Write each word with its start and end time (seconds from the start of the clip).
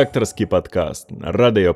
Вау! 0.00 0.06
Редакторский 0.06 0.46
подкаст 0.46 1.10
на 1.10 1.30
Радио 1.30 1.74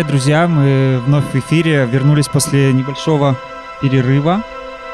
Привет, 0.00 0.12
друзья! 0.12 0.48
Мы 0.48 0.98
вновь 1.04 1.26
в 1.26 1.34
эфире, 1.34 1.84
вернулись 1.84 2.26
после 2.26 2.72
небольшого 2.72 3.38
перерыва, 3.82 4.42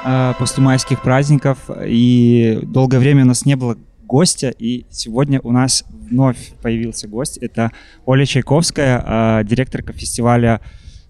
э, 0.05 0.35
после 0.37 0.65
майских 0.65 1.01
праздников, 1.01 1.71
и 1.87 2.59
долгое 2.65 2.99
время 2.99 3.23
у 3.23 3.27
нас 3.29 3.47
не 3.47 3.55
было 3.55 3.79
гостя, 4.03 4.49
и 4.49 4.85
сегодня 4.91 5.41
у 5.45 5.53
нас 5.53 5.85
вновь 5.89 6.55
появился 6.61 7.07
гость. 7.07 7.39
Это 7.39 7.71
Оля 8.05 8.27
Чайковская, 8.27 9.05
э, 9.07 9.45
директорка 9.45 9.93
фестиваля 9.93 10.61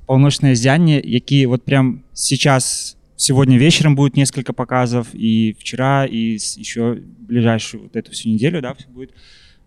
«Полночное 0.04 0.54
зяние», 0.54 1.00
які 1.02 1.46
вот 1.46 1.64
прям 1.64 2.02
сейчас, 2.12 2.98
сегодня 3.16 3.56
вечером 3.56 3.96
будет 3.96 4.14
несколько 4.14 4.52
показов, 4.52 5.06
и 5.14 5.56
вчера, 5.58 6.04
и 6.04 6.36
еще 6.58 6.98
ближайшую 7.18 7.84
вот 7.84 7.96
эту 7.96 8.12
всю 8.12 8.28
неделю, 8.28 8.60
да, 8.60 8.74
все 8.74 8.88
будет. 8.88 9.14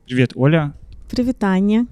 Привет, 0.06 0.34
Оля. 0.36 0.76
Привітання. 1.10 1.86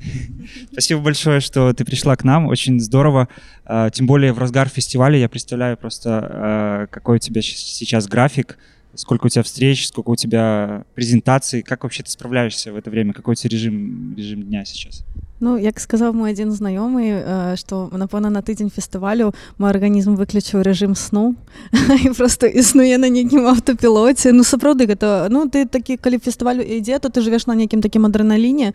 Спасибо 0.72 1.02
большое, 1.02 1.40
что 1.40 1.74
ты 1.74 1.84
пришла 1.84 2.16
к 2.16 2.24
нам. 2.24 2.48
Очень 2.48 2.80
здорово. 2.80 3.28
А, 3.66 3.90
Тем 3.90 4.08
более 4.08 4.32
в 4.32 4.40
разгар 4.40 4.70
фестиваля 4.70 5.18
я 5.18 5.28
представляю 5.28 5.78
просто, 5.78 6.10
а, 6.10 6.88
какой 6.88 7.16
у 7.16 7.20
тебя 7.20 7.42
сейчас 7.42 8.08
график, 8.08 8.58
сколько 8.96 9.26
у 9.26 9.30
тебя 9.30 9.44
встреч, 9.44 9.88
сколько 9.88 10.12
у 10.12 10.16
тебя 10.16 10.84
презентаций. 10.96 11.62
Как 11.62 11.84
вообще 11.84 12.04
ты 12.04 12.10
справляешься 12.10 12.72
в 12.72 12.76
это 12.76 12.90
время? 12.90 13.14
Какой 13.14 13.32
у 13.32 13.36
тебя 13.36 13.50
режим, 13.58 14.16
режим 14.18 14.44
дня 14.44 14.66
сейчас? 14.66 15.04
Ну 15.40 15.58
як 15.62 15.80
сказаў 15.80 16.14
мой 16.18 16.34
адзін 16.34 16.50
знаёмы 16.50 17.56
што 17.62 17.90
напэўна 17.94 18.34
на 18.34 18.42
тыдзень 18.42 18.74
фестывалю 18.74 19.34
мой 19.58 19.70
арганізм 19.70 20.18
выключыў 20.18 20.66
рэжым 20.66 20.96
сну. 20.98 21.36
І 22.06 22.10
просто 22.10 22.48
існуе 22.48 22.98
на 22.98 23.10
нейкім 23.10 23.46
аўтапілоце 23.46 24.34
ну 24.34 24.42
сапраўды 24.42 24.90
гэта 24.90 25.30
ну 25.30 25.46
ты 25.46 25.70
такі 25.70 25.98
калі 25.98 26.18
фестывалю 26.18 26.66
ідзе 26.66 26.98
то 26.98 27.14
ты 27.14 27.22
жывеш 27.22 27.46
на 27.46 27.54
нейкім 27.54 27.82
такім 27.86 28.10
адреналіне 28.10 28.74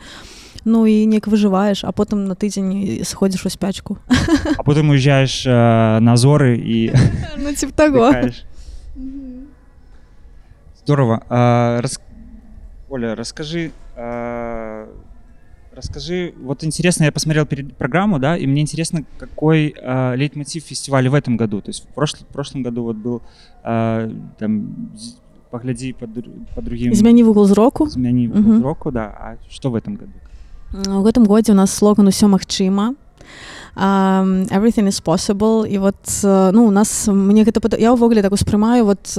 ну 0.64 0.86
і 0.86 1.06
неяк 1.06 1.26
выжываеш 1.26 1.82
а 1.82 1.90
потым 1.90 2.30
на 2.30 2.38
тыдзень 2.38 3.02
сходзіш 3.02 3.46
у 3.46 3.50
спячку. 3.50 3.98
А 4.56 4.62
потым 4.62 4.90
уезжаеш 4.90 5.46
э, 5.46 5.98
на 5.98 6.16
зоры 6.16 6.54
і 6.54 6.94
ну, 7.42 7.50
таго 7.74 8.14
здорово. 10.84 11.22
А, 11.28 11.80
рас... 11.80 12.00
Оля 12.88 13.14
расскажи 13.14 13.70
а 13.96 14.86
Расскажи, 15.74 16.34
вот 16.42 16.64
интересно, 16.64 17.04
я 17.04 17.12
посмотрел 17.12 17.46
перед 17.46 17.74
программу, 17.76 18.18
да, 18.18 18.36
и 18.36 18.46
мне 18.46 18.60
интересно, 18.60 19.04
какой 19.18 19.74
э, 19.74 20.16
лейтмотив 20.16 20.64
фестиваля 20.64 21.10
в 21.10 21.14
этом 21.14 21.36
году. 21.36 21.60
То 21.60 21.70
есть 21.70 21.84
в, 21.84 21.94
прошлом, 21.94 22.26
в 22.28 22.32
прошлом 22.32 22.62
году 22.62 22.82
вот 22.82 22.96
был 22.96 23.22
э, 23.64 24.10
там 24.38 24.90
погляди 25.50 25.92
по, 25.92 26.06
по 26.54 26.62
другим. 26.62 26.92
Измени 26.92 27.22
в 27.22 27.30
угол 27.30 27.46
зроку. 27.46 27.86
Измени 27.86 28.26
в 28.26 28.38
угол 28.38 28.52
угу. 28.52 28.58
зроку, 28.60 28.90
да. 28.90 29.04
А 29.04 29.36
что 29.50 29.70
в 29.70 29.74
этом 29.74 29.94
году? 29.94 30.12
В 30.72 31.06
этом 31.06 31.24
году 31.24 31.52
у 31.52 31.54
нас 31.54 31.72
слоган 31.72 32.06
«Усё 32.06 32.28
магчыма». 32.28 32.94
Um, 33.74 34.48
everything 34.50 34.86
is 34.86 35.02
possible 35.02 35.66
і 35.66 35.78
вот 35.78 36.20
ну 36.54 36.66
у 36.66 36.70
нас 36.70 37.08
мне 37.08 37.42
гэта 37.42 37.80
я 37.80 37.94
ўвогуле 37.94 38.20
так 38.20 38.32
успрымаю 38.32 38.84
вот 38.84 39.16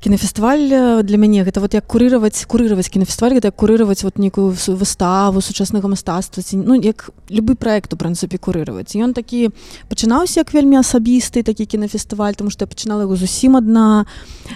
кінафестываль 0.00 0.72
э, 0.72 1.02
для 1.02 1.16
мяне 1.16 1.44
гэта 1.44 1.60
вот 1.60 1.74
як 1.74 1.84
курыраваць 1.86 2.46
курыраваць 2.48 2.88
кінафестываль 2.88 3.36
гэта 3.36 3.52
курыраваць 3.52 4.02
вот 4.02 4.18
некую 4.18 4.56
выставу 4.56 5.40
сучаснага 5.40 5.88
мастацтва 5.88 6.42
ці 6.42 6.56
ну 6.56 6.74
як 6.74 7.10
любы 7.28 7.54
проект 7.54 7.92
у 7.92 7.96
прынцыпе 7.96 8.40
курыраваць. 8.40 8.96
Ён 8.96 9.12
такі 9.12 9.52
пачынаўся 9.92 10.40
як 10.40 10.52
вельмі 10.56 10.80
асабісты 10.80 11.44
такі 11.44 11.66
кінафестываль 11.66 12.34
тому 12.34 12.50
что 12.50 12.64
я 12.64 12.72
пачынала 12.72 13.04
яго 13.04 13.16
зусім 13.16 13.56
адна. 13.56 14.06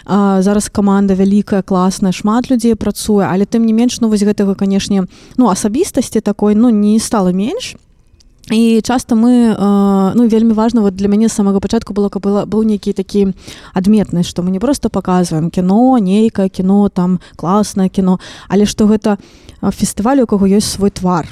А, 0.05 0.43
зараз 0.43 0.69
каманда 0.69 1.15
вялікая 1.15 1.63
класная 1.63 2.13
шмат 2.13 2.51
людзей 2.51 2.75
працуе 2.75 3.29
але 3.29 3.45
тым 3.45 3.69
не 3.69 3.73
менш 3.73 4.01
ну 4.01 4.09
вось 4.09 4.25
гэтага 4.25 4.55
канешне 4.55 5.05
ну 5.37 5.49
асабістасці 5.49 6.21
такой 6.21 6.55
ну 6.55 6.71
не 6.71 6.99
стала 6.99 7.33
менш 7.33 7.77
і 8.51 8.81
часто 8.85 9.17
мы 9.17 9.57
ну 10.15 10.29
вельмі 10.29 10.53
важно 10.53 10.83
вот 10.83 10.95
для 10.95 11.09
мяне 11.09 11.29
самага 11.29 11.61
пачатку 11.61 11.95
было 11.95 12.09
каб 12.09 12.23
было 12.23 12.45
быў 12.45 12.65
нейкі 12.65 12.93
такі 12.93 13.33
адметнасць 13.73 14.29
што 14.29 14.43
мы 14.43 14.51
не 14.51 14.61
просто 14.61 14.89
показываем 14.91 15.51
кіно 15.51 15.99
нейкае 15.99 16.49
кіно 16.49 16.89
там 16.89 17.21
класнае 17.37 17.89
кіно 17.89 18.19
але 18.49 18.67
што 18.67 18.87
гэта 18.87 19.19
фестываль 19.73 20.21
у 20.21 20.27
кого 20.27 20.47
ёсць 20.47 20.77
свой 20.77 20.91
твар. 20.91 21.29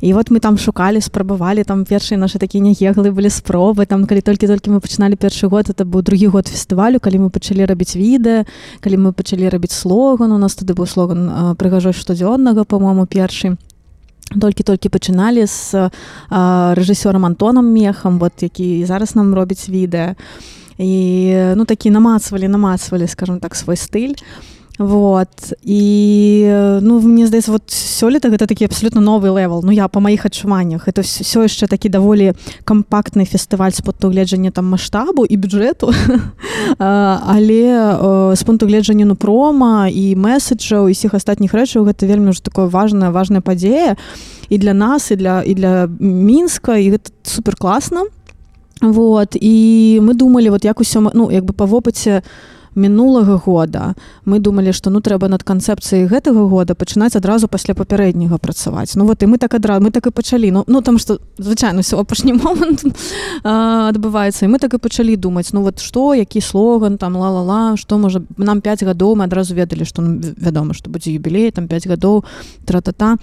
І 0.00 0.14
вот 0.14 0.30
мы 0.30 0.40
там 0.40 0.58
шукалі 0.58 1.00
спрабавалі 1.00 1.62
там 1.62 1.84
першыя 1.84 2.18
нашы 2.18 2.38
такія 2.42 2.64
нягеглы 2.64 3.14
былі 3.14 3.30
спробы 3.30 3.86
там 3.86 4.06
калі 4.06 4.18
толькі-толькі 4.20 4.74
мы 4.74 4.80
пачыналі 4.80 5.14
першы 5.14 5.46
год 5.46 5.70
это 5.70 5.84
быў 5.84 6.02
другі 6.02 6.26
год 6.26 6.48
фестывалю 6.48 6.98
калі 6.98 7.18
мы 7.18 7.30
пачалі 7.30 7.62
рабіць 7.70 7.94
відэа 7.94 8.42
калі 8.80 8.96
мы 8.96 9.12
пачалі 9.12 9.46
рабіць 9.46 9.70
слоган 9.70 10.32
у 10.32 10.38
нас 10.38 10.58
тады 10.58 10.74
быў 10.74 10.90
слоган 10.90 11.54
прыгажосць 11.54 12.02
штодзённага 12.02 12.64
по-моему 12.64 13.06
першы 13.06 13.54
толькі-толькі 14.40 14.88
пачыналі 14.88 15.46
з 15.46 15.90
рэжысёрам 16.78 17.26
антонам 17.26 17.68
мехам 17.72 18.18
вот 18.18 18.42
які 18.42 18.84
зараз 18.84 19.14
нам 19.14 19.34
робіць 19.34 19.68
відэа 19.68 20.14
і 20.78 20.94
ну 21.56 21.64
такі 21.64 21.90
намацвалі 21.90 22.48
намацвалі 22.48 23.06
скажем 23.06 23.40
так 23.40 23.54
свой 23.54 23.76
стыль 23.76 24.16
вот. 24.82 25.52
І 25.62 26.50
ну 26.82 27.00
мне 27.00 27.26
здаецца 27.26 27.52
вот 27.52 27.70
сёлета 27.70 28.28
гэта 28.28 28.46
такі 28.46 28.64
абсолютно 28.66 29.00
новы 29.00 29.30
левел. 29.30 29.62
Ну 29.62 29.70
я 29.70 29.88
по 29.88 30.00
маіх 30.00 30.26
адчуваннях 30.26 30.88
это 30.88 31.02
все 31.02 31.46
яшчэ 31.46 31.70
такі 31.70 31.88
даволі 31.88 32.34
кампактны 32.64 33.22
фестываль 33.24 33.70
з 33.70 33.80
пункту 33.80 34.10
гледжання 34.10 34.50
там 34.50 34.66
маштабу 34.66 35.24
і 35.24 35.36
бюджэту 35.36 35.94
але 36.78 37.62
з 38.34 38.42
пункту 38.42 38.66
гледжання 38.66 39.04
ну 39.04 39.14
прома 39.14 39.88
і 39.88 40.16
месседжаў 40.16 40.88
і 40.88 40.94
сіх 40.94 41.14
астатніх 41.14 41.54
рэчаў 41.54 41.86
гэта 41.86 42.06
вельмі 42.06 42.34
ўжо 42.34 42.42
такое 42.42 42.66
важная 42.66 43.10
важная 43.10 43.40
падзея 43.40 43.96
і 44.48 44.58
для 44.58 44.74
нас 44.74 45.10
і 45.10 45.16
для 45.16 45.42
і 45.46 45.54
для 45.54 45.86
мінска 46.00 46.76
і 46.76 46.98
гэта 46.98 47.14
супер 47.22 47.54
класна 47.56 48.02
вот. 48.82 49.36
І 49.38 50.00
мы 50.02 50.14
думалі 50.14 50.50
вот 50.50 50.64
як 50.64 50.80
усё 50.80 51.10
ну 51.14 51.30
як 51.30 51.44
бы 51.46 51.54
па 51.54 51.70
вопыце 51.70 52.18
у 52.18 52.52
мінулага 52.74 53.36
года. 53.36 53.94
Мы 54.24 54.38
думалі 54.38 54.72
што 54.72 54.90
ну 54.90 55.00
трэба 55.00 55.28
над 55.28 55.42
канцэпцыяй 55.44 56.08
гэтага 56.08 56.48
года 56.48 56.74
пачынаць 56.74 57.16
адразу 57.16 57.48
пасля 57.48 57.74
папярэдняга 57.74 58.38
працаваць. 58.38 58.96
Ну 58.96 59.04
вот 59.04 59.22
і 59.22 59.26
мы 59.26 59.38
так 59.38 59.54
адразу 59.54 59.84
мы 59.84 59.90
так 59.90 60.06
і 60.06 60.10
пачалі. 60.10 60.50
Ну 60.50 60.64
ну 60.66 60.82
там 60.82 60.98
што 60.98 61.18
звычайна 61.38 61.82
все 61.82 62.00
апошні 62.00 62.32
момант 62.32 62.84
адбываецца. 63.44 64.44
І 64.46 64.48
мы 64.48 64.58
так 64.58 64.74
і 64.74 64.78
пачалі 64.78 65.16
думаць 65.16 65.52
ну 65.52 65.62
вот 65.62 65.80
што 65.80 66.14
які 66.14 66.40
слоган 66.40 66.98
там 66.98 67.16
ла-ла-ла 67.16 67.76
што 67.76 67.98
можа 67.98 68.22
нам 68.36 68.60
5 68.60 68.82
гадоў 68.82 69.16
мы 69.16 69.24
адразу 69.24 69.54
ведалі 69.54 69.84
што 69.84 70.02
ну, 70.02 70.20
вядома 70.36 70.74
што 70.74 70.90
будзе 70.90 71.12
юбілей 71.12 71.50
там 71.50 71.68
5 71.68 71.86
гадоў 71.86 72.24
тра-та-та. 72.64 73.18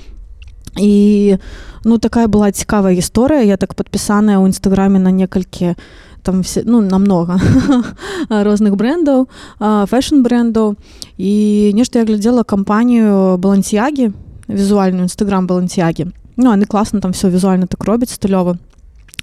І 0.77 1.37
ну 1.83 1.97
такая 1.97 2.27
была 2.27 2.51
цікавая 2.51 2.93
гісторыя 2.93 3.41
я 3.41 3.57
так 3.57 3.73
падпісаная 3.73 4.37
ў 4.37 4.53
нстаграме 4.53 4.99
на 4.99 5.09
некалькі 5.09 5.73
на 5.73 5.75
там 6.23 6.41
все 6.43 6.63
ну 6.65 6.81
намного 6.81 7.39
розных 8.29 8.75
брендаў 8.75 9.27
фэшн 9.59 10.21
брендаў 10.21 10.75
і 11.17 11.71
нешта 11.75 11.99
я 11.99 12.05
глядзела 12.05 12.43
кампанію 12.43 13.37
балансягі 13.37 14.11
візуальную 14.47 15.05
нстаграм 15.05 15.47
балансягі 15.47 16.07
ну 16.37 16.51
они 16.51 16.65
класна 16.65 16.99
там 16.99 17.11
все 17.11 17.29
візуальна 17.29 17.67
так 17.67 17.83
робяць 17.83 18.11
стылёва 18.11 18.57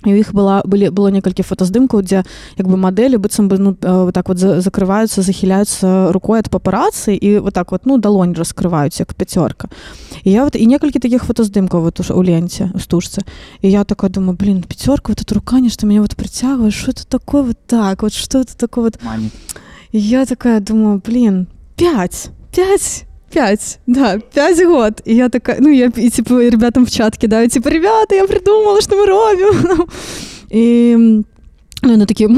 і 0.05 0.13
у 0.13 0.17
іх 0.17 0.35
была 0.35 0.63
былі 0.67 0.91
было 0.91 1.09
некалькі 1.09 1.43
фотаздымкаў 1.43 2.03
дзе 2.03 2.23
як 2.59 2.67
бы 2.69 2.77
мадэлі 2.77 3.17
быццам 3.17 3.49
бы 3.49 3.59
ну 3.59 3.77
вот 3.81 4.15
так 4.15 4.29
вот 4.29 4.39
закрываюцца 4.39 5.23
захіляюцца 5.23 6.13
рукой 6.13 6.41
ад 6.41 6.51
папарацы 6.51 7.17
і 7.17 7.39
вот 7.39 7.55
так 7.55 7.73
вот 7.73 7.87
ну 7.87 7.99
далонь 7.99 8.35
раскрываюць 8.35 9.01
як 9.01 9.15
пяцёрка 9.15 9.69
і 10.25 10.31
я 10.31 10.45
вот 10.45 10.57
і 10.57 10.67
некалькі 10.67 10.99
таких 10.99 11.25
фотаздымкаў 11.25 11.81
вот 11.81 12.01
у 12.11 12.23
ленце 12.23 12.71
у 12.75 12.79
стужцы 12.79 13.25
і 13.63 13.71
я 13.71 13.85
такая 13.85 14.11
думаю 14.11 14.37
блин 14.37 14.63
пяцёрка 14.63 15.11
вот 15.11 15.33
рука 15.33 15.61
нешта 15.61 15.87
меня 15.87 16.01
вот 16.01 16.17
прыцягвае 16.17 16.71
что 16.71 16.91
это 16.91 17.07
такое 17.07 17.43
вот 17.43 17.59
так? 17.67 18.03
Вот 18.03 18.13
что 18.13 18.41
это 18.41 18.57
такое 18.57 18.85
вот? 18.85 18.99
Я 19.93 20.27
такая 20.27 20.61
думаю 20.61 21.01
блин 21.05 21.49
5 21.77 22.31
5 22.53 23.07
5, 23.33 23.81
да, 23.87 24.19
5 24.19 24.67
год. 24.67 25.01
И 25.05 25.15
я 25.15 25.29
такая, 25.29 25.61
ну, 25.61 25.69
я, 25.69 25.87
и, 25.87 26.11
типа, 26.11 26.47
ребятам 26.47 26.87
в 26.87 26.91
чат 26.91 27.17
кидаю, 27.17 27.49
типа, 27.49 27.69
ребята, 27.69 28.15
я 28.15 28.27
придумала, 28.27 28.81
что 28.81 28.97
мы 28.97 29.07
робим. 29.07 29.89
И 30.51 31.23
ну, 31.83 31.93
яны 31.93 32.07
такі 32.07 32.29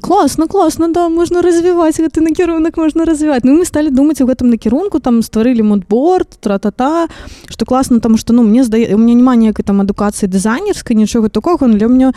класна 0.00 0.46
класна 0.46 0.88
да 0.88 1.08
можна 1.08 1.42
развіваць 1.42 2.00
гэты 2.00 2.20
накірунак 2.20 2.76
можна 2.76 3.04
развіваць 3.04 3.44
Ну 3.44 3.58
мы 3.58 3.64
сталі 3.64 3.90
думаць 3.90 4.20
у 4.20 4.26
гэтым 4.26 4.50
накірунку 4.50 5.00
там 5.00 5.22
стварылі 5.22 5.62
модборд 5.62 6.38
тра-та-та 6.40 7.08
што 7.48 7.64
класна 7.64 8.00
там 8.00 8.16
што 8.16 8.32
ну 8.32 8.42
мне 8.42 8.64
здае 8.64 8.94
у 8.94 8.98
меня 8.98 9.14
няма 9.14 9.36
неякай 9.36 9.64
там 9.64 9.80
адукацыі 9.80 10.28
дызайнерскай 10.28 10.96
нічога 10.96 11.28
такога 11.28 11.68
для 11.68 11.88
мне 11.88 12.12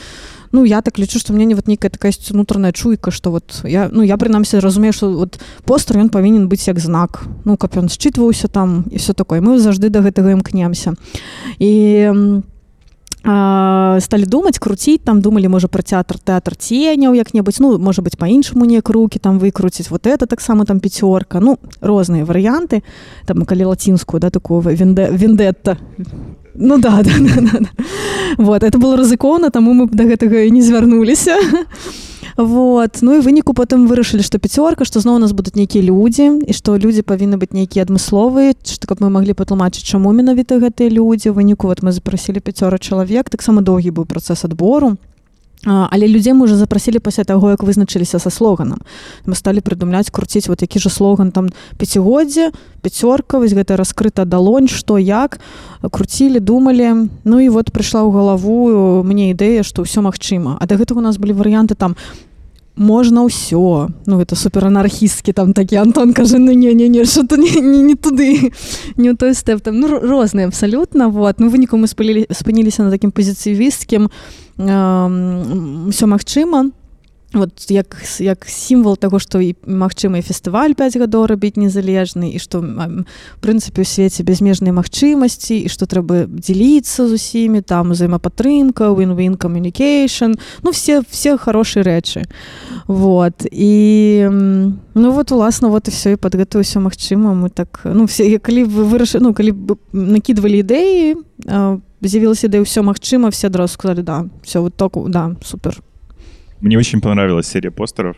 ну 0.52 0.66
я 0.66 0.82
так 0.82 1.00
лічу 1.00 1.20
што 1.20 1.34
мне 1.34 1.46
не 1.46 1.56
вот 1.56 1.68
нейкая 1.68 1.90
такая 1.90 2.14
унутраная 2.32 2.72
чуйка 2.72 3.12
што 3.12 3.32
вот 3.32 3.62
я 3.64 3.90
ну 3.92 4.04
я 4.04 4.18
прынамсі 4.18 4.60
разумею 4.60 4.94
што 4.94 5.12
вот 5.12 5.40
постер 5.66 5.98
ён 5.98 6.10
павінен 6.10 6.48
быць 6.48 6.68
як 6.68 6.80
знак. 6.80 7.24
Ну 7.46 7.58
каб 7.58 7.78
ён 7.78 7.90
считваўся 7.90 8.48
там 8.48 8.86
і 8.92 8.98
все 8.98 9.14
такое. 9.14 9.42
Мы 9.42 9.60
заўжды 9.60 9.90
да 9.90 10.02
гэтага 10.02 10.32
імкнемся 10.32 10.94
і 11.60 12.42
сталі 13.24 14.26
думаць 14.26 14.58
круціць 14.60 15.02
там 15.06 15.22
думалі 15.22 15.48
можа 15.48 15.68
пра 15.68 15.86
тэатр 15.86 16.18
тэатр 16.18 16.56
ценяў 16.58 17.14
як-небудзь 17.14 17.62
ну 17.62 17.78
можа 17.78 18.02
быть 18.02 18.18
по-іншаму 18.18 18.66
неяк 18.66 18.90
руки 18.90 19.20
там 19.20 19.38
выкруціць 19.38 19.92
вот 19.92 20.08
это 20.08 20.26
таксама 20.26 20.66
там 20.66 20.80
пяцёрка 20.80 21.40
ну 21.40 21.60
розныя 21.82 22.26
варыянты 22.26 22.82
там 23.26 23.46
калі 23.46 23.66
лацінскую 23.66 24.20
да 24.20 24.30
такого 24.30 24.74
вендетта 24.74 25.78
ну 26.56 26.78
да, 26.80 27.02
да, 27.06 27.14
да, 27.20 27.42
да, 27.42 27.60
да. 27.60 27.70
вот 28.38 28.64
это 28.64 28.78
было 28.80 28.98
рызыкона 28.98 29.52
таму 29.52 29.74
мы 29.74 29.88
да 29.92 30.04
гэтага 30.04 30.42
і 30.42 30.52
не 30.52 30.62
звярнуліся 30.62 31.38
вот. 32.38 33.00
Ну 33.02 33.16
і 33.16 33.20
выніку 33.20 33.54
потым 33.54 33.88
вырашылі 33.88 34.24
што 34.24 34.40
пяцёрка 34.40 34.86
што 34.86 35.00
зноў 35.04 35.20
у 35.20 35.24
нас 35.24 35.32
будуць 35.32 35.56
нейкія 35.56 35.84
людзі 35.84 36.42
і 36.48 36.54
што 36.54 36.78
людзі 36.78 37.04
павінны 37.04 37.38
быць 37.42 37.54
нейкія 37.54 37.86
адмысловыя 37.86 38.56
што 38.64 38.88
каб 38.88 39.02
мы 39.04 39.10
маглі 39.10 39.36
патлумачыць 39.36 39.86
чаму 39.86 40.12
менавіта 40.16 40.60
гэтыя 40.64 40.90
людзі 40.90 41.36
выніку 41.36 41.68
вот 41.68 41.84
мы 41.84 41.92
запрасілі 41.92 42.40
пяцёра 42.40 42.78
чалавек 42.78 43.30
таксама 43.30 43.62
доўгі 43.62 43.92
быў 43.92 44.06
працэс 44.06 44.46
адбору 44.46 44.98
але 45.66 46.08
людзей 46.08 46.34
мы 46.34 46.46
уже 46.46 46.56
запрасілі 46.56 47.00
пасля 47.00 47.24
таго 47.24 47.50
як 47.50 47.64
вызначыліся 47.64 48.20
са 48.20 48.30
слоганам. 48.30 48.82
Мы 49.26 49.36
сталі 49.36 49.62
прыдумляць 49.62 50.10
круціць 50.10 50.48
вот 50.48 50.62
які 50.62 50.80
же 50.80 50.90
слоган 50.90 51.32
там 51.32 51.50
пяцігоддзе 51.78 52.52
пяцёрка 52.82 53.38
вось 53.38 53.54
гэта 53.54 53.78
раскрыта 53.78 54.26
далонь 54.26 54.68
што 54.68 54.98
як 54.98 55.40
круцілі 55.82 56.40
думалі. 56.40 57.10
Ну 57.24 57.40
і 57.40 57.50
вот 57.50 57.70
прыйшла 57.70 58.02
ў 58.02 58.12
галаву 58.12 59.04
мне 59.04 59.32
ідэя 59.32 59.62
што 59.62 59.86
ўсё 59.86 60.02
магчыма. 60.02 60.58
А 60.58 60.66
да 60.66 60.76
гэтага 60.76 60.98
у 60.98 61.06
нас 61.06 61.18
былі 61.22 61.38
варыянты 61.38 61.76
там 61.76 61.96
можна 62.76 63.28
ўсё 63.28 63.90
ну 64.08 64.20
это 64.22 64.36
суперанархісткі 64.36 65.34
там 65.34 65.54
такі 65.54 65.76
Антон 65.76 66.14
кажа 66.14 66.38
ну 66.40 66.52
не 66.52 66.74
не 66.74 66.88
не 66.88 67.06
что 67.06 67.28
то 67.28 67.38
не, 67.38 67.50
не, 67.62 67.82
не 67.82 67.96
туды 67.96 68.52
не 68.98 69.12
ў 69.12 69.16
той 69.18 69.34
стэп 69.36 69.62
там 69.62 69.80
ну 69.80 69.88
розныя 70.00 70.48
абсалютна 70.48 71.10
вот. 71.10 71.40
Ну 71.40 71.50
выніку 71.50 71.78
мы 71.78 71.88
спылілі 71.88 72.28
спыніліся 72.32 72.84
на 72.84 72.92
такім 72.92 73.12
пазіцыйвісткім 73.12 74.10
ўсё 74.58 76.06
магчыма 76.08 76.72
вот 77.34 77.72
як 77.72 77.98
як 78.20 78.46
сімвал 78.48 78.98
таго 78.98 79.20
што 79.20 79.40
і 79.40 79.56
магчыма 79.64 80.20
і 80.20 80.26
фестываль 80.26 80.76
5 80.76 81.00
гадоў 81.00 81.32
рабіць 81.32 81.56
незалежны 81.56 82.36
і 82.36 82.40
што 82.40 82.60
прынцыпе 83.40 83.82
у 83.82 83.88
свеце 83.88 84.24
безмежнай 84.24 84.76
магчымасці 84.76 85.56
і 85.64 85.70
што 85.72 85.88
трэба 85.88 86.28
дзеліцца 86.28 87.08
з 87.08 87.12
усімі 87.16 87.62
там 87.62 87.96
узаемапатрымка 87.96 88.92
win-win 88.92 89.40
communication 89.40 90.36
ну 90.64 90.72
все 90.72 91.04
все 91.10 91.38
хорошие 91.38 91.84
рэчы. 91.84 92.28
Вот. 92.88 93.48
І 93.52 94.28
ну 94.94 95.12
вот 95.12 95.32
уласна 95.32 95.68
вот 95.70 95.88
і 95.88 95.92
все 95.92 96.12
і 96.12 96.16
под 96.16 96.36
гэта 96.36 96.60
ўсё 96.60 96.84
магчыма. 96.84 97.32
Мы 97.34 97.50
так 97.50 97.82
ну 97.86 98.06
все 98.06 98.40
калі 98.40 98.64
вы 98.64 98.84
выраша 98.84 99.20
ну 99.20 99.34
калі 99.34 99.52
бы 99.52 99.78
накидывалі 99.94 100.60
ідэі 100.60 101.16
з'явілася 102.02 102.48
ідэя 102.48 102.68
ўсё 102.68 102.84
магчыма 102.84 103.32
все 103.32 103.48
адразу 103.48 103.74
сказали 103.74 104.02
да 104.02 104.28
все 104.44 104.60
вот 104.60 104.76
току 104.76 105.08
да 105.08 105.36
супер 105.44 105.82
Мне 106.62 106.78
очень 106.78 107.02
понравилась 107.02 107.48
серия 107.48 107.72
постеров. 107.72 108.18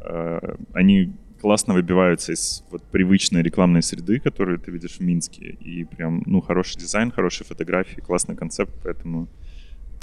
Э, 0.00 0.56
они 0.72 1.12
классно 1.40 1.74
выбиваются 1.74 2.32
из 2.32 2.64
вот 2.70 2.82
привычной 2.82 3.42
рекламной 3.42 3.82
среды, 3.82 4.18
которую 4.18 4.58
ты 4.58 4.70
видишь 4.70 4.98
в 4.98 5.00
Минске. 5.00 5.56
И 5.60 5.84
прям, 5.84 6.22
ну, 6.26 6.40
хороший 6.40 6.78
дизайн, 6.78 7.10
хорошие 7.10 7.46
фотографии, 7.46 8.00
классный 8.00 8.36
концепт, 8.36 8.72
поэтому 8.82 9.28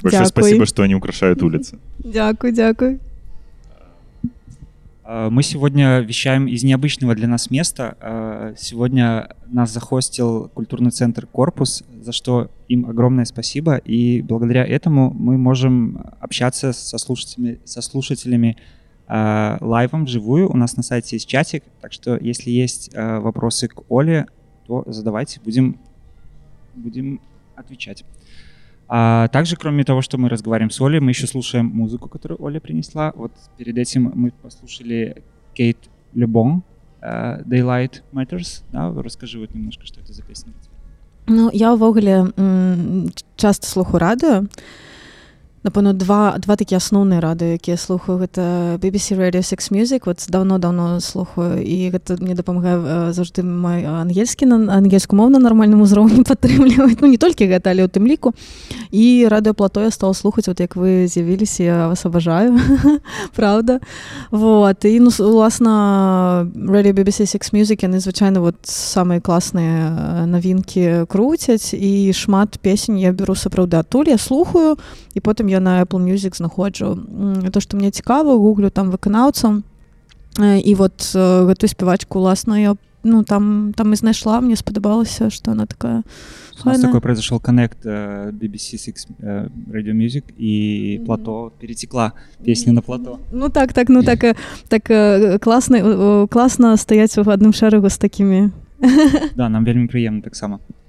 большое 0.01 0.23
Дякую. 0.23 0.43
спасибо, 0.43 0.65
что 0.65 0.83
они 0.83 0.95
украшают 0.95 1.43
улицы. 1.43 1.79
Дякую, 1.99 2.53
дякую. 2.53 2.99
А, 5.05 5.29
Мы 5.29 5.43
сегодня 5.43 5.99
вещаем 5.99 6.47
из 6.47 6.63
необычного 6.63 7.13
для 7.13 7.27
нас 7.27 7.51
места. 7.51 7.95
А, 8.01 8.55
Сегодня 8.57 9.35
нас 9.45 9.71
захостил 9.71 10.49
культурный 10.49 10.89
центр 10.89 11.27
«Корпус», 11.27 11.83
за 12.01 12.11
что 12.11 12.49
им 12.67 12.87
огромное 12.89 13.25
спасибо. 13.25 13.77
И 13.77 14.23
благодаря 14.23 14.65
этому 14.65 15.11
мы 15.13 15.37
можем 15.37 16.03
общаться 16.19 16.73
со 16.73 16.97
слушателями, 16.97 17.59
со 17.65 17.81
слушателями 17.81 18.57
а, 19.07 19.59
лайвом, 19.61 20.05
вживую. 20.05 20.51
У 20.51 20.57
нас 20.57 20.75
на 20.75 20.81
сайте 20.81 21.17
есть 21.17 21.29
чатик, 21.29 21.63
так 21.81 21.93
что 21.93 22.17
если 22.17 22.49
есть 22.49 22.91
вопросы 22.95 23.67
к 23.67 23.83
Оле, 23.89 24.25
то 24.65 24.83
задавайте, 24.87 25.39
будем, 25.39 25.79
будем 26.73 27.21
отвечать. 27.55 28.03
А 28.87 29.27
также, 29.29 29.55
кроме 29.55 29.83
того, 29.83 30.01
что 30.01 30.17
мы 30.17 30.29
разговариваем 30.29 30.69
с 30.69 30.79
Олей, 30.79 30.99
мы 30.99 31.11
еще 31.11 31.27
слушаем 31.27 31.65
музыку, 31.67 32.07
которую 32.09 32.41
Оля 32.41 32.59
принесла. 32.59 33.11
Вот 33.15 33.31
перед 33.57 33.77
этим 33.77 34.11
мы 34.13 34.31
послушали 34.31 35.23
Кейт 35.53 35.77
Лебон, 36.13 36.63
э, 37.01 37.41
Daylight 37.43 38.03
Matters. 38.13 38.63
Да? 38.71 38.93
Расскажи 39.01 39.39
вот 39.39 39.53
немножко, 39.55 39.85
что 39.85 40.01
это 40.01 40.13
за 40.13 40.21
песня. 40.21 40.53
Ну, 41.27 41.49
я 41.51 41.73
ўвогуле 41.73 42.31
м, 42.37 43.09
часта 43.35 43.65
слухаю 43.65 43.99
радыё. 43.99 44.45
Напэўна, 45.65 45.93
два, 45.93 46.37
два 46.37 46.53
такія 46.55 46.77
асноўныя 46.77 47.17
радыё, 47.25 47.57
якія 47.57 47.73
слухаю 47.73 48.21
гэта 48.21 48.77
BBC 48.77 49.17
Radio 49.17 49.41
6 49.41 49.73
Music. 49.73 50.05
Вот 50.05 50.21
даўно-даўно 50.29 51.01
слухаю 51.01 51.57
і 51.57 51.89
гэта 51.89 52.21
мне 52.21 52.37
дапамагае 52.37 52.77
э, 52.77 53.13
заўжды 53.17 53.41
мой 53.41 53.81
ангельскі 53.81 54.45
на 54.45 54.77
ангельску 54.77 55.17
мову 55.17 55.33
на 55.33 55.41
нармальным 55.41 55.81
узроўні 55.81 56.21
падтрымліваць 56.29 57.01
ну 57.01 57.09
не 57.09 57.17
толькі 57.17 57.49
гэта 57.49 57.73
але 57.73 57.81
ў 57.81 57.89
тым 57.89 58.05
ліку. 58.05 58.37
І 58.93 59.25
радыёплато 59.25 59.81
я 59.81 59.89
стала 59.89 60.13
слухаць 60.13 60.45
вот 60.45 60.61
як 60.61 60.77
вы 60.77 61.09
з'явіліся 61.09 61.63
я 61.63 61.87
вас 61.89 62.05
абажаю 62.05 62.61
правда. 63.35 63.81
Вот 64.29 64.85
і 64.85 64.99
ну 65.01 65.09
уласна 65.17 66.45
Radio 66.53 66.93
BBC 66.93 67.25
6 67.25 67.57
Music 67.57 67.81
яны 67.81 67.97
звычайна 67.97 68.37
вот 68.37 68.69
самыя 68.69 69.17
класныя 69.17 69.89
э, 69.89 70.25
навінкі 70.29 71.09
круцяць. 71.09 71.73
І 71.73 72.13
шмат 72.13 72.61
песень 72.61 73.01
я 73.01 73.09
беру 73.09 73.33
сапраўды 73.33 73.81
адтуль 73.81 74.13
я 74.13 74.21
слухаю 74.21 74.77
і 75.15 75.19
потым 75.25 75.49
я 75.49 75.54
на 75.59 75.83
Apple 75.83 76.03
Music 76.03 76.37
знаходжу. 76.37 76.97
То 77.51 77.59
што 77.59 77.77
мне 77.77 77.91
цікава 77.91 78.35
гуглю 78.35 78.69
там 78.69 78.91
выканаўцам 78.91 79.63
і 80.39 80.75
вот 80.75 81.15
гэтую 81.15 81.69
спявачку 81.69 82.19
уласна 82.19 82.59
я 82.59 82.75
ну 83.03 83.23
там 83.23 83.73
там 83.77 83.93
і 83.93 83.95
знайшла 83.95 84.41
мне 84.41 84.55
спадабалася 84.55 85.29
што 85.29 85.51
она 85.51 85.65
такая 85.65 86.03
такой 86.63 87.01
произошел 87.01 87.39
коннект 87.39 87.85
BBC 87.85 88.75
Six 88.75 89.07
Radio 89.71 89.93
Music 89.93 90.23
и 90.37 91.01
плато 91.05 91.53
перетекла 91.59 92.13
песня 92.43 92.73
на 92.73 92.81
плато. 92.81 93.19
ну 93.31 93.49
так 93.49 93.73
так 93.73 93.89
ну 93.89 94.03
так 94.03 94.35
так 94.67 94.83
класна 95.39 95.75
э, 95.77 96.27
класна 96.27 96.77
стаяць 96.77 97.15
в 97.15 97.29
адным 97.29 97.53
шэрагу 97.53 97.89
з 97.89 97.97
такімі 97.97 98.51
Да, 99.35 99.49
нам 99.49 99.65
вельмі 99.65 99.87
приемно 99.87 100.21
так 100.21 100.35
само. 100.35 100.59
А, 100.69 100.84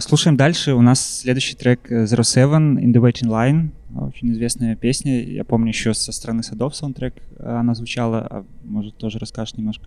Слушаем 0.00 0.36
дальше. 0.36 0.74
У 0.74 0.82
нас 0.82 1.20
следующий 1.20 1.54
трек 1.54 1.90
э, 1.90 2.04
Zero 2.04 2.22
Seven 2.22 2.80
In 2.82 2.92
The 2.92 3.00
Waiting 3.00 3.28
Line. 3.28 3.68
Очень 3.96 4.32
известная 4.32 4.74
песня. 4.74 5.22
Я 5.22 5.44
помню 5.44 5.68
еще 5.68 5.94
со 5.94 6.10
стороны 6.10 6.42
садов 6.42 6.74
саундтрек 6.74 7.14
э, 7.38 7.48
она 7.48 7.74
звучала. 7.74 8.26
А 8.30 8.44
может, 8.64 8.96
тоже 8.96 9.18
расскажешь 9.18 9.54
немножко? 9.54 9.86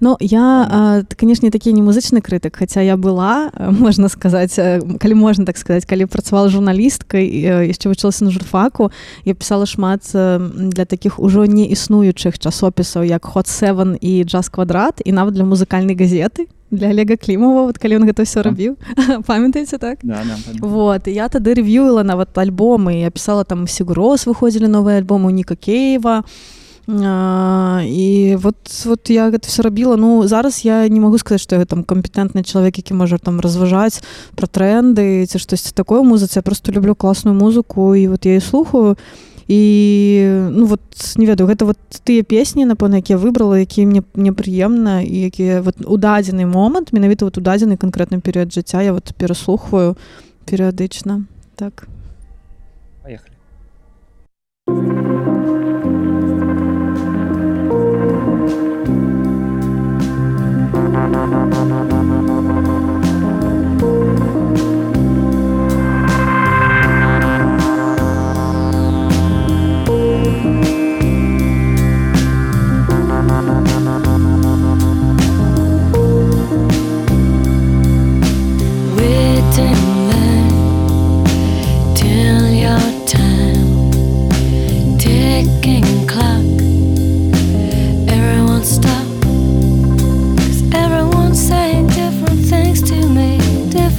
Ну 0.00 0.16
я 0.20 0.68
а, 0.70 1.02
т- 1.02 1.16
канешне 1.16 1.50
такі 1.50 1.72
не 1.72 1.82
музычны 1.82 2.20
крытык 2.20 2.56
хаця 2.56 2.80
я 2.80 2.96
была 2.96 3.50
э, 3.52 3.70
можна 3.80 4.08
сказаць 4.08 4.58
э, 4.58 4.80
калі 4.98 5.14
можна 5.14 5.44
так 5.44 5.58
сказаць 5.58 5.84
калі 5.84 6.06
працавала 6.06 6.48
журналісткай 6.48 7.26
э, 7.28 7.68
яшчэ 7.68 7.88
вучылася 7.88 8.24
на 8.24 8.30
журфаку 8.30 8.92
я 9.24 9.34
пісала 9.34 9.66
шмат 9.66 10.00
э, 10.14 10.38
для 10.72 10.84
такіх 10.84 11.20
ужо 11.20 11.44
не 11.44 11.68
існуючых 11.68 12.38
часопісаў 12.38 13.04
як 13.04 13.24
ход 13.24 13.46
7 13.46 13.98
і 14.00 14.24
джаз 14.24 14.48
квадрат 14.48 15.02
і 15.04 15.12
нават 15.12 15.34
для 15.34 15.44
музыкальнай 15.44 15.96
газеты 15.96 16.48
для 16.70 16.88
Олега 16.88 17.16
клімова 17.16 17.66
вот 17.66 17.78
калі 17.78 18.00
ён 18.00 18.06
гэта 18.06 18.24
все 18.24 18.42
рабіў 18.42 18.76
памятаеце 19.28 19.78
так? 19.78 19.98
Да, 20.02 20.22
да. 20.24 20.36
Вот, 20.60 21.06
я 21.06 21.28
тады 21.28 21.54
рэв'юла 21.54 22.02
нават 22.02 22.36
альбомы, 22.38 23.00
я 23.00 23.10
пісала 23.10 23.44
там 23.44 23.66
Сігурос 23.66 24.26
выходзілі 24.26 24.70
новыя 24.70 24.98
альбомы 25.02 25.32
Ніка 25.32 25.56
Кейва. 25.56 26.24
А, 26.88 27.82
і 27.86 28.36
вот, 28.36 28.56
вот 28.84 29.10
я 29.10 29.30
гэта 29.30 29.46
все 29.46 29.62
рабіла 29.62 29.96
ну 29.96 30.26
зараз 30.26 30.64
я 30.64 30.88
не 30.88 30.98
могу 30.98 31.18
сказаць 31.18 31.42
што 31.42 31.54
я 31.56 31.64
там 31.64 31.84
кампетэнтны 31.84 32.42
чалавек 32.42 32.78
які 32.78 32.94
можа 32.94 33.18
там 33.18 33.38
разважаць 33.38 34.02
пра 34.34 34.48
тренды 34.50 35.22
ці 35.26 35.38
штосьці 35.38 35.70
такое 35.70 36.02
музыцы 36.02 36.38
я 36.38 36.42
просто 36.42 36.72
люблю 36.72 36.94
класную 36.94 37.36
музыку 37.36 37.94
і 37.94 38.08
вот 38.08 38.26
я 38.26 38.34
і 38.34 38.40
слухаю. 38.40 38.96
і 38.96 39.29
ну 39.50 40.66
вот 40.66 40.82
не 41.16 41.26
ведаю 41.26 41.48
гэта 41.48 41.66
вот 41.66 41.78
тыя 42.04 42.22
песні 42.22 42.64
напэўна 42.64 43.02
якія 43.02 43.18
выбрала 43.18 43.58
якія 43.58 43.86
мне 43.86 44.02
мне 44.14 44.30
прыемна 44.32 45.02
і 45.02 45.26
якія 45.26 45.62
вот 45.62 45.82
у 45.82 45.96
дадзены 45.96 46.46
момант 46.46 46.92
менавіта 46.92 47.24
вот 47.24 47.38
у 47.38 47.40
дадзены 47.40 47.76
канкрэтны 47.76 48.20
перыяд 48.20 48.52
жыцця 48.52 48.82
я 48.82 48.92
вот 48.92 49.10
пераслухваю 49.18 49.96
перыядычна 50.46 51.26
так 51.56 51.88
Поехали. 53.02 53.34
Wait 61.12 61.72
in 61.72 61.89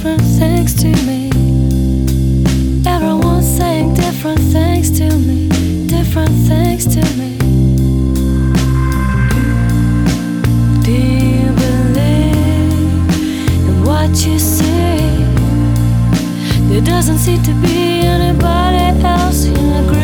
different 0.02 0.30
things 0.36 0.74
to 0.74 0.88
me. 1.06 1.30
Everyone 2.84 3.40
saying 3.40 3.94
different 3.94 4.40
things 4.40 4.90
to 4.98 5.08
me, 5.16 5.48
different 5.86 6.34
things 6.48 6.86
to 6.86 7.02
me. 7.16 7.38
Do 10.82 10.90
you 10.90 11.52
believe 11.52 13.14
in 13.68 13.84
what 13.84 14.10
you 14.26 14.40
see? 14.40 15.22
There 16.68 16.80
doesn't 16.80 17.18
seem 17.18 17.40
to 17.44 17.54
be 17.62 18.00
anybody 18.00 19.04
else 19.06 19.44
in 19.44 19.54
the 19.54 19.82
group. 19.86 20.01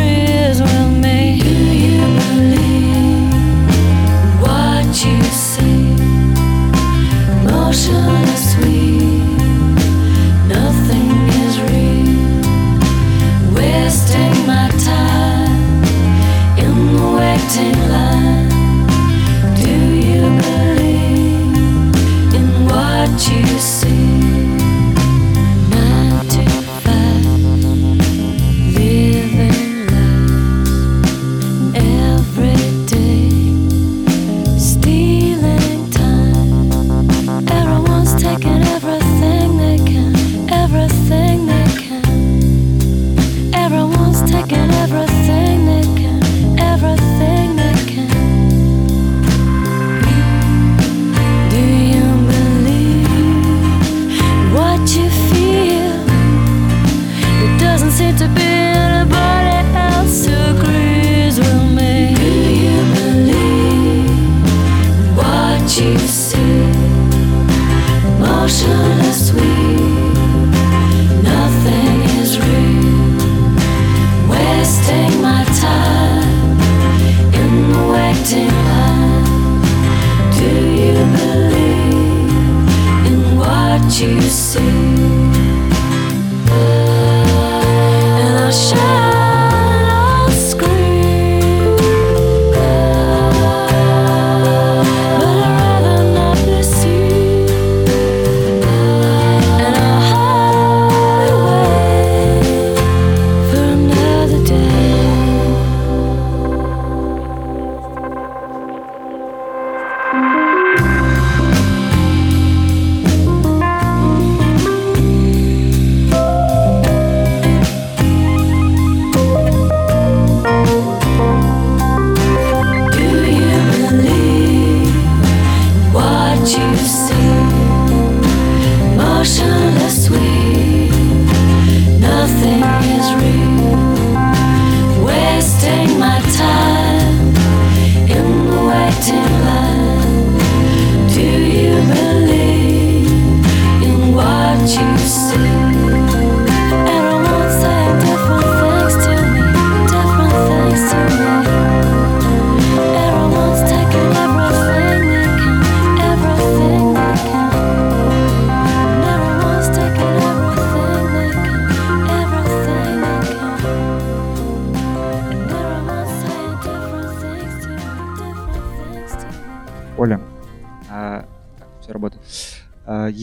You 23.26 23.58
see. 23.58 23.97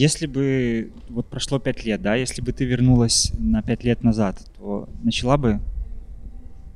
Если 0.05 0.27
бы 0.27 0.91
вот 1.09 1.27
прошло 1.29 1.57
5 1.59 1.83
лет, 1.85 2.01
да, 2.01 2.13
если 2.15 2.41
бы 2.43 2.51
ты 2.51 2.63
вернулась 2.65 3.31
на 3.39 3.61
5 3.63 3.83
лет 3.83 4.03
назад, 4.03 4.35
то 4.57 4.87
начала 5.03 5.35
бы 5.37 5.59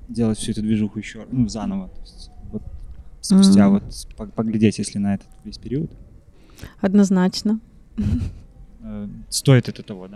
делать 0.08 0.40
всю 0.40 0.52
эту 0.52 0.62
движуху 0.62 0.98
еще 1.00 1.26
ну, 1.32 1.48
заново, 1.48 1.90
то 1.90 2.02
есть 2.02 2.32
вот 2.52 2.64
спустя 3.22 3.70
Мгм. 3.70 3.74
вот 3.74 3.84
по- 4.18 4.26
поглядеть, 4.26 4.80
если 4.80 4.98
на 5.00 5.14
этот 5.14 5.28
весь 5.46 5.60
период, 5.60 5.92
Однозначно. 6.82 7.60
э, 8.84 9.08
стоит 9.30 9.70
это 9.70 9.84
того? 9.84 10.08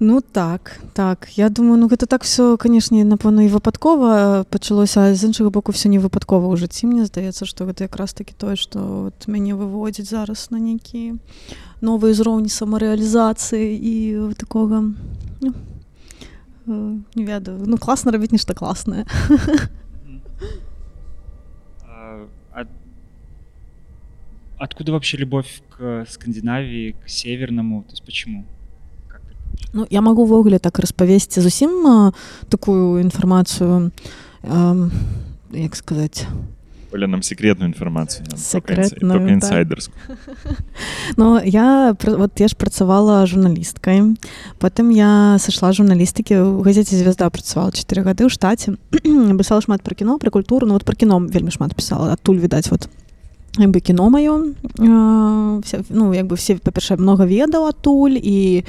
Ну 0.00 0.20
так, 0.20 0.80
так. 0.92 1.28
Я 1.38 1.48
думаю, 1.48 1.78
ну 1.78 1.88
гэта 1.88 2.06
так 2.06 2.22
все, 2.22 2.56
канешне, 2.56 3.04
напэўна, 3.04 3.46
і 3.46 3.52
выпадкова 3.54 4.44
пачалося, 4.50 5.14
з 5.14 5.24
іншага 5.24 5.50
боку 5.50 5.72
все 5.72 5.88
не 5.88 6.02
выпадкова 6.02 6.50
ў 6.50 6.58
жыцці. 6.58 6.90
Мне 6.90 7.06
здаецца, 7.06 7.46
што 7.46 7.64
гэта 7.64 7.86
якраз 7.86 8.12
такі 8.12 8.34
тое, 8.34 8.56
што 8.58 9.12
от 9.14 9.28
мяне 9.30 9.54
выводзіць 9.54 10.10
зараз 10.10 10.50
на 10.50 10.58
нейкія 10.58 11.14
новыя 11.84 12.16
ўзроўні 12.16 12.48
самарэалізацыі 12.48 13.76
і 13.76 13.94
такога 14.40 14.96
ну, 15.44 15.52
э, 16.66 16.96
не 17.14 17.24
ведаю 17.28 17.60
ну 17.68 17.76
класна 17.76 18.12
рабіць 18.12 18.32
нешта 18.32 18.56
класнае 18.56 19.04
Откуда 24.56 24.92
вообще 24.92 25.18
любовь 25.18 25.62
к 25.68 26.06
Скандинавии, 26.08 26.94
к 27.04 27.08
Северному? 27.08 27.82
То 27.82 27.90
есть 27.90 28.04
почему? 28.04 28.46
Ну, 29.74 29.86
я 29.90 30.00
магу 30.00 30.22
ўвогуле 30.22 30.62
так 30.62 30.78
распавесці 30.78 31.42
зусім 31.42 31.70
а, 31.86 32.12
такую 32.48 33.02
інфармацыю 33.02 33.90
а, 34.46 34.88
як 35.50 35.74
сказаць 35.74 36.30
Оля 36.94 37.08
нам 37.08 37.22
секретную 37.22 37.70
да. 39.26 39.34
инсайдерскую. 39.34 39.98
Ну 41.16 41.42
я 41.42 41.96
вот 42.00 42.38
я 42.38 42.46
ж 42.46 42.54
працавала 42.54 43.26
журналісткай 43.26 44.14
потым 44.62 44.94
я 44.94 45.42
сышла 45.42 45.74
журналістыкі 45.74 46.38
у 46.38 46.62
газеце 46.62 46.94
звезда 46.94 47.26
працавала 47.30 47.74
4 47.74 48.02
гады 48.06 48.24
ў 48.24 48.30
штаце 48.30 48.78
пісала 49.38 49.60
шмат 49.60 49.82
пра 49.82 49.98
кіно 49.98 50.22
пра 50.22 50.30
культуру 50.30 50.70
ну 50.70 50.78
вот 50.78 50.86
пра 50.86 50.94
кіно 50.94 51.18
вельмі 51.18 51.50
шмат 51.50 51.74
пісала 51.74 52.14
адтуль 52.14 52.38
відаць 52.38 52.70
вот 52.70 52.86
як 52.86 53.03
бы 53.58 53.80
кіно 53.80 54.10
маё 54.10 54.54
э, 54.78 55.62
вся- 55.62 55.84
ну 55.90 56.14
як 56.14 56.26
бы 56.26 56.34
все 56.36 56.54
па-першае 56.56 56.98
много 56.98 57.24
ведаў 57.26 57.66
адтуль 57.68 58.18
і 58.22 58.64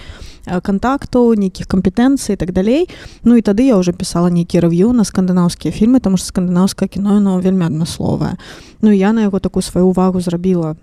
кантактаў 0.61 1.33
нейкіх 1.33 1.65
кампетэнцый 1.67 2.37
так 2.37 2.53
далей. 2.53 2.87
Ну 3.23 3.35
і 3.35 3.41
тады 3.41 3.65
я 3.65 3.77
уже 3.77 3.93
пісала 3.93 4.29
нейкі 4.29 4.59
рэв'ю 4.59 4.93
на 4.93 5.03
скандынаўскія 5.03 5.73
фільмы 5.73 5.99
тому 5.99 6.17
что 6.17 6.27
скандынаўскае 6.27 6.87
кіно 6.87 7.15
яно 7.15 7.39
вельмі 7.39 7.65
адмысловае 7.65 8.37
Ну 8.81 8.91
я 8.91 9.13
на 9.13 9.21
яго 9.21 9.39
такую 9.39 9.63
сваю 9.63 9.87
увагу 9.87 10.21
зрабіла 10.21 10.75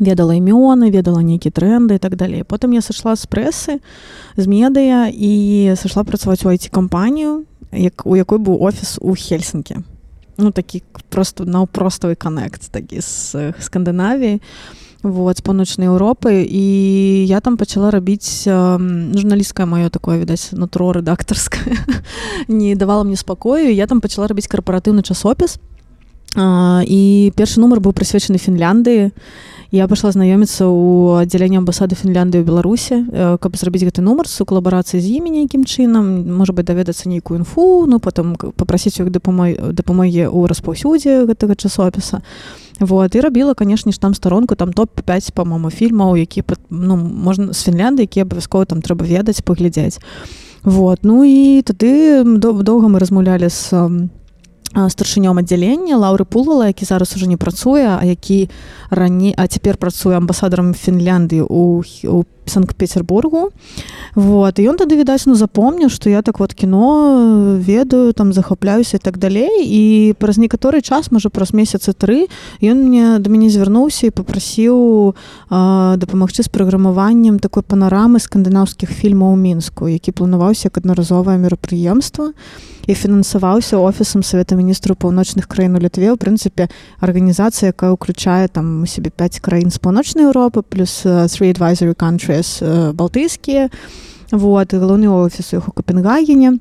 ведала 0.00 0.32
імёны 0.32 0.90
ведала 0.90 1.20
нейкія 1.22 1.52
тренды 1.52 1.94
і 1.94 1.98
так 1.98 2.16
далей. 2.16 2.42
Потым 2.42 2.72
я 2.72 2.80
сышла 2.80 3.16
з 3.16 3.26
прэсы 3.26 3.80
з 4.36 4.46
медыя 4.46 5.10
і 5.12 5.74
сышла 5.76 6.04
працаваць 6.04 6.44
у 6.44 6.48
айці-кампанію 6.48 7.44
як 7.72 8.06
у 8.06 8.16
якой 8.16 8.38
быў 8.38 8.56
офіс 8.62 8.98
у 9.02 9.14
хельсінкі 9.14 9.76
ну 10.38 10.50
такі 10.50 10.82
просто 11.08 11.44
наўпроставы 11.44 12.14
канект 12.14 12.70
такі 12.70 13.00
з 13.00 13.52
скандынавіі 13.60 14.40
вот 15.02 15.38
з 15.38 15.40
паўночнай 15.40 15.88
Еўропы 15.88 16.44
і 16.44 16.64
я 17.26 17.40
там 17.40 17.56
пачала 17.56 17.90
рабіць 17.90 18.44
эм, 18.46 19.16
журналісцкае 19.16 19.66
маё 19.66 19.88
такое 19.88 20.20
відаць 20.20 20.52
нутро 20.52 20.92
рэдактарскае 20.92 21.76
не 22.48 22.74
давала 22.76 23.04
мне 23.04 23.16
спакою 23.16 23.72
я 23.72 23.86
там 23.86 24.00
пачала 24.00 24.28
рабіць 24.28 24.48
карпаратыўны 24.48 25.02
часопіс 25.02 25.58
А, 26.36 26.82
і 26.86 27.32
першы 27.34 27.58
нумар 27.58 27.80
быў 27.82 27.90
прысвечаны 27.90 28.38
Фінляндыі 28.38 29.10
я 29.70 29.86
пайшла 29.86 30.10
знаёміцца 30.10 30.66
ў 30.66 31.22
аддзяленні 31.22 31.62
амбасады 31.62 31.94
Фінляндыі 31.94 32.42
ў 32.42 32.46
Беларусі 32.46 33.06
э, 33.06 33.38
каб 33.38 33.54
зрабіць 33.54 33.86
гэты 33.86 34.02
нумар 34.02 34.26
у 34.26 34.44
калабарацыі 34.44 34.98
з 34.98 35.06
імі 35.22 35.30
нейкім 35.30 35.62
чынам 35.62 36.26
можа 36.26 36.52
быть 36.52 36.66
даведацца 36.66 37.06
нейкую 37.06 37.46
інфу 37.46 37.86
ну 37.86 38.00
потом 38.02 38.34
папрасіць 38.34 38.98
іх 38.98 39.10
дапамогі 39.14 39.70
дапамогі 39.70 40.26
ў 40.26 40.50
распаўсюдзе 40.50 41.26
гэтага 41.30 41.54
часопіса. 41.54 42.22
Вот 42.80 43.14
і 43.14 43.20
рабіла 43.20 43.54
канешне 43.54 43.92
ж 43.92 44.00
там 44.00 44.14
старонку 44.14 44.54
там 44.54 44.72
топ-5 44.72 45.32
па-моему 45.34 45.70
фільмаў 45.70 46.16
які 46.16 46.42
ну 46.70 46.96
можна 46.96 47.52
з 47.52 47.62
Фінлянды 47.62 48.10
які 48.10 48.26
абавязкова 48.26 48.66
там 48.66 48.82
трэба 48.82 49.06
ведаць 49.06 49.44
паглядзець 49.44 50.00
вот 50.64 51.00
ну 51.02 51.22
і 51.24 51.62
тады 51.62 52.24
доўга 52.24 52.88
мы 52.88 52.98
размаўлялі 52.98 53.48
з 53.48 53.72
ам, 53.72 54.10
старшынём 54.74 55.38
аддзялення 55.38 55.98
лаўры 55.98 56.24
пулала 56.24 56.66
які 56.66 56.84
зараз 56.84 57.16
уже 57.16 57.26
не 57.26 57.36
працуе 57.36 57.86
а 57.86 58.04
які 58.04 58.50
раней 58.90 59.34
а 59.36 59.46
цяпер 59.46 59.76
працуе 59.76 60.16
амбасадарам 60.16 60.74
Фінляндыі 60.74 61.42
у, 61.42 61.82
у 62.04 62.24
санкт-петербургу 62.50 63.50
вот 64.14 64.58
і 64.58 64.66
ён 64.66 64.76
тады 64.76 64.98
відаць 64.98 65.30
ну 65.30 65.38
запомніў 65.38 65.88
што 65.88 66.10
я 66.10 66.22
так 66.26 66.40
вот 66.42 66.54
кіно 66.54 67.56
ведаю 67.62 68.12
там 68.12 68.32
захапляюся 68.32 68.98
і 68.98 69.00
так 69.00 69.18
далей 69.18 69.62
і 69.62 70.14
праз 70.18 70.38
некаторы 70.38 70.82
час 70.82 71.10
можа 71.14 71.30
праз 71.30 71.54
месяцы 71.54 71.94
тры 71.94 72.26
ён 72.58 72.90
мне 72.90 73.18
да 73.22 73.30
мяне 73.30 73.50
звярнуўся 73.50 74.10
і 74.10 74.16
попрасіў 74.16 75.14
дапамагчы 75.50 76.42
з 76.42 76.50
праграмаваннем 76.50 77.38
такой 77.38 77.62
панарамы 77.62 78.18
скандынаўскіх 78.18 78.90
фільмаў 78.90 79.38
мінску 79.38 79.86
які 79.86 80.10
планаваўся 80.10 80.66
як 80.68 80.82
аднаразовае 80.82 81.38
мерапрыемства 81.38 82.34
і 82.86 82.94
фінансаваўся 82.94 83.76
офісам 83.76 84.22
савета 84.22 84.56
міністраў 84.56 84.96
паўночных 84.96 85.46
краін 85.46 85.76
у 85.76 85.80
літве 85.82 86.10
ў 86.10 86.16
прынцыпе 86.16 86.66
арганізацыя 86.98 87.70
якая 87.70 87.92
ўключае 87.94 88.48
там 88.48 88.82
у 88.82 88.88
сябе 88.88 89.12
5 89.12 89.40
краін 89.44 89.70
з 89.70 89.78
паўночнай 89.78 90.26
Еўропы 90.26 90.62
плюс 90.62 91.04
three 91.04 91.52
advisory 91.52 91.94
countries 91.94 92.39
балтыйскія 92.94 93.70
вот 94.32 94.74
галоўны 94.74 95.08
офіс 95.10 95.52
іх 95.54 95.68
у 95.68 95.72
капенгагене 95.72 96.58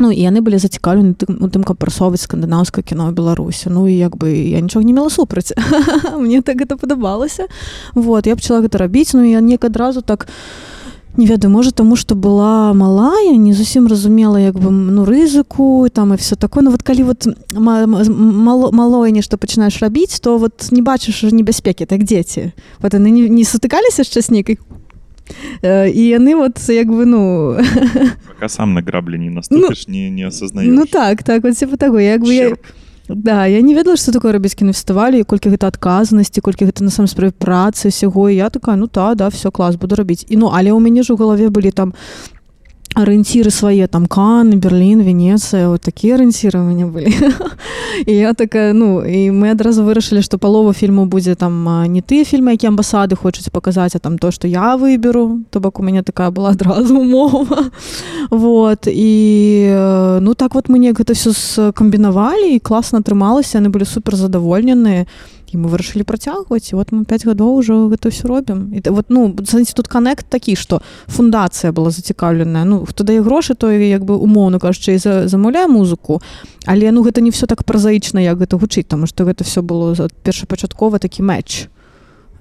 Ну 0.00 0.08
і 0.08 0.16
яны 0.16 0.40
былі 0.40 0.56
зацікаўлены 0.56 1.12
у 1.28 1.48
тым 1.52 1.60
каб 1.66 1.76
прасоўваць 1.76 2.24
скандынаўскае 2.24 2.82
кіно 2.86 3.12
беларусі 3.12 3.68
Ну 3.68 3.88
і 3.88 3.94
як 3.96 4.16
бы 4.16 4.32
я 4.32 4.60
нічога 4.60 4.84
не 4.84 4.92
мела 4.92 5.10
супраць 5.10 5.52
мне 6.16 6.40
так 6.42 6.60
гэта 6.60 6.76
падабалася 6.76 7.48
вот 7.94 8.26
я 8.26 8.36
пчала 8.36 8.64
гэта 8.64 8.78
рабіць 8.78 9.12
Ну 9.12 9.24
я 9.24 9.40
неяк 9.40 9.64
адразу 9.64 10.02
так 10.02 10.28
не 11.16 11.26
ведаю 11.26 11.50
можа 11.52 11.72
таму 11.72 11.96
что 11.96 12.14
была 12.14 12.72
малая 12.72 13.36
не 13.36 13.52
зусім 13.52 13.86
разумела 13.86 14.36
як 14.36 14.54
бы 14.54 14.70
ну 14.70 15.04
рызыку 15.04 15.88
там 15.92 16.14
і 16.14 16.16
все 16.16 16.36
такое 16.36 16.62
ну 16.62 16.70
вот 16.70 16.82
калі 16.82 17.02
вот 17.02 17.26
мало 17.52 18.70
малое 18.70 19.10
нешта 19.10 19.36
пачынаеш 19.36 19.82
рабіць 19.82 20.20
то 20.20 20.38
вот 20.38 20.68
не 20.70 20.82
бачыш 20.82 21.22
небяспекі 21.32 21.84
так 21.84 22.04
дзеці 22.04 22.52
вот 22.80 22.94
яны 22.94 23.10
не, 23.10 23.28
не 23.28 23.44
сутыкаліся 23.44 24.04
з 24.04 24.30
нейкай 24.30 24.58
і 25.62 26.02
яны 26.08 26.36
вот 26.36 26.58
як 26.68 26.88
бы 26.88 27.04
ну 27.06 27.56
сам 28.48 28.74
на 28.74 28.80
граблі 28.80 29.18
не 29.18 29.30
наступіш 29.30 29.84
ну, 29.88 29.94
не, 29.94 30.10
не 30.10 30.26
осознаешь. 30.26 30.72
ну 30.72 30.86
так 30.86 31.22
так 31.22 31.44
вот 31.44 31.70
по 31.70 31.76
таго 31.76 32.00
як 32.00 32.20
бы 32.20 32.32
я 32.32 32.56
Да 33.10 33.46
я 33.46 33.60
не 33.60 33.74
ведала 33.74 33.96
што 33.96 34.12
такое 34.14 34.32
рабіць 34.32 34.54
кінафестывалі 34.54 35.24
колькі 35.26 35.50
гэта 35.50 35.66
адказнасці 35.66 36.40
колькі 36.40 36.70
гэта 36.70 36.86
на 36.86 36.94
сам 36.94 37.10
справе 37.10 37.34
працы 37.34 37.90
усяго 37.90 38.30
я 38.30 38.50
такая 38.50 38.76
ну 38.76 38.86
та 38.86 39.14
да 39.14 39.28
все 39.28 39.50
клас 39.50 39.74
буду 39.74 39.98
рабіць 39.98 40.26
і 40.30 40.38
ну 40.38 40.46
але 40.54 40.70
ў 40.70 40.78
мяне 40.78 41.02
ж 41.02 41.12
у 41.12 41.16
галаве 41.18 41.50
былі 41.50 41.74
там 41.74 41.90
арыенціры 42.94 43.50
свае 43.54 43.86
там 43.86 44.06
кан 44.06 44.58
берлін 44.58 45.02
венецыя 45.06 45.68
вот 45.68 45.82
такія 45.86 46.16
арыенціры 46.16 46.58
былі 46.90 47.14
і 48.06 48.12
я 48.12 48.34
такая 48.34 48.72
ну 48.72 49.04
і 49.06 49.30
мы 49.30 49.52
адразу 49.54 49.84
вырашылі 49.86 50.22
што 50.22 50.38
палова 50.38 50.72
фільму 50.72 51.06
будзе 51.06 51.34
там 51.34 51.54
не 51.86 52.02
тыя 52.02 52.24
фільмы 52.24 52.58
які 52.58 52.74
амбасады 52.74 53.14
хочуць 53.14 53.50
паказаць 53.50 53.94
а 53.94 53.98
там 53.98 54.18
то 54.18 54.30
што 54.30 54.48
я 54.48 54.76
выберу. 54.76 55.40
То 55.50 55.60
бок 55.60 55.78
у 55.78 55.82
мяне 55.82 56.02
такая 56.02 56.30
была 56.30 56.50
адразу 56.50 56.98
умова. 56.98 57.70
Вот 58.30 58.86
і 58.86 59.70
ну 60.20 60.34
так 60.34 60.54
вот 60.54 60.68
мы 60.68 60.78
неяк 60.78 60.98
гэта 61.00 61.14
все 61.14 61.32
скамбінавалі 61.32 62.54
і 62.54 62.58
класна 62.58 62.98
атрымалася 62.98 63.58
яны 63.58 63.70
былі 63.70 63.84
супер 63.84 64.16
задавольненыя 64.16 65.06
і 65.52 65.58
мы 65.58 65.68
вырашылі 65.68 66.06
працягваць 66.06 66.72
вот 66.72 66.92
мы 66.92 67.04
5 67.04 67.26
гадоў 67.26 67.58
ужо 67.58 67.90
гэта 67.90 68.10
все 68.10 68.28
робім 68.28 68.70
і 68.72 68.80
вот 68.90 69.10
ну 69.10 69.34
знаете, 69.42 69.72
тут 69.74 69.88
каннект 69.88 70.26
такі 70.26 70.56
что 70.56 70.82
фундацыя 71.06 71.72
была 71.72 71.90
зацікаўленая 71.90 72.64
ну 72.64 72.86
хто 72.86 73.04
дае 73.04 73.22
грошы 73.22 73.54
то 73.54 73.70
як 73.70 74.04
бы 74.04 74.14
умоўно 74.16 74.58
кажучы 74.58 74.98
за 74.98 75.28
замаўляе 75.28 75.66
музыку. 75.66 76.22
Але 76.66 76.92
ну 76.92 77.02
гэта 77.02 77.20
не 77.20 77.30
все 77.30 77.46
так 77.46 77.64
празаічна 77.64 78.20
як 78.20 78.38
гэта 78.38 78.56
гучыць 78.56 78.86
тому 78.86 79.06
что 79.06 79.24
гэта 79.24 79.44
все 79.44 79.62
было 79.62 79.94
першапачаткова 80.22 80.98
такі 80.98 81.22
матч 81.22 81.68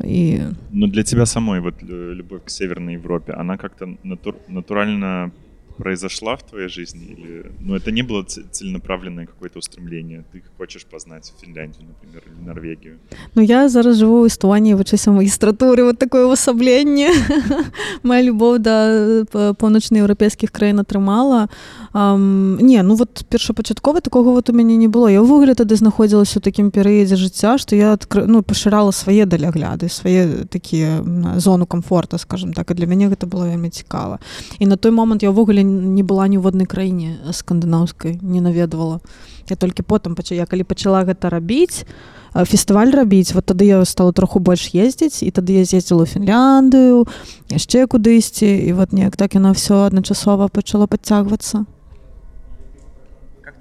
и 0.03 0.41
ну 0.71 0.87
для 0.87 1.03
тебя 1.03 1.25
самой 1.25 1.59
вот 1.59 1.75
любовь 1.81 2.41
к 2.45 2.49
северной 2.49 2.93
европе 2.93 3.33
она 3.33 3.57
как-то 3.57 3.97
натур 4.03 4.35
натурально 4.47 5.31
по 5.31 5.48
произошла 5.79 6.35
в 6.35 6.43
твоей 6.43 6.69
жизни? 6.69 7.05
Или, 7.05 7.51
ну, 7.59 7.75
это 7.75 7.91
не 7.91 8.03
было 8.03 8.23
целенаправленное 8.23 9.25
какое-то 9.25 9.59
устремление? 9.59 10.23
Ты 10.31 10.43
хочешь 10.57 10.85
познать 10.85 11.33
Финляндию, 11.41 11.87
например, 11.87 12.23
или 12.27 12.47
Норвегию? 12.47 12.99
Ну, 13.35 13.41
я 13.41 13.69
зараз 13.69 13.97
живу 13.97 14.21
в 14.21 14.27
Эстонии, 14.27 14.73
вучуся 14.73 15.11
магістратуры, 15.11 15.83
вот 15.83 15.97
такое 15.99 16.25
увасабленне. 16.25 17.09
Моя 18.03 18.21
любовь 18.21 18.59
до 18.59 19.25
паўночнаеўрапейскіх 19.31 20.51
краін 20.51 20.79
атрымала. 20.79 21.47
Um, 21.93 22.61
не, 22.61 22.83
ну 22.83 22.95
вот 22.95 23.25
першапачаткова 23.29 24.01
такого 24.01 24.31
вот 24.31 24.49
у 24.49 24.53
мяне 24.53 24.77
не 24.77 24.87
было. 24.87 25.07
Я 25.07 25.21
ўвогуле 25.21 25.55
тады 25.55 25.75
знаходзілася 25.75 26.37
ў 26.37 26.43
такім 26.43 26.69
перыядзе 26.69 27.17
жыцця, 27.17 27.57
што 27.57 27.75
я 27.75 27.93
адкр... 27.93 28.27
ну, 28.27 28.43
пашырала 28.43 28.91
свае 28.91 29.25
далягляды, 29.25 29.89
свае 29.89 30.45
такія 30.45 31.01
зону 31.37 31.65
комфорта, 31.65 32.17
скажем 32.17 32.53
так, 32.53 32.71
і 32.71 32.73
для 32.73 32.85
мяне 32.85 33.09
гэта 33.09 33.25
было 33.25 33.49
вельмі 33.49 33.69
цікава. 33.69 34.19
І 34.59 34.65
на 34.65 34.77
той 34.77 34.91
момант 34.91 35.23
я 35.23 35.33
ўвогуле 35.33 35.63
не 35.63 36.03
была 36.03 36.27
ніводнай 36.27 36.67
краіне 36.69 37.17
скандынаўскай 37.33 38.19
не 38.21 38.41
наведвала 38.41 39.01
я 39.49 39.55
толькі 39.55 39.83
потым 39.83 40.15
пача 40.15 40.35
я 40.35 40.45
калі 40.45 40.63
пачала 40.63 41.03
гэта 41.05 41.29
рабіць 41.29 41.85
фестываль 42.33 42.93
рабіць 42.93 43.33
вот 43.33 43.45
тады 43.49 43.65
я 43.65 43.85
стала 43.85 44.13
троху 44.13 44.39
больш 44.39 44.69
ездзіць 44.73 45.23
і 45.25 45.31
тады 45.31 45.57
я 45.57 45.65
з'ездзіла 45.65 46.05
Фінляндыю 46.05 47.07
яшчэ 47.49 47.87
кудысьці 47.89 48.45
і 48.45 48.73
вот 48.77 48.93
неяк 48.93 49.17
так 49.17 49.33
яна 49.33 49.53
все 49.53 49.89
адначасова 49.89 50.47
пачала 50.47 50.85
подцягвацца 50.85 51.65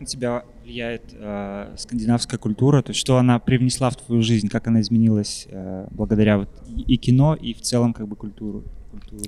на 0.01 0.07
тебя 0.07 0.45
влияет 0.63 1.03
э, 1.13 1.75
скандинавская 1.77 2.39
культура 2.39 2.83
то 2.83 2.91
есть 2.91 3.01
что 3.01 3.17
она 3.17 3.39
привнесла 3.39 3.91
в 3.91 3.97
твою 3.97 4.23
жизнь 4.23 4.49
как 4.49 4.67
она 4.67 4.81
изменилась 4.81 5.47
э, 5.51 5.87
благодаря 5.91 6.39
вот 6.39 6.49
и 6.87 6.97
кино 6.97 7.35
и 7.35 7.55
в 7.55 7.63
целом 7.63 7.93
как 7.93 8.09
бы 8.09 8.17
культуру 8.17 8.65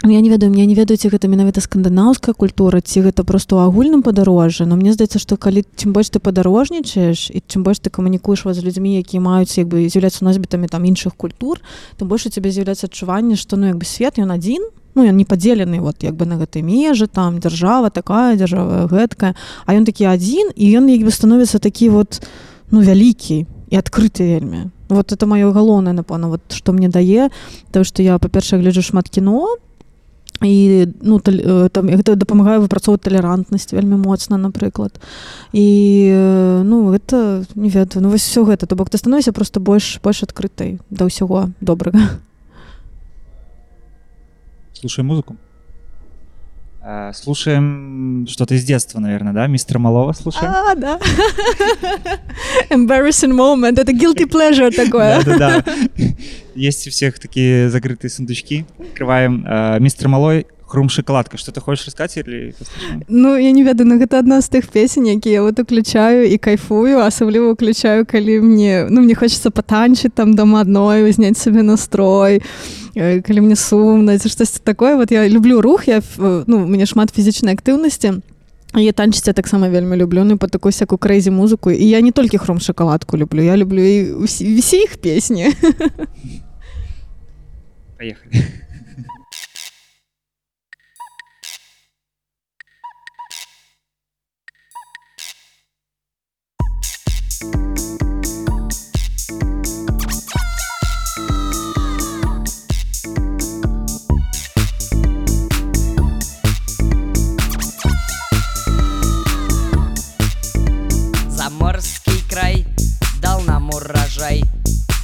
я 0.04 0.20
не 0.20 0.28
ведаю 0.28 0.52
мне 0.52 0.66
не 0.66 0.74
ведаю 0.74 0.96
ці 0.96 1.08
гэта 1.08 1.28
менавіта 1.28 1.60
скандынаўская 1.60 2.34
культура 2.34 2.80
ці 2.80 3.00
гэта 3.06 3.24
просто 3.24 3.56
ў 3.56 3.68
агульным 3.68 4.02
падарожжа 4.02 4.66
но 4.66 4.76
мне 4.76 4.92
здаецца 4.92 5.18
што 5.18 5.36
калі 5.36 5.64
чым 5.76 5.92
больш 5.92 6.10
ты 6.10 6.20
падарожнічаеш 6.20 7.30
і 7.30 7.42
чым 7.46 7.62
больш 7.62 7.80
ты 7.80 7.90
камунікуеш 7.90 8.44
вас 8.44 8.56
з 8.60 8.64
людзьмі 8.64 8.98
якія 9.00 9.20
маюць 9.20 9.56
як 9.58 9.68
бы 9.68 9.88
з'яўляцца 9.88 10.24
носьбітамі 10.24 10.68
там 10.68 10.84
іншых 10.84 11.16
культур 11.16 11.60
тым 11.96 12.08
больш 12.08 12.26
у 12.26 12.30
цябе 12.30 12.50
з'яўляецца 12.50 12.86
адчуванне 12.86 13.36
што 13.36 13.56
ну 13.56 13.72
як 13.72 13.78
бы 13.78 13.84
свет 13.84 14.18
ён 14.18 14.32
адзін 14.34 14.64
ну 14.94 15.06
ён 15.06 15.16
не 15.16 15.24
падзелены 15.24 15.80
вот 15.80 16.02
як 16.02 16.16
бы 16.16 16.26
на 16.26 16.36
гэтай 16.36 16.62
межы 16.62 17.06
там 17.06 17.40
дзяржава 17.40 17.90
такая 17.90 18.36
дзяржава 18.36 18.86
гэткая 18.90 19.34
а 19.66 19.70
ён 19.74 19.84
такі 19.84 20.10
адзін 20.10 20.50
і 20.56 20.64
ён 20.76 20.90
як 20.90 21.06
бы 21.06 21.10
становіцца 21.10 21.58
такі 21.58 21.88
вот 21.94 22.20
ну 22.70 22.82
вялікі 22.82 23.46
і 23.70 23.76
адкрыты 23.78 24.26
вельмі 24.26 24.70
вот 24.88 25.12
это 25.12 25.26
маё 25.26 25.54
галоўнае 25.54 25.94
напэўна 25.94 26.28
вот 26.28 26.42
што 26.50 26.72
мне 26.72 26.88
дае 26.88 27.30
то 27.70 27.84
што 27.84 28.02
я 28.02 28.18
па-першае 28.18 28.60
гляджу 28.60 28.82
шмат 28.82 29.08
кіно 29.08 29.56
і 30.42 30.88
ну 31.02 31.20
таль, 31.20 31.40
э, 31.40 31.68
там 31.68 31.86
гэта 31.86 32.16
дапамагае 32.16 32.58
выпрацоўваць 32.64 33.04
талерантнасць 33.04 33.72
вельмі 33.72 34.00
моцна 34.00 34.36
напрыклад 34.40 35.00
і 35.52 35.66
э, 36.10 36.62
ну 36.64 36.92
это 36.92 37.44
не 37.54 37.68
ведаю 37.68 38.02
ну 38.02 38.10
вось 38.10 38.24
все 38.24 38.44
гэта. 38.44 38.66
То 38.66 38.76
бок 38.76 38.90
ты 38.90 38.98
становіся 38.98 39.32
просто 39.32 39.60
больш 39.60 40.00
больш 40.02 40.22
адкрытай 40.22 40.80
да 40.90 41.04
ўсяго 41.04 41.52
добрага 41.60 42.00
слушай 44.72 45.04
музыку 45.04 45.36
слушаем 47.14 48.26
что-то 48.28 48.54
из 48.54 48.64
детства, 48.64 49.00
наверное, 49.00 49.32
да? 49.32 49.46
Мистер 49.46 49.78
Малова 49.78 50.12
слушаем? 50.12 50.50
А, 50.50 50.74
да. 50.74 50.98
Embarrassing 52.70 53.32
moment. 53.32 53.78
Это 53.78 53.92
guilty 53.92 54.26
pleasure 54.26 54.70
такое. 54.70 55.22
Да-да-да. 55.24 55.64
Есть 56.54 56.86
у 56.86 56.90
всех 56.90 57.18
такие 57.18 57.68
закрытые 57.68 58.10
сундучки. 58.10 58.64
Открываем. 58.78 59.44
А, 59.46 59.78
Мистер 59.78 60.08
Малой 60.08 60.46
хрум 60.70 60.88
шоколадка 60.88 61.36
что 61.36 61.50
ты 61.50 61.60
хочешь 61.60 61.86
рассказать 61.86 62.16
или 62.16 62.54
ну 63.08 63.36
я 63.36 63.50
не 63.50 63.64
ведаю 63.64 63.88
но 63.88 63.96
гэта 63.96 64.20
одна 64.20 64.40
з 64.40 64.48
тых 64.48 64.68
песень 64.70 65.08
які 65.08 65.30
я 65.30 65.42
вот 65.42 65.58
уключаю 65.58 66.30
і 66.30 66.38
кайфую 66.38 66.98
асабліва 66.98 67.52
уключаю 67.52 68.06
калі 68.06 68.40
мне 68.40 68.86
ну 68.90 69.00
мне 69.00 69.14
хочется 69.14 69.50
патанчыць 69.50 70.14
там 70.14 70.34
дома 70.34 70.60
адной 70.60 71.10
узнять 71.10 71.38
себе 71.38 71.62
настрой 71.62 72.42
калі 72.94 73.40
мне 73.40 73.56
сумна 73.56 74.18
ці 74.18 74.28
штосьці 74.28 74.60
такое 74.64 74.96
вот 74.96 75.10
я 75.10 75.28
люблю 75.28 75.60
рух 75.60 75.88
я 75.88 76.02
ну 76.18 76.66
мне 76.66 76.86
шмат 76.86 77.10
фізічнай 77.14 77.54
актыўнасці 77.54 78.20
я 78.74 78.92
танчыць 78.92 79.26
я 79.26 79.32
таксама 79.32 79.68
вельмі 79.68 79.96
люблю 79.96 80.24
ну 80.24 80.38
по 80.38 80.48
такой 80.48 80.72
всякую 80.72 80.98
крэйзі 80.98 81.30
музыку 81.30 81.70
і 81.70 81.84
я 81.84 82.00
не 82.00 82.12
толькі 82.12 82.38
хром 82.38 82.60
шоколадку 82.60 83.16
люблю 83.16 83.42
я 83.42 83.56
люблю 83.56 83.82
і 83.82 84.12
усе 84.12 84.76
іх 84.76 84.96
песні 84.98 85.52
поехали 87.98 88.44
Заморский 97.40 97.66
край 112.30 112.64
дал 113.20 113.40
нам 113.40 113.70
урожай. 113.70 114.44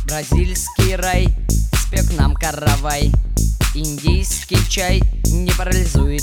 Бразильский 0.07 0.95
рай 0.95 1.29
спек 1.75 2.17
нам 2.17 2.35
каравай. 2.35 3.13
Индийский 3.75 4.59
чай 4.69 5.03
не 5.27 5.51
парализует. 5.51 6.23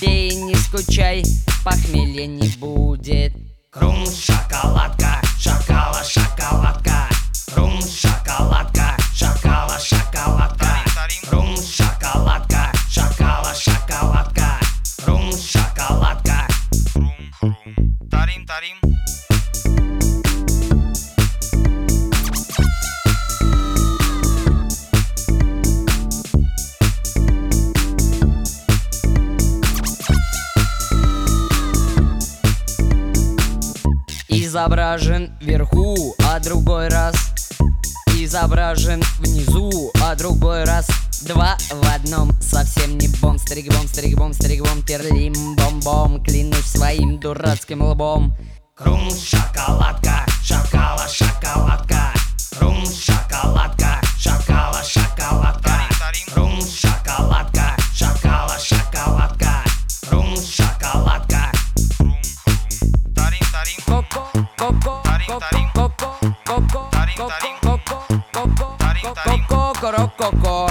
Пей, 0.00 0.34
не 0.34 0.54
скучай, 0.54 1.24
похмелья 1.64 2.26
не 2.26 2.48
будет. 2.56 3.34
Крум, 3.70 4.06
шоколадка, 4.06 5.20
шокола, 5.38 6.02
шоколадка. 6.04 7.08
Крум, 7.52 7.80
шоколадка, 7.82 8.96
шокола, 9.12 9.78
шоколадка. 9.78 10.78
Крум, 11.28 11.56
шоколадка, 11.56 12.72
шокола, 12.88 13.54
шоколадка. 13.54 14.60
Крум, 15.04 15.32
шоколадка. 15.32 16.46
Тарим, 18.10 18.46
тарим. 18.46 19.09
Изображен 34.60 35.32
вверху, 35.40 36.14
а 36.18 36.38
другой 36.38 36.88
раз 36.88 37.14
Изображен 38.08 39.02
внизу, 39.18 39.90
а 40.02 40.14
другой 40.14 40.64
раз 40.64 40.86
Два 41.22 41.56
в 41.70 41.94
одном, 41.94 42.32
совсем 42.42 42.98
не 42.98 43.08
бом 43.22 43.38
Стригбом, 43.38 43.88
стригбом, 43.88 44.34
стригбом, 44.34 44.82
перлим 44.82 45.32
Бом-бом, 45.56 46.22
клянусь 46.22 46.66
своим 46.66 47.18
дурацким 47.18 47.80
лбом. 47.82 48.36
Крум, 48.74 49.08
шоколадка, 49.10 50.26
шокола, 50.42 51.06
шоколадка. 51.08 52.12
Крум, 52.58 52.84
шоколадка, 52.84 53.09
corococo. 69.80 70.69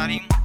studying 0.00 0.39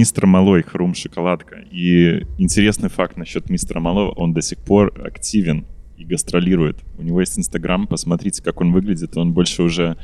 мистер 0.00 0.26
Малой, 0.26 0.62
Хрум 0.62 0.94
Шоколадка. 0.94 1.56
И 1.70 2.26
интересный 2.38 2.88
факт 2.88 3.18
насчет 3.18 3.50
мистера 3.50 3.80
Малого, 3.80 4.12
он 4.12 4.32
до 4.32 4.40
сих 4.40 4.56
пор 4.56 4.94
активен 5.04 5.66
и 5.98 6.04
гастролирует. 6.04 6.78
У 6.98 7.02
него 7.02 7.20
есть 7.20 7.38
Инстаграм, 7.38 7.86
посмотрите, 7.86 8.42
как 8.42 8.62
он 8.62 8.72
выглядит. 8.72 9.14
Он 9.18 9.34
больше 9.34 9.62
уже 9.62 9.98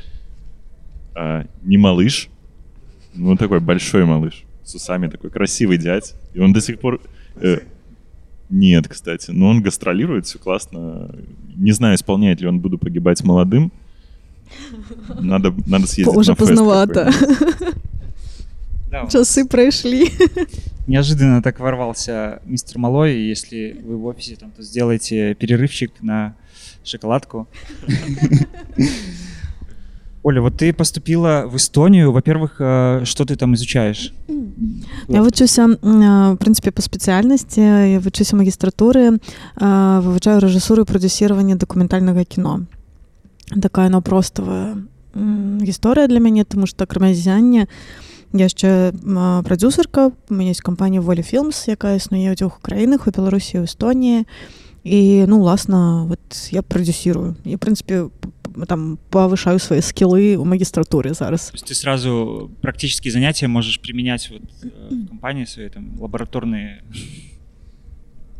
а, 1.15 1.47
не 1.63 1.77
малыш, 1.77 2.29
ну 3.15 3.35
такой 3.35 3.59
большой 3.59 4.05
малыш, 4.05 4.43
с 4.63 4.75
усами 4.75 5.07
такой 5.07 5.31
красивый 5.31 5.79
дядь. 5.79 6.13
И 6.35 6.39
он 6.39 6.53
до 6.53 6.61
сих 6.61 6.79
пор... 6.79 7.01
э, 7.41 7.61
нет, 8.51 8.87
кстати, 8.87 9.31
но 9.31 9.49
он 9.49 9.63
гастролирует, 9.63 10.27
все 10.27 10.37
классно. 10.37 11.09
Не 11.55 11.71
знаю, 11.71 11.95
исполняет 11.95 12.39
ли 12.39 12.47
он 12.47 12.59
«Буду 12.59 12.77
погибать 12.77 13.23
молодым». 13.23 13.71
Надо, 15.19 15.55
надо 15.65 15.87
съездить 15.87 16.15
Уже 16.15 16.31
на 16.31 16.35
поздновато. 16.35 17.11
какой-нибудь. 18.90 19.12
Да, 19.12 19.18
Часы 19.18 19.44
прошли. 19.44 20.10
неожиданно 20.86 21.42
так 21.42 21.60
ворвался 21.60 22.40
мистер 22.46 22.78
Малой, 22.78 23.14
и 23.14 23.28
если 23.30 23.80
вы 23.84 23.96
в 23.96 24.06
офисе, 24.06 24.36
там, 24.36 24.50
то 24.56 24.62
сделайте 24.62 25.34
перерывчик 25.34 25.90
на 26.02 26.34
шоколадку. 26.84 27.46
Оля, 30.24 30.40
вот 30.40 30.56
ты 30.56 30.72
поступила 30.72 31.46
в 31.46 31.56
Эстонию. 31.56 32.12
Во-первых, 32.12 32.60
э, 32.60 33.04
что 33.04 33.24
ты 33.24 33.34
там 33.36 33.54
изучаешь? 33.54 34.12
Я 35.08 35.22
вчуся, 35.22 35.62
м, 35.64 36.02
е, 36.02 36.32
в 36.32 36.36
принципі, 36.36 36.70
по 36.70 36.82
спеціальності. 36.82 37.60
Я 37.60 37.98
вчуся 37.98 38.36
магістратури, 38.36 39.06
е, 39.08 39.18
вивчаю 39.98 40.40
режисуру 40.40 40.82
і 40.82 40.84
продюсування 40.86 41.54
документального 41.56 42.24
кіно. 42.24 42.66
Така 43.62 43.82
воно 43.82 44.02
простова 44.02 44.76
м, 45.16 45.60
історія 45.64 46.06
для 46.06 46.20
мене, 46.20 46.44
тому 46.44 46.66
що 46.66 46.86
крім 46.86 47.14
зяння, 47.14 47.66
я 48.33 48.49
ще 48.49 48.67
м, 49.07 49.43
продюсерка. 49.43 50.07
У 50.07 50.11
мене 50.29 50.47
є 50.47 50.53
компанія 50.63 51.01
Волі 51.01 51.23
Філмс, 51.23 51.67
яка 51.67 51.91
існує 51.93 52.31
у 52.31 52.35
двох 52.35 52.61
країнах 52.61 53.07
у 53.07 53.11
Білорусі 53.11 53.57
і 53.57 53.59
у 53.59 53.63
Естонії. 53.63 54.25
І, 54.83 55.25
ну, 55.27 55.39
власне, 55.39 55.77
от 56.11 56.53
я 56.53 56.61
продюсирую. 56.61 57.35
І, 57.45 57.55
в 57.55 57.59
принципі, 57.59 57.93
п- 58.19 58.27
п- 58.53 58.65
там 58.65 58.97
повишаю 59.09 59.59
свої 59.59 59.81
скіли 59.81 60.37
у 60.37 60.45
магістратурі 60.45 61.13
зараз. 61.13 61.49
То 61.49 61.55
есть 61.55 61.71
ты 61.71 61.73
сразу 61.73 62.49
практические 62.61 63.11
занятия 63.11 63.47
можешь 63.47 63.77
применять 63.77 64.31
вот 64.31 64.41
в 64.91 65.07
компании 65.07 65.45
своей, 65.45 65.69
там, 65.69 65.83
лабораторные. 65.99 66.67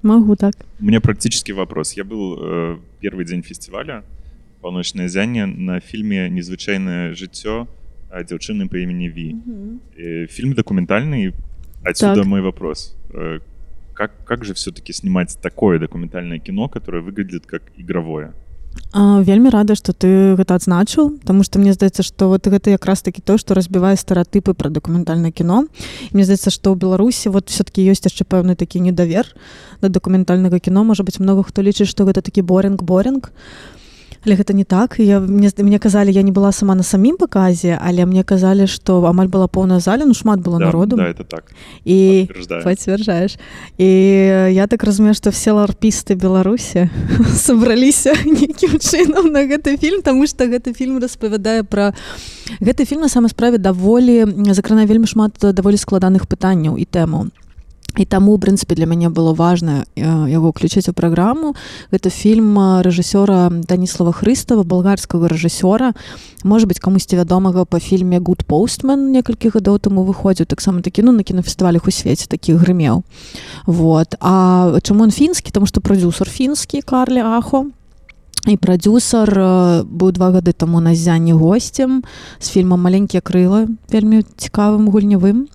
Могу 0.03 0.35
так. 0.35 0.55
У 0.79 0.85
меня 0.85 0.99
практический 1.01 1.53
вопрос. 1.53 1.97
Я 1.97 2.03
был 2.03 2.37
э, 2.39 2.77
первый 3.03 3.25
день 3.25 3.41
фестиваля 3.43 4.03
«Полночное 4.61 5.07
зяние» 5.09 5.45
на 5.45 5.79
фильме 5.79 6.29
«Незвычайное 6.29 7.13
життя» 7.13 7.49
а, 7.49 7.67
девчины 8.23 8.67
по 8.67 8.77
имени 8.77 9.07
Ви. 9.07 9.35
Э, 9.97 10.27
фильм 10.27 10.53
документальный. 10.53 11.33
Отсюда 11.83 12.15
Так. 12.15 12.25
мой 12.25 12.41
вопрос. 12.41 12.95
Э, 13.13 13.39
как, 13.93 14.11
как 14.25 14.45
же 14.45 14.53
все-таки 14.53 14.93
снимать 14.93 15.37
такое 15.41 15.79
документальное 15.79 16.39
кино, 16.39 16.69
которое 16.69 17.01
выглядит 17.01 17.45
как 17.45 17.61
игровое? 17.77 18.33
А, 18.93 19.21
вельмі 19.21 19.49
рада 19.49 19.75
што 19.75 19.91
ты 19.93 20.35
гэта 20.39 20.55
адзначыў 20.55 21.19
Таму 21.25 21.43
што 21.43 21.59
мне 21.59 21.73
здаецца 21.73 22.03
што 22.03 22.29
вот 22.31 22.47
гэта 22.47 22.71
якраз 22.71 23.01
такі 23.01 23.21
то 23.21 23.37
што 23.37 23.53
разбівае 23.57 23.97
стэеатыпы 23.99 24.53
пра 24.53 24.69
дакументальнае 24.69 25.31
кіно 25.31 25.65
мне 26.13 26.23
здаецца 26.23 26.53
што 26.53 26.71
ў 26.71 26.79
беларусі 26.79 27.33
вот 27.33 27.49
все-таки 27.49 27.83
ёсць 27.83 28.05
яшчэ 28.07 28.23
пэўны 28.23 28.55
такі 28.55 28.79
недавер 28.79 29.27
да 29.81 29.89
дакументальнага 29.89 30.59
кіно 30.59 30.85
можа 30.87 31.03
быць 31.03 31.19
много 31.19 31.43
хто 31.43 31.61
лічыць 31.61 31.89
што 31.89 32.07
гэта 32.07 32.21
такі 32.21 32.41
боринг 32.41 32.83
боринг 32.83 33.33
але 34.27 34.35
гэта 34.35 34.53
не 34.53 34.63
так. 34.63 34.99
Я 34.99 35.19
мне 35.19 35.49
мне 35.57 35.79
казалі 35.79 36.11
я 36.11 36.21
не 36.21 36.31
была 36.31 36.51
сама 36.51 36.75
на 36.75 36.83
самім 36.83 37.15
паказе 37.17 37.79
але 37.81 38.05
мне 38.05 38.23
казалі 38.23 38.67
што 38.67 38.99
амаль 39.07 39.27
была 39.31 39.47
поўная 39.47 39.79
заля 39.79 40.03
ну 40.05 40.13
шмат 40.13 40.39
было 40.39 40.59
Да, 40.59 40.65
народу. 40.65 40.95
да, 40.97 41.07
это 41.07 41.23
так. 41.23 41.45
і 41.85 42.27
пацвярджаеш 42.63 43.37
і 43.77 43.87
я 44.53 44.67
так 44.67 44.83
разумею 44.83 45.13
што 45.13 45.29
все 45.31 45.51
ларпісты 45.51 46.15
беларусі 46.15 46.89
сабраліся 47.35 48.13
нейкім 48.25 48.77
чынам 48.83 49.31
на 49.31 49.47
гэты 49.47 49.77
фільм 49.77 50.01
тому 50.03 50.27
что 50.27 50.45
гэты 50.45 50.73
фільм 50.73 50.99
распавядае 50.99 51.63
пра 51.63 51.93
гэты 52.59 52.85
фільм 52.85 53.01
на 53.01 53.09
самай 53.09 53.29
справе 53.29 53.57
даволі 53.57 54.25
закранае 54.53 54.85
вельмі 54.85 55.07
шмат 55.07 55.31
даволі 55.39 55.77
складаных 55.77 56.27
пытанняў 56.27 56.75
і 56.77 56.83
тэмаў 56.85 57.31
і 57.97 58.05
таму 58.05 58.33
у 58.33 58.37
прынцыпе 58.37 58.75
для 58.75 58.85
мяне 58.85 59.09
было 59.09 59.33
важна 59.33 59.85
э, 59.95 60.01
яго 60.29 60.53
ўключыць 60.53 60.89
у 60.89 60.93
праграму 60.93 61.55
гэта 61.91 62.09
фільм 62.09 62.53
э, 62.57 62.81
рэжысёра 62.85 63.49
даніслава 63.49 64.13
хрыстава 64.13 64.63
балгарскага 64.63 65.27
рэжысёра 65.27 65.93
можа 66.43 66.67
быть 66.67 66.79
камусьці 66.79 67.17
вядомага 67.17 67.65
па 67.65 67.79
фільме 67.79 68.19
good 68.19 68.45
постman 68.45 69.09
некалькі 69.11 69.49
гадоў 69.49 69.79
таму 69.79 70.05
выходзіў 70.05 70.45
таксама 70.45 70.81
такі 70.81 71.01
ну 71.01 71.11
на 71.11 71.23
кінафестывалях 71.23 71.87
у 71.87 71.91
свеце 71.91 72.27
такі 72.27 72.53
грымеў 72.53 73.03
вот. 73.65 74.15
А 74.19 74.79
чаму 74.83 75.03
он 75.03 75.11
фінскі 75.11 75.51
тому 75.51 75.65
что 75.65 75.81
прадюсер 75.81 76.29
фінскі 76.29 76.81
карлі 76.81 77.19
ахо. 77.19 77.65
Прадюсар 78.61 79.27
э, 79.27 79.83
быў 79.83 80.11
два 80.15 80.31
гады 80.31 80.53
таму 80.53 80.79
на 80.79 80.95
зяне 80.95 81.33
госцем 81.33 82.03
з 82.39 82.47
фільмам 82.47 82.79
маленькія 82.79 83.19
крыла 83.19 83.67
вельмі 83.91 84.23
цікавым 84.37 84.87
гульнявым 84.87 85.47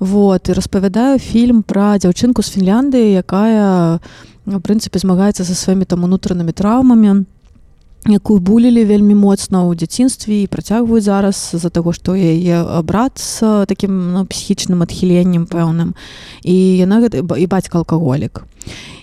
вот 0.00 0.48
і 0.48 0.52
распавядаю 0.56 1.18
фільм 1.20 1.62
пра 1.62 2.00
дзяўчынку 2.00 2.42
з 2.42 2.56
Фінляндыі 2.56 3.20
якая 3.20 4.00
у 4.48 4.58
прынцыпе 4.64 4.98
змагаецца 4.98 5.44
са 5.44 5.54
сваімі 5.54 5.84
там 5.84 6.08
унутранымі 6.08 6.56
траўмамі 6.56 7.28
якую 8.08 8.40
булілі 8.40 8.84
вельмі 8.88 9.14
моцна 9.14 9.68
ў 9.68 9.76
дзяцінстве 9.76 10.42
і 10.42 10.48
працягваюць 10.48 11.04
зараз 11.04 11.36
з-за 11.52 11.68
таго 11.68 11.92
што 11.92 12.16
яе 12.16 12.64
брат 12.80 13.20
з 13.20 13.68
такім 13.68 14.16
ну, 14.16 14.24
псіхічным 14.24 14.80
адхіленнем 14.80 15.44
пэўным. 15.44 15.92
І 16.40 16.80
яна 16.80 17.04
гэта 17.04 17.20
і 17.20 17.46
бацька 17.46 17.84
алкаголік. 17.84 18.48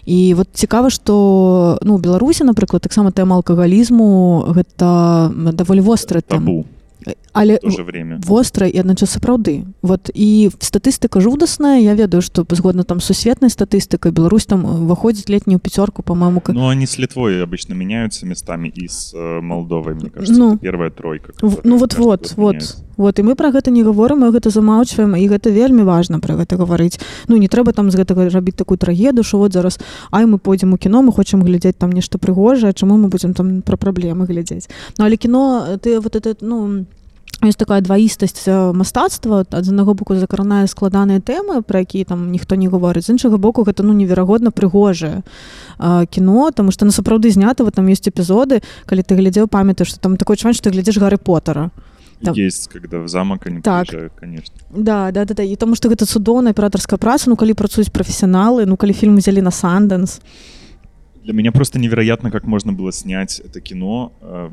І 0.10 0.34
вот 0.34 0.50
цікава 0.54 0.90
што 0.90 1.78
ну 1.86 2.02
беларусі 2.02 2.50
напрыклад 2.50 2.82
таксама 2.82 3.14
тэма 3.14 3.38
алкагалізму 3.38 4.50
гэта 4.58 5.30
даволі 5.54 5.86
тэма 5.86 6.26
Табу 6.26 6.66
але 7.34 7.56
в 7.56 7.60
то 7.60 7.70
же 7.70 7.84
время. 7.84 8.20
вострая 8.26 8.70
і 8.72 8.78
адначас 8.80 9.18
сапраўды 9.18 9.64
вот 9.82 10.10
і 10.14 10.50
статыстыка 10.60 11.22
жудасная 11.22 11.80
я 11.80 11.94
ведаю 11.96 12.22
што 12.22 12.46
згодна 12.50 12.84
там 12.84 13.00
сусветнай 13.00 13.50
статыстыкай 13.50 14.12
Беларусь 14.12 14.46
там 14.46 14.66
выходзіць 14.88 15.30
летнюю 15.30 15.60
пяцёрку 15.60 16.04
по-моему 16.04 16.40
ка- 16.42 16.54
Но 16.54 16.68
они 16.70 16.86
с 16.88 16.98
Литвой 16.98 17.44
обычно 17.44 17.74
меняются 17.74 18.26
местами 18.26 18.68
и 18.76 18.88
с 18.88 19.14
э, 19.16 19.42
Молдовой, 19.42 19.94
мне 19.96 20.10
кажется, 20.10 20.34
Ну. 20.40 20.58
первая 20.58 20.90
тройка. 20.90 21.32
Которая 21.34 21.62
ну 21.64 21.78
вот 21.78 21.94
каждый 21.94 22.06
вот 22.06 22.34
вот 22.38 22.54
меняется. 22.56 22.78
вот 22.98 23.20
і 23.20 23.24
мы 23.24 23.36
про 23.36 23.52
гэта 23.52 23.70
не 23.72 23.84
говорим 23.84 24.24
мы 24.24 24.32
гэта 24.32 24.50
замаўчваем 24.50 25.16
і 25.16 25.28
гэта 25.30 25.52
вельмі 25.52 25.84
важна 25.84 26.20
про 26.20 26.36
гэта 26.36 26.58
гаварыць 26.58 27.00
ну 27.28 27.38
не 27.38 27.48
трэба 27.48 27.74
там 27.74 27.92
з 27.92 27.96
гэтага 27.96 28.30
рабіць 28.30 28.56
такую 28.56 28.78
трагеду 28.78 29.24
що 29.24 29.38
вот 29.38 29.54
зараз 29.54 29.80
ай 30.12 30.26
мы 30.26 30.38
пойдзем 30.40 30.74
у 30.74 30.78
кіно 30.78 31.02
мы 31.04 31.12
хочам 31.14 31.44
глядзець 31.44 31.78
там 31.78 31.92
нешта 31.92 32.18
прыгожае 32.18 32.74
чаму 32.74 32.98
мы 32.98 33.08
будзем 33.08 33.34
там 33.34 33.62
про 33.62 33.78
праблемы 33.78 34.26
глядзець 34.26 34.70
Ну 34.98 35.06
але 35.06 35.16
кіно 35.18 35.78
ты 35.82 36.00
вот 36.00 36.16
это 36.16 36.36
ну 36.42 36.86
есть 37.44 37.58
такая 37.60 37.82
дваістасць 37.82 38.48
э, 38.48 38.74
мастацтва 38.74 39.42
ад 39.42 39.54
аднаго 39.54 39.94
боку 39.94 40.16
закранае 40.16 40.68
складаныя 40.68 41.22
тэмы 41.22 41.62
про 41.62 41.80
якія 41.80 42.06
там 42.06 42.32
ніхто 42.32 42.56
не 42.56 42.68
гаворыць 42.68 43.06
з 43.06 43.10
іншага 43.14 43.38
боку 43.38 43.64
гэта 43.64 43.84
ну 43.84 43.94
неверагодна 43.94 44.50
прыгожае 44.52 45.22
кіно 46.10 46.52
тому 46.52 46.72
что 46.72 46.86
на 46.86 46.92
сапраўды 46.92 47.30
знята 47.30 47.64
вот 47.64 47.76
там 47.76 47.88
есть 47.88 48.08
эпізоды 48.08 48.64
калі 48.86 49.02
ты 49.02 49.16
глядзеў 49.16 49.48
памятаеш 49.48 49.90
что 49.90 50.00
там 50.00 50.18
такой 50.18 50.38
чван 50.38 50.54
ты 50.54 50.72
глядзіш 50.72 50.98
гары 50.98 51.18
поттера 51.18 51.70
там- 52.24 52.34
Есть, 52.34 52.68
когда 52.74 52.98
в 53.00 53.08
замок 53.08 53.46
они 53.46 53.62
Так. 53.62 53.88
конечно. 54.20 54.56
Да, 54.72 55.12
да, 55.12 55.26
да, 55.26 55.34
да. 55.34 55.44
І 55.44 55.56
тому 55.56 55.76
што 55.76 55.90
гэта 55.90 56.06
цудоўная 56.06 56.52
аператарская 56.52 56.98
праца, 56.98 57.30
ну 57.30 57.36
калі 57.36 57.54
працуюць 57.54 57.90
прафесіяналы, 57.94 58.66
ну 58.66 58.76
калі 58.76 58.94
фільм 58.94 59.18
узялі 59.18 59.42
на 59.42 59.52
Санденс. 59.52 60.20
Для 61.24 61.34
меня 61.34 61.52
просто 61.52 61.78
невероятно, 61.80 62.32
как 62.32 62.46
можно 62.46 62.74
было 62.74 62.92
снять 62.92 63.40
это 63.46 63.62
кино 63.62 64.12
э, 64.22 64.50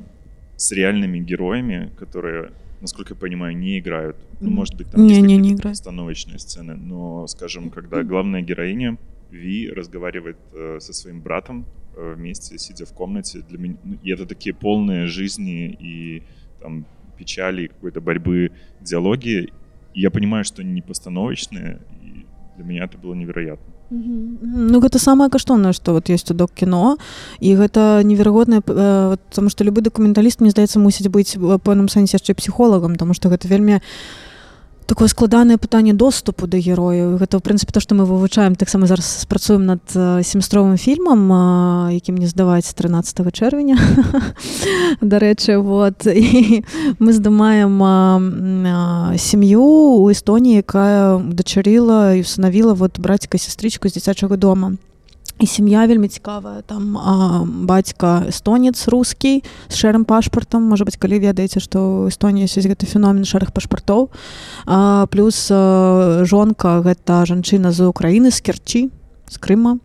с 0.57 0.73
реальными 0.73 1.18
героями, 1.20 1.90
которые, 1.99 2.51
насколько 2.85 3.14
я 3.14 3.18
понимаю, 3.18 3.57
не 3.57 3.79
играют. 3.79 4.16
Ну, 4.40 4.51
может 4.51 4.77
быть, 4.77 4.90
там 4.90 5.03
Не, 5.03 5.14
есть 5.14 5.27
не, 5.27 5.37
не 5.38 5.49
играют. 5.55 5.79
постановочные 5.79 6.38
сцены, 6.38 6.75
но, 6.77 7.27
скажем, 7.27 7.70
когда 7.70 8.03
главная 8.03 8.42
героиня 8.42 8.99
Ви 9.31 9.70
разговаривает 9.70 10.37
э, 10.53 10.79
со 10.81 10.92
своим 10.92 11.20
братом 11.23 11.64
э, 11.97 12.14
вместе, 12.14 12.59
сидя 12.59 12.85
в 12.85 12.92
комнате, 12.92 13.42
для 13.49 13.59
меня, 13.59 13.77
ну, 13.85 13.97
и 14.05 14.12
это 14.12 14.27
такие 14.27 14.55
полные 14.55 15.07
жизни 15.07 15.77
и 15.81 16.23
там 16.61 16.85
печали, 17.18 17.68
какой-то 17.68 18.01
борьбы 18.01 18.51
диалоги. 18.81 19.49
И 19.94 20.01
я 20.01 20.11
понимаю, 20.11 20.44
что 20.44 20.62
они 20.62 20.73
не 20.73 20.83
постановочные, 20.83 21.81
и 22.03 22.27
для 22.57 22.64
меня 22.64 22.85
это 22.85 22.99
было 22.99 23.14
невероятно. 23.14 23.73
Ну 23.94 24.80
гэта 24.83 24.98
самае 24.98 25.30
каштоўнае, 25.30 25.72
што 25.76 25.94
вот 25.94 26.11
ёсць 26.11 26.26
у 26.30 26.35
док 26.35 26.50
кіно 26.50 26.96
і 27.38 27.54
гэта 27.54 28.02
неверагоднае 28.02 28.61
э, 28.66 29.16
тому 29.30 29.48
што 29.50 29.62
любы 29.62 29.87
дакументаліст 29.87 30.42
мне 30.42 30.50
здаецца 30.50 30.83
мусіць 30.83 31.09
быць 31.14 31.38
у 31.38 31.59
пэўным 31.62 31.87
сэнсе 31.87 32.18
яшчэ 32.18 32.35
псіхолагам, 32.35 32.98
таму 32.98 33.14
што 33.14 33.30
гэта 33.30 33.46
вельмі 33.46 33.78
такое 34.87 35.09
складанае 35.09 35.59
пытанне 35.59 35.92
доступу 35.92 36.47
да 36.47 36.59
герояў. 36.59 37.16
Гэта 37.18 37.38
ў 37.38 37.42
прынцыпе 37.42 37.73
то 37.73 37.81
што 37.81 37.94
мы 37.94 38.05
вывучаем 38.05 38.55
таксама 38.55 38.87
зараз 38.87 39.07
спрацуем 39.25 39.66
над 39.66 39.83
э, 39.94 40.23
семістровым 40.23 40.77
фільмам 40.77 41.90
які 41.92 42.12
мне 42.12 42.27
здаваць 42.29 42.75
13 42.75 43.33
чэрвеня. 43.33 43.79
Дарэчы 45.01 45.59
вот. 45.59 46.07
І 46.14 46.64
мы 46.99 47.12
здымаем 47.12 47.83
м, 47.83 48.66
а, 48.66 49.16
сям'ю 49.18 49.62
у 49.62 50.11
Эстоніі 50.11 50.62
якая 50.62 51.18
дачарыла 51.18 52.14
і 52.14 52.23
усынавіла 52.23 52.75
вот 52.75 52.99
браціка 52.99 53.38
сястрычку 53.38 53.88
з 53.88 53.99
дзіцячага 53.99 54.37
дома 54.37 54.77
і 55.40 55.47
сям'я 55.47 55.87
вельмі 55.87 56.09
цікавая. 56.09 56.62
Там 56.62 56.99
а, 56.99 57.44
бацька 57.44 58.25
эстонец 58.29 58.88
рускі 58.88 59.42
з 59.68 59.75
шэрым 59.75 60.05
пашпартам. 60.05 60.62
Можа 60.62 60.87
быць 60.87 60.99
калі 60.99 61.18
ведаеце 61.18 61.59
што 61.61 62.07
ў 62.07 62.14
Эстоніі 62.14 62.47
ёсць 62.47 62.62
гэты 62.62 62.87
феномен 62.87 63.27
шэрых 63.27 63.51
пашпартоў. 63.51 64.11
А, 64.66 65.07
плюс 65.11 65.51
а, 65.51 66.23
жонка 66.25 66.81
гэта 66.81 67.27
жанчына 67.27 67.75
з 67.75 67.90
Украіны 67.90 68.31
з 68.31 68.40
керчі 68.40 68.81
з 69.35 69.38
Крыма. 69.42 69.79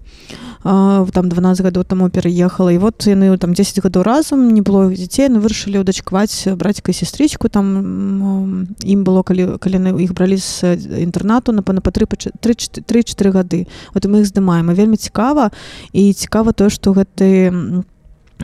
А, 0.64 1.06
там 1.14 1.30
12 1.30 1.66
гадоў 1.66 1.84
таму 1.88 2.10
пераехала 2.10 2.70
і 2.70 2.78
вот 2.78 3.08
яны 3.08 3.38
там 3.38 3.54
10 3.54 3.80
гадоў 3.80 4.04
разам 4.04 4.54
не 4.54 4.62
было 4.62 4.92
дзяцей 4.92 5.30
ну 5.30 5.40
вырашылі 5.40 5.82
ўдачкаваць 5.82 6.52
браціка 6.60 6.92
і 6.92 7.00
сястрычку 7.00 7.50
там 7.50 8.76
ім 8.84 9.04
было 9.08 9.24
калі 9.24 9.56
калі 9.58 9.80
яны 9.80 9.96
іх 10.04 10.12
бралі 10.14 10.36
з 10.36 10.76
інтэрнату 11.00 11.56
напэўна 11.56 11.80
па 11.80 11.96
3-4 11.96 13.32
гады 13.32 13.68
вот 13.96 14.06
мы 14.06 14.22
іх 14.22 14.28
здымаем 14.28 14.70
і 14.70 14.76
вельмі 14.76 14.98
цікава 15.00 15.50
і 15.94 16.14
цікава 16.14 16.52
тое 16.52 16.70
што 16.70 16.92
гэты 16.92 17.50
м, 17.50 17.86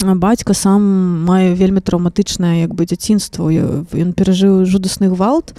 бацька 0.03 0.53
сам 0.53 0.81
мае 1.25 1.55
вельмі 1.55 1.79
траўматычнае 1.79 2.67
як 2.67 2.75
бы 2.75 2.85
дзяцінство 2.85 3.47
ён 3.47 4.11
перажыў 4.11 4.65
жудасны 4.67 5.07
гвалт 5.07 5.55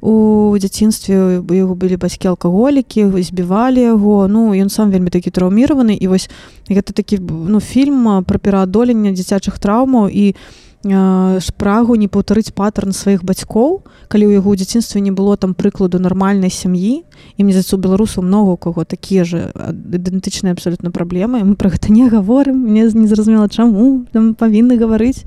у 0.00 0.52
дзяцінстве 0.60 1.40
у 1.40 1.54
яго 1.56 1.74
былі 1.74 1.96
бацькі 1.96 2.28
алкаголікі 2.28 3.08
збівалі 3.16 3.80
яго 3.80 4.28
ну 4.28 4.52
ён 4.52 4.68
сам 4.68 4.92
вельмі 4.92 5.08
такі 5.10 5.32
траўміраваны 5.32 5.96
і 5.96 6.06
вось 6.06 6.28
гэта 6.68 6.92
такі 6.92 7.18
ну 7.24 7.60
фільм 7.60 8.24
пра 8.28 8.38
пераадоленне 8.38 9.16
дзіцячых 9.16 9.58
траўмаў 9.58 10.12
і 10.12 10.36
а, 10.36 10.67
спрагу 10.84 11.94
не 11.98 12.06
паўтарыць 12.06 12.54
паттерн 12.54 12.94
сваіх 12.94 13.26
бацькоў 13.26 13.82
калі 14.06 14.24
ў 14.30 14.32
яго 14.38 14.54
ў 14.54 14.56
дзяцінстве 14.62 15.02
не 15.02 15.10
было 15.10 15.36
там 15.36 15.52
прыкладу 15.58 15.98
нармальнай 15.98 16.50
сям'і. 16.50 17.02
І 17.36 17.40
мне 17.42 17.52
здаецца 17.52 17.76
у 17.76 17.82
беларусу 17.82 18.22
много 18.22 18.54
у 18.54 18.60
каго 18.60 18.86
такія 18.86 19.26
же 19.26 19.50
ідэнтычныя 19.54 20.54
абсалютна 20.54 20.94
праблемы 20.94 21.42
мы 21.42 21.58
про 21.58 21.74
гэта 21.74 21.90
не 21.90 22.08
гаворым. 22.08 22.62
Мне 22.62 22.86
не 22.86 23.08
зразумела 23.10 23.48
чаму 23.50 24.06
там 24.12 24.34
павінны 24.38 24.78
гаварыць. 24.78 25.26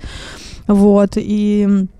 Вот 0.67 1.17
і 1.19 1.91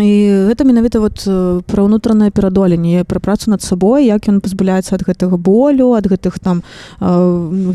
і 0.00 0.48
гэта 0.48 0.64
менавіта 0.64 1.00
вот 1.00 1.20
э, 1.28 1.60
пра 1.68 1.84
ўнутранае 1.84 2.32
перадоленне 2.32 3.04
пра 3.04 3.20
працу 3.20 3.52
над 3.52 3.60
сабой 3.60 4.08
як 4.08 4.24
ён 4.24 4.40
пазбаўляецца 4.40 4.96
ад 4.96 5.04
гэтага 5.04 5.36
болю 5.36 5.92
ад 5.92 6.08
гэтых 6.08 6.40
там 6.40 6.64
э, 6.96 7.08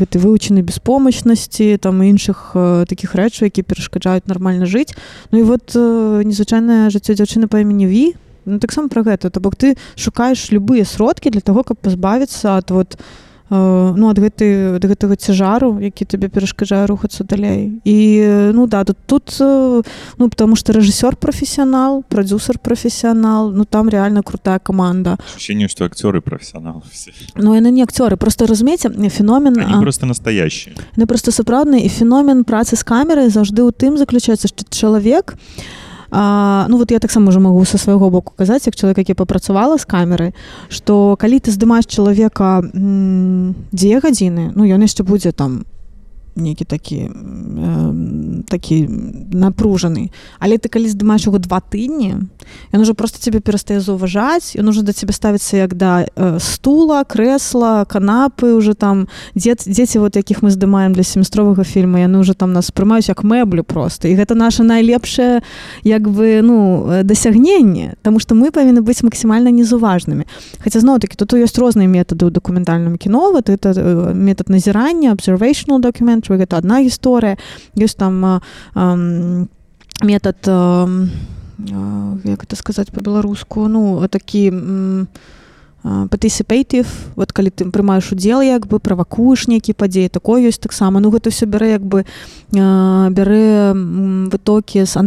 гэтай 0.02 0.18
вывучанай 0.18 0.66
беспомачнасці 0.66 1.78
там 1.78 2.02
іншых 2.02 2.58
э, 2.58 2.90
такіх 2.90 3.14
рэчаў 3.14 3.46
які 3.46 3.62
перашкаджаюць 3.62 4.26
нармальна 4.26 4.66
жыць. 4.66 4.98
Ну 5.30 5.38
і 5.38 5.46
вот 5.46 5.70
незвычайнае 5.78 6.90
жыццё 6.90 7.14
дзяўчыны 7.14 7.46
па 7.46 7.62
імені 7.62 7.86
ві. 7.86 8.18
Ну 8.50 8.58
таксама 8.58 8.88
пра 8.88 9.06
гэта. 9.06 9.30
То 9.30 9.38
бок 9.38 9.54
ты 9.54 9.78
шукаеш 9.94 10.50
любыя 10.50 10.82
сродкі 10.82 11.30
для 11.30 11.40
того 11.40 11.62
каб 11.62 11.78
пазбавіцца 11.78 12.58
ад 12.58 12.74
вот 12.74 12.98
э, 12.98 13.27
ну 13.50 14.08
ад 14.08 14.18
гэты 14.18 14.76
ад 14.76 14.84
гэтага 14.84 15.16
цяжару 15.16 15.78
які 15.80 16.04
табе 16.04 16.28
перашкаджае 16.28 16.86
рухацца 16.86 17.24
далей 17.24 17.80
і 17.84 17.96
ну 18.52 18.66
да 18.66 18.84
тут 18.84 18.98
тут 19.06 19.36
ну 19.40 20.28
потому 20.28 20.56
что 20.56 20.72
рэжысёр 20.72 21.16
прафесіянал 21.16 22.04
прадюсер 22.08 22.58
прафесіянал 22.58 23.50
ну 23.50 23.64
там 23.64 23.88
реально 23.88 24.22
крутая 24.22 24.58
команда 24.58 25.18
Ощущение, 25.34 25.68
что 25.68 25.84
актеры 25.84 26.20
профессионалы 26.20 26.82
все. 26.92 27.12
Ну 27.34 27.54
яны 27.54 27.70
не 27.70 27.82
акцёры 27.82 28.16
просто 28.16 28.46
разумееце 28.46 28.90
феномен 29.08 29.58
Они 29.58 29.74
а, 29.74 29.80
просто 29.80 30.06
настоящие. 30.06 30.74
Ну 30.96 31.06
просто 31.06 31.32
сапраўдны 31.32 31.80
і 31.84 31.88
феномен 31.88 32.44
працы 32.44 32.76
з 32.76 32.84
камерай 32.84 33.28
заўжды 33.28 33.62
ў 33.62 33.72
тым 33.72 33.96
заключаецца 33.96 34.48
што 34.48 34.64
чалавек 34.70 35.36
а, 36.10 36.66
ну 36.68 36.78
вот 36.78 36.90
я 36.90 36.98
таксама 36.98 37.28
уже 37.28 37.40
магу 37.40 37.64
са 37.64 37.78
свайго 37.78 38.10
боку 38.10 38.32
казаць 38.36 38.66
як 38.66 38.76
чалавек 38.76 38.98
які 38.98 39.14
папрацавала 39.14 39.78
з 39.78 39.84
камерай 39.84 40.32
што 40.68 41.16
калі 41.20 41.38
ты 41.40 41.50
здымаеш 41.50 41.86
чалавека 41.86 42.62
м, 42.74 43.54
дзве 43.72 44.00
гадзіны 44.00 44.52
ну 44.54 44.64
ён 44.64 44.80
яшчэ 44.82 45.02
будзе 45.04 45.32
там 45.32 45.64
нейкі 46.38 46.64
такі 46.64 47.10
э, 47.10 48.42
такі 48.48 48.88
напружаны 49.32 50.10
але 50.38 50.56
ты 50.58 50.68
калі 50.68 50.88
здымаеш 50.88 51.26
яго 51.26 51.38
два 51.38 51.60
тыдні 51.60 52.30
ён 52.72 52.80
уже 52.80 52.94
просто 52.94 53.18
цябе 53.18 53.40
перастае 53.40 53.80
заўважаць 53.80 54.56
ён 54.56 54.68
уже 54.68 54.82
да 54.82 54.92
цябе 54.92 55.12
ставіцца 55.12 55.56
як 55.56 55.74
да 55.74 56.06
э, 56.06 56.38
стула 56.40 57.04
крэсла 57.04 57.84
канапы 57.84 58.52
уже 58.54 58.74
там. 58.74 59.08
Дзед 59.34 59.64
дзеці 59.66 59.98
вот 59.98 60.16
якіх 60.16 60.42
мы 60.42 60.50
здымаем 60.50 60.92
для 60.92 61.02
семестровага 61.02 61.64
фільма 61.64 62.00
яны 62.00 62.18
уже 62.18 62.34
там 62.34 62.52
нас 62.52 62.70
прымаюць 62.70 63.08
як 63.08 63.24
мэблю 63.24 63.62
просто. 63.62 64.08
І 64.08 64.16
гэта 64.16 64.34
наша 64.34 64.62
найлепшае 64.62 65.40
як 65.84 66.08
бы 66.08 66.40
ну 66.42 66.86
дасягненне 67.04 67.94
тому 68.02 68.20
что 68.20 68.34
мы 68.34 68.50
павінны 68.50 68.80
быць 68.80 69.02
максімальна 69.02 69.50
незуважнымі 69.50 70.24
Хаця 70.58 70.80
зноў 70.80 70.98
таки 70.98 71.16
тут 71.16 71.32
ёсць 71.34 71.58
розныя 71.58 71.88
метады 71.88 72.26
ў 72.26 72.30
дакументальным 72.30 72.96
кіно. 72.98 73.32
Вот 73.32 73.48
это 73.48 73.72
метод 74.14 74.48
назірання 74.48 75.12
observational 75.12 75.80
documentary 76.28 76.38
гэта 76.38 76.58
одна 76.58 76.82
гісторыя 76.82 77.36
ёсць 77.76 77.96
там 77.96 78.24
а, 78.24 78.40
як 82.24 82.44
это 82.44 82.56
сказаць 82.56 82.90
по-беларуску 82.90 83.68
ну 83.68 84.06
такі 84.08 84.52
participative 85.84 86.86
вот 87.16 87.32
калі 87.32 87.50
ты 87.50 87.70
прымаеш 87.70 88.12
удзел 88.12 88.42
як 88.42 88.66
бы 88.66 88.78
правакуеш 88.78 89.48
нейкі 89.48 89.72
падзеі 89.72 90.08
такое 90.08 90.42
ёсць 90.48 90.58
таксама 90.58 91.00
ну 91.00 91.10
гэта 91.10 91.30
все 91.30 91.46
бярэ 91.46 91.70
як 91.70 91.82
бы 91.82 92.04
бярэ 92.52 93.72
вытокі 94.30 94.84
з 94.84 94.96
у 94.96 95.02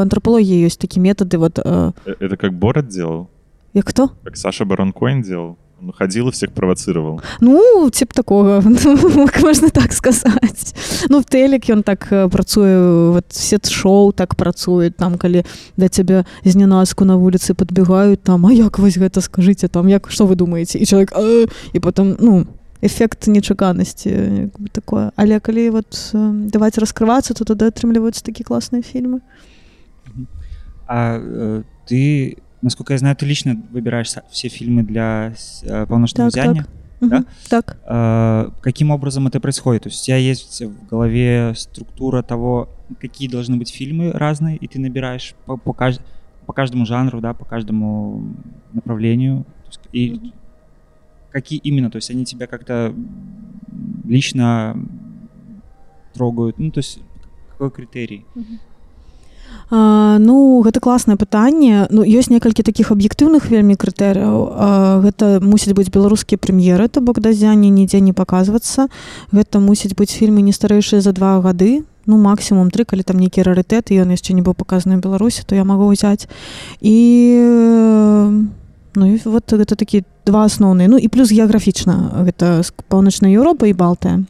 антрапалогіі 0.00 0.66
ёсць 0.68 0.78
такі 0.80 1.00
метады 1.00 1.38
вот 1.38 1.58
а, 1.58 1.92
Э, 2.06 2.14
Это 2.20 2.36
как 2.36 2.52
Борат 2.52 2.88
делал, 2.88 3.28
як 3.72 3.88
хто 3.88 4.10
как 4.22 4.36
Саша 4.36 4.64
Барон 4.64 4.92
Коэн 4.92 5.22
делал. 5.22 5.56
Он 5.84 5.92
ходил 5.92 6.28
и 6.28 6.30
всех 6.30 6.52
провоцировал. 6.52 7.20
Ну, 7.40 7.90
тип 7.90 8.12
такого, 8.12 8.60
можна 9.42 9.68
так 9.68 9.92
сказаць. 9.92 10.74
Ну, 11.08 11.20
в 11.20 11.24
телек 11.24 11.68
ён 11.68 11.82
так 11.82 12.08
э, 12.10 12.28
працуе, 12.28 13.10
вот 13.10 13.26
сет-шоу 13.28 14.12
так 14.12 14.34
працуе, 14.34 14.90
там, 14.90 15.18
калі 15.18 15.44
да 15.76 15.88
цябе 15.88 16.24
знянацку 16.44 17.04
на 17.04 17.16
вуліцы 17.16 17.52
падбегаюць, 17.54 18.22
там, 18.22 18.46
а 18.46 18.52
як 18.52 18.78
вось 18.78 18.96
гэта 18.96 19.20
скажыце, 19.20 19.68
там, 19.68 19.88
як, 19.88 20.08
што 20.10 20.24
вы 20.24 20.36
думаеце? 20.36 20.78
І 20.78 20.86
чалавек, 20.86 21.12
«А!» 21.12 21.44
і 21.72 21.80
потом, 21.80 22.16
ну, 22.18 22.46
эфект 22.80 23.28
нечаканасці, 23.28 24.08
як 24.48 24.60
бы 24.60 24.68
такое. 24.72 25.12
Але 25.16 25.40
калі 25.40 25.70
вот 25.70 25.92
э, 26.14 26.48
даваць 26.48 26.78
раскрывацца, 26.78 27.34
то 27.34 27.44
тады 27.44 27.68
атрымліваюцца 27.68 28.24
такія 28.24 28.44
класныя 28.48 28.80
фільмы. 28.80 29.20
А 30.88 31.20
э, 31.20 31.62
ты, 31.84 32.36
насколько 32.64 32.94
я 32.94 32.98
знаю, 32.98 33.14
ты 33.14 33.26
лично 33.26 33.56
выбираешь 33.70 34.08
все 34.30 34.48
фильмы 34.48 34.82
для 34.82 35.34
э, 35.62 35.86
полночного 35.86 36.30
Так. 36.30 36.68
Мгм, 37.00 37.10
Да? 37.10 37.24
Так. 37.50 37.78
А, 37.84 38.50
каким 38.62 38.90
образом 38.90 39.26
это 39.26 39.38
происходит? 39.40 39.82
То 39.82 39.88
есть 39.90 40.02
у 40.02 40.06
тебя 40.06 40.16
есть 40.16 40.62
в 40.62 40.86
голове 40.86 41.52
структура 41.56 42.22
того, 42.22 42.68
какие 43.00 43.28
должны 43.28 43.56
быть 43.56 43.70
фильмы 43.70 44.10
разные, 44.12 44.56
и 44.56 44.66
ты 44.66 44.80
набираешь 44.80 45.34
по, 45.44 45.56
по, 45.56 45.70
кажд- 45.70 46.00
по 46.46 46.52
каждому 46.52 46.86
жанру, 46.86 47.20
да, 47.20 47.34
по 47.34 47.44
каждому 47.44 48.34
направлению. 48.72 49.44
Есть 49.66 49.80
И 49.92 50.32
какие 51.30 51.58
именно? 51.58 51.90
То 51.90 51.96
есть 51.96 52.10
они 52.10 52.24
тебя 52.24 52.46
как-то 52.46 52.94
лично 54.04 54.76
трогают? 56.14 56.58
Ну, 56.58 56.70
то 56.70 56.78
есть 56.78 57.00
какой 57.50 57.70
критерий? 57.70 58.24
А, 59.70 60.18
ну 60.18 60.60
гэта 60.64 60.80
класнае 60.80 61.16
пытанне. 61.16 61.86
Ну 61.90 62.04
ёсць 62.04 62.28
некалькі 62.28 62.62
такіх 62.62 62.92
аб'ектыўных 62.92 63.48
вельмі 63.48 63.76
крытэрыяў. 63.80 65.00
Гэта 65.04 65.40
мусіць 65.40 65.72
быць 65.72 65.88
беларускія 65.88 66.38
прэм'еры 66.38 66.88
то 66.88 67.00
бок 67.00 67.20
дазяне 67.20 67.70
нідзе 67.70 68.00
не 68.00 68.12
паказвацца. 68.12 68.88
Гэта 69.32 69.60
мусіць 69.60 69.96
быць 69.96 70.12
фільмы 70.12 70.42
не 70.42 70.52
старэйшыя 70.52 71.00
за 71.00 71.12
два 71.12 71.40
гады 71.40 71.84
ну 72.06 72.18
максімум 72.20 72.70
тры 72.70 72.84
калі 72.84 73.02
там 73.02 73.16
нейкі 73.16 73.40
рарытэт 73.40 73.88
і 73.88 74.04
ён 74.04 74.12
яшчэ 74.12 74.36
не 74.36 74.44
быў 74.44 74.52
паказаны 74.52 75.00
беларусі 75.00 75.44
то 75.48 75.56
я 75.56 75.64
магу 75.64 75.88
ўзяць. 75.88 76.28
І 76.84 76.96
ну 78.94 79.04
і 79.08 79.16
вот 79.24 79.48
гэта 79.48 79.76
такі 79.76 80.04
два 80.26 80.44
асноўныя. 80.44 80.88
Ну 80.88 81.00
і 81.00 81.08
плюс 81.08 81.32
геаграфічна. 81.32 82.24
Гэта 82.28 82.62
з 82.62 82.72
паўночнай 82.88 83.32
Еўропы 83.32 83.72
і 83.72 83.76
балтыя 83.76 84.24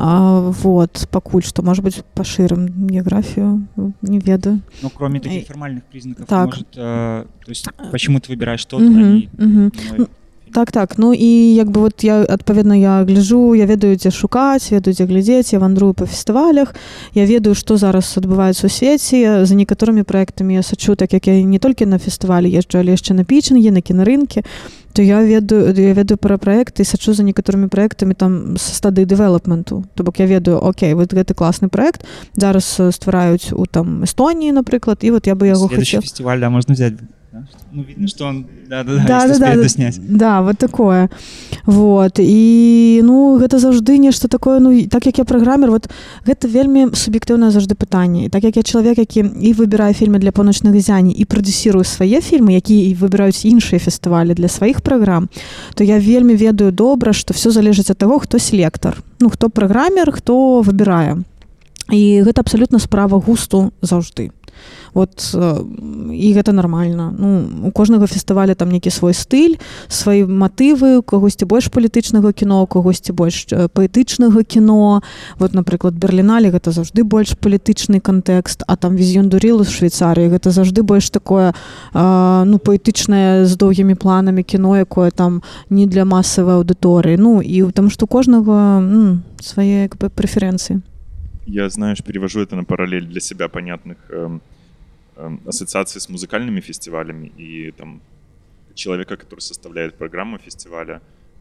а, 0.00 0.50
вот 0.50 1.08
пакуль 1.10 1.42
што 1.42 1.62
может 1.62 1.82
быть 1.82 2.04
пашырым 2.14 2.86
геаграфію 2.86 3.66
не 4.00 4.20
ведаю 4.20 4.60
Ну, 4.80 4.90
кроме 4.90 5.18
таких 5.18 5.38
Эй, 5.40 5.44
формальных 5.44 5.82
признаков, 5.84 6.26
так. 6.26 6.46
может, 6.46 6.68
э, 6.76 7.24
то 7.44 7.48
есть 7.48 7.66
почему 7.90 8.20
ты 8.20 8.30
выбираешь 8.30 8.64
а 8.70 8.80
не 8.80 9.28
мгм. 9.36 9.72
иной? 9.96 10.08
Так 10.52 10.72
так. 10.72 10.98
Ну 10.98 11.14
і 11.14 11.54
як 11.54 11.68
бы 11.70 11.80
вот 11.80 12.04
я 12.04 12.22
адпаведна 12.22 12.76
я 12.76 13.04
гляжу 13.04 13.54
я 13.54 13.66
ведаю 13.66 13.96
дзе 13.96 14.10
шукаць 14.10 14.70
ведаю 14.70 14.94
дзе 14.94 15.04
глядзець 15.04 15.52
я 15.52 15.58
вандрую 15.58 15.94
па 15.94 16.06
фестывалях 16.06 16.74
я 17.14 17.26
ведаю 17.26 17.54
што 17.54 17.76
зараз 17.76 18.16
адбываецца 18.16 18.66
у 18.66 18.70
свеце 18.70 19.44
за 19.44 19.54
некаторымі 19.54 20.02
праектамі 20.02 20.54
я 20.54 20.62
сачу 20.62 20.94
так 20.94 21.12
як 21.12 21.26
я 21.26 21.42
не 21.42 21.58
толькі 21.58 21.86
на 21.86 21.98
фестывалі 21.98 22.50
езджу 22.50 22.78
але 22.78 22.92
яшчэ 22.96 23.14
на 23.14 23.24
пічынгі 23.24 23.70
на 23.70 23.80
кінарынкі 23.80 24.42
то 24.92 25.02
я 25.02 25.22
ведаю 25.22 25.74
я 25.76 25.94
ведаю 25.94 26.18
пра 26.18 26.38
праекты 26.38 26.82
і 26.82 26.84
сачу 26.84 27.14
за 27.14 27.22
некаторымі 27.22 27.68
праектамі 27.68 28.14
там 28.14 28.56
са 28.56 28.74
стады 28.74 29.04
дэвелопменту 29.04 29.84
то 29.94 30.04
бок 30.04 30.18
я 30.18 30.26
ведаю 30.26 30.58
Окей 30.58 30.94
вот 30.94 31.12
гэты 31.12 31.34
класны 31.34 31.68
проект 31.68 32.04
зараз 32.34 32.76
э, 32.80 32.92
ствараюць 32.92 33.52
у 33.52 33.66
там 33.66 34.04
Эстоніі 34.04 34.52
напрыклад 34.52 34.98
і 35.02 35.10
вот 35.10 35.26
я 35.26 35.34
бы 35.34 35.46
яго 35.46 35.68
хацеў 35.68 36.02
фестиваль, 36.02 36.40
да, 36.40 36.50
можно 36.50 36.74
взять. 36.74 36.94
Да? 37.38 37.46
Ну, 37.72 37.82
видно, 37.82 38.08
что 38.08 38.26
он, 38.26 38.46
да-да-да, 38.68 39.04
да, 39.06 39.26
да, 39.26 39.32
успеет 39.32 39.56
да, 39.56 39.62
доснять. 39.62 40.00
да 40.16 40.42
вот 40.42 40.58
такое. 40.58 41.08
Вот 41.66 42.18
і 42.18 43.00
ну 43.04 43.38
гэта 43.38 43.58
заўжды 43.58 43.98
нешта 43.98 44.28
такое 44.28 44.60
ну 44.60 44.86
так 44.88 45.06
як 45.06 45.18
я 45.18 45.24
праграмер 45.24 45.70
вот 45.70 45.88
гэта 46.26 46.48
вельмі 46.48 46.94
суб'ектыўнае 46.94 47.50
заўжды 47.50 47.74
пытанне. 47.74 48.24
І 48.24 48.28
так 48.28 48.44
як 48.44 48.56
я 48.56 48.62
чалавек 48.62 48.98
які 48.98 49.20
і 49.40 49.52
выбірае 49.52 49.92
фільмы 49.92 50.18
для 50.18 50.32
паўночных 50.32 50.80
зяні 50.80 51.12
і 51.12 51.24
прадюсірую 51.24 51.84
свае 51.84 52.20
фільмы 52.20 52.56
якія 52.56 52.88
і 52.88 52.94
выбіраюць 52.94 53.44
іншыя 53.44 53.78
фестывалі 53.78 54.34
для 54.34 54.48
сваіх 54.48 54.80
праграм 54.80 55.28
то 55.74 55.84
я 55.84 55.98
вельмі 55.98 56.34
ведаю 56.34 56.72
добра 56.72 57.12
што 57.12 57.34
все 57.34 57.50
залежыць 57.50 57.90
ад 57.90 57.98
таго 57.98 58.18
хто 58.18 58.38
селектар. 58.38 59.02
Ну 59.20 59.28
хто 59.28 59.50
праграмер 59.50 60.12
хто 60.12 60.62
выбірае. 60.62 61.22
І 61.92 62.22
гэта 62.22 62.40
абсалютна 62.40 62.78
справа 62.78 63.20
густу 63.20 63.72
заўжды 63.82 64.30
вот 64.94 65.30
э, 65.34 65.64
і 66.12 66.28
гэта 66.34 66.52
нармальна. 66.52 67.14
Ну 67.16 67.68
у 67.68 67.70
кожнага 67.70 68.06
фестываля 68.06 68.54
там 68.54 68.70
нейкі 68.70 68.90
свой 68.90 69.14
стыль 69.14 69.58
свае 69.88 70.26
матывы 70.26 70.98
у 70.98 71.02
кагосьці 71.02 71.44
больш 71.44 71.68
палітычнага 71.70 72.32
кіно 72.32 72.62
у 72.62 72.66
кагосьці 72.66 73.12
больш 73.12 73.46
э, 73.50 73.68
паэтычнага 73.68 74.44
кіно. 74.44 75.02
Вот 75.38 75.54
напрыклад 75.54 75.94
берерліналі 75.94 76.50
гэта 76.50 76.72
заўжды 76.72 77.04
больш 77.04 77.36
палітычны 77.38 78.00
кантэкст 78.00 78.64
а 78.66 78.76
там 78.76 78.96
візіён 78.96 79.28
дурілу 79.28 79.64
швейцарыі 79.64 80.32
гэта 80.32 80.50
заўжды 80.50 80.82
больш 80.82 81.10
такое 81.10 81.54
а, 81.92 82.44
ну 82.46 82.58
паэтычнае 82.58 83.44
з 83.44 83.56
доўгімі 83.56 83.94
планамі 83.94 84.42
кіно 84.42 84.76
якое 84.76 85.10
там 85.10 85.42
не 85.70 85.86
для 85.86 86.04
масавай 86.04 86.56
аўдыторыі. 86.56 87.16
Ну 87.18 87.42
і 87.42 87.70
там 87.72 87.90
што 87.90 88.06
кожнага 88.06 88.78
м, 88.80 89.22
свае 89.40 89.88
як 89.88 89.96
бы 89.96 90.08
прэферэнцыі. 90.08 90.80
Я, 91.46 91.68
знаешь, 91.70 92.02
перевожу 92.04 92.40
это 92.40 92.56
на 92.56 92.64
параллель 92.64 93.06
для 93.06 93.20
себя 93.20 93.48
понятных 93.48 93.96
эм, 94.10 94.40
эм, 95.18 95.40
ассоциаций 95.46 96.00
с 96.00 96.08
музыкальными 96.08 96.60
фестивалями 96.60 97.32
и 97.36 97.70
там 97.72 98.00
человека, 98.74 99.16
который 99.16 99.40
составляет 99.40 99.94
программу 99.98 100.38
фестиваля, 100.38 101.00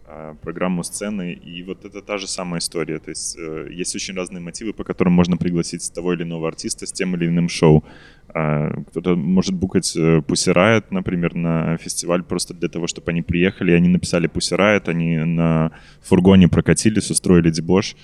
а, 0.09 0.35
программу 0.41 0.83
сцены. 0.83 1.33
И 1.33 1.63
вот 1.63 1.85
это 1.85 2.01
та 2.01 2.17
же 2.17 2.27
самая 2.27 2.59
история. 2.59 2.99
То 2.99 3.09
есть 3.09 3.37
э, 3.37 3.67
есть 3.69 3.95
очень 3.95 4.15
разные 4.15 4.39
мотивы, 4.41 4.71
по 4.73 4.83
которым 4.83 5.13
можно 5.13 5.37
пригласить 5.37 5.93
того 5.93 6.13
или 6.13 6.23
иного 6.23 6.47
артиста 6.47 6.85
с 6.85 6.93
тем 6.93 7.15
или 7.15 7.27
иным 7.27 7.49
шоу. 7.49 7.83
А, 8.29 8.69
Кто-то 8.89 9.15
может 9.15 9.53
букать 9.53 9.95
э, 9.97 10.19
Pussy 10.19 10.53
Riot, 10.53 10.85
например, 10.91 11.35
на 11.35 11.77
фестиваль 11.77 12.23
просто 12.23 12.53
для 12.53 12.69
того, 12.69 12.87
чтобы 12.87 13.11
они 13.11 13.21
приехали, 13.21 13.73
они 13.73 13.89
написали 13.89 14.29
Pussy 14.29 14.57
Riot, 14.57 14.89
они 14.89 15.17
на 15.17 15.71
фургоне 16.01 16.47
прокатились, 16.47 17.11
устроили 17.11 17.49
дебош. 17.49 17.95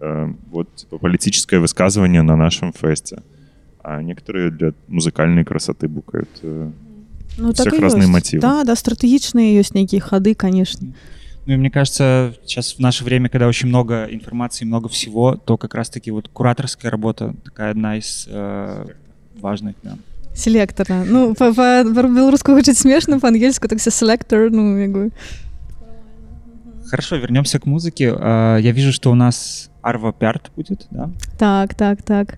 Э, 0.00 0.28
Вот 0.50 0.74
типа, 0.76 0.98
политическое 0.98 1.58
высказывание 1.58 2.22
на 2.22 2.36
нашем 2.36 2.72
фесте 2.72 3.22
А 3.83 4.01
некоторые 4.01 4.51
для 4.51 4.73
музыкальной 4.87 5.43
красоты 5.45 5.87
букают. 5.87 6.29
э, 6.43 6.69
ну 7.37 7.53
всех 7.53 7.73
і 7.73 7.79
розныя 7.79 8.07
ёсць. 8.07 8.11
матывы. 8.11 8.39
да 8.39 8.63
да 8.63 8.73
стратэгічныя 8.75 9.59
ёсць 9.59 9.73
нейкія 9.73 10.01
хады 10.01 10.33
канешне 10.35 10.93
Ну 11.47 11.53
и 11.53 11.57
мне 11.57 11.69
кажется, 11.71 12.33
сейчас 12.45 12.75
в 12.75 12.79
наше 12.81 13.05
время, 13.05 13.29
когда 13.29 13.47
очень 13.47 13.69
много 13.69 14.03
информации, 14.11 14.65
много 14.65 14.89
всего, 14.89 15.37
то 15.37 15.55
как 15.55 15.75
раз-таки 15.75 16.11
вот 16.11 16.27
кураторская 16.27 16.91
работа 16.91 17.35
такая 17.45 17.71
одна 17.71 17.95
из 17.97 18.27
э, 18.29 18.85
важных, 19.39 19.75
да. 19.81 19.95
Селектора. 20.35 21.05
Ну, 21.07 21.33
па- 21.35 21.53
па- 21.53 21.85
па-беларуску 21.85 22.51
гучыць 22.51 22.77
смешна, 22.79 23.19
па-ангельску 23.19 23.67
так 23.69 23.79
все 23.79 23.91
селектор, 23.91 24.51
ну, 24.51 24.75
як 24.77 24.91
бы. 24.91 25.11
Хорошо, 26.89 27.15
вернемся 27.17 27.59
к 27.59 27.65
музыке. 27.65 28.13
Э, 28.13 28.59
Я 28.61 28.71
вижу, 28.71 28.91
что 28.91 29.11
у 29.11 29.15
нас 29.15 29.69
Арва 29.81 30.11
Пярт 30.11 30.51
будет, 30.55 30.87
да? 30.91 31.09
Так, 31.37 31.75
так, 31.75 32.01
так. 32.01 32.37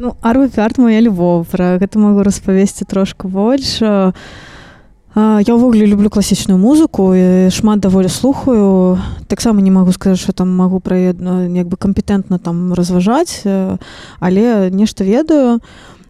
Ну, 0.00 0.14
Арва 0.22 0.48
Пярт 0.48 0.78
моя 0.80 0.96
любоў, 1.04 1.42
пра 1.44 1.76
гэта 1.76 2.00
магу 2.00 2.22
распавесці 2.24 2.88
трошку 2.88 3.28
больш. 3.28 3.84
Я 3.84 5.52
ўвогуле 5.52 5.84
люблю 5.84 6.08
класічную 6.08 6.56
музыку 6.56 7.12
і 7.12 7.52
шмат 7.52 7.84
даволі 7.84 8.08
слухаю. 8.08 8.96
Таксама 9.28 9.60
не 9.60 9.68
магу 9.68 9.92
сказаць, 9.92 10.24
што 10.24 10.32
там 10.32 10.56
магу 10.56 10.80
пра 10.80 10.96
яе, 10.96 11.12
ну, 11.20 11.44
як 11.52 11.68
бы 11.68 11.76
кампетэнтна 11.76 12.40
там 12.40 12.72
разважаць, 12.72 13.44
э, 13.44 13.76
але 14.24 14.72
нешта 14.72 15.04
ведаю. 15.04 15.60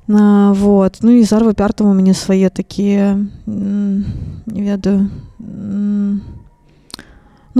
А, 0.06 0.54
Вот. 0.54 1.02
Ну 1.02 1.10
і 1.10 1.26
з 1.26 1.32
Арва 1.32 1.52
Пяртам 1.52 1.90
у 1.90 1.94
мяне 1.94 2.14
свае 2.14 2.46
такія 2.46 3.18
не 3.46 4.62
ведаю. 4.62 5.10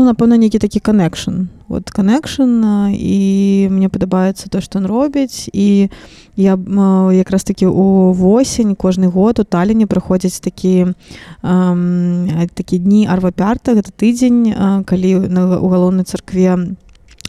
Ну, 0.01 0.07
напэўна, 0.09 0.41
нейкі 0.41 0.57
такі 0.57 0.81
канекшн. 0.81 1.53
Вот 1.69 1.91
канекшн 1.93 2.89
і 2.89 3.69
мне 3.69 3.93
падабаецца 3.93 4.49
то, 4.49 4.65
што 4.65 4.81
ён 4.81 4.89
робіць 4.89 5.53
і 5.53 5.93
я 6.41 6.55
м, 6.57 7.13
якраз 7.13 7.45
такі 7.45 7.69
у 7.69 8.17
восень 8.17 8.73
кожны 8.81 9.13
год 9.13 9.39
у 9.39 9.45
Таліне 9.45 9.85
праходзяць 9.85 10.41
такі 10.41 10.97
ам, 11.45 12.49
такі 12.57 12.81
дні 12.81 13.05
арвапярта 13.13 13.77
гэта 13.77 13.93
тыдзень 13.93 14.57
а, 14.57 14.81
калі 14.89 15.29
на 15.29 15.61
у 15.61 15.69
галоўнай 15.69 16.09
царкве 16.09 16.81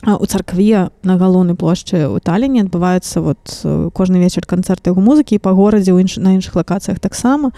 у 0.05 0.25
царкве 0.25 0.89
на 1.03 1.17
галоўнай 1.17 1.55
плошчы 1.55 2.09
у 2.09 2.19
Таліне 2.19 2.65
адбываецца 2.65 3.21
вот 3.21 3.61
э, 3.63 3.89
кожны 3.93 4.17
вечар 4.17 4.45
канцэрты 4.49 4.89
яго 4.89 5.01
музыкі 5.01 5.37
і 5.37 5.41
па 5.41 5.53
горадзе 5.53 5.93
ў 5.93 6.01
інш, 6.01 6.17
на 6.17 6.33
іншых 6.33 6.57
лакацыях 6.57 6.97
таксама 6.97 7.53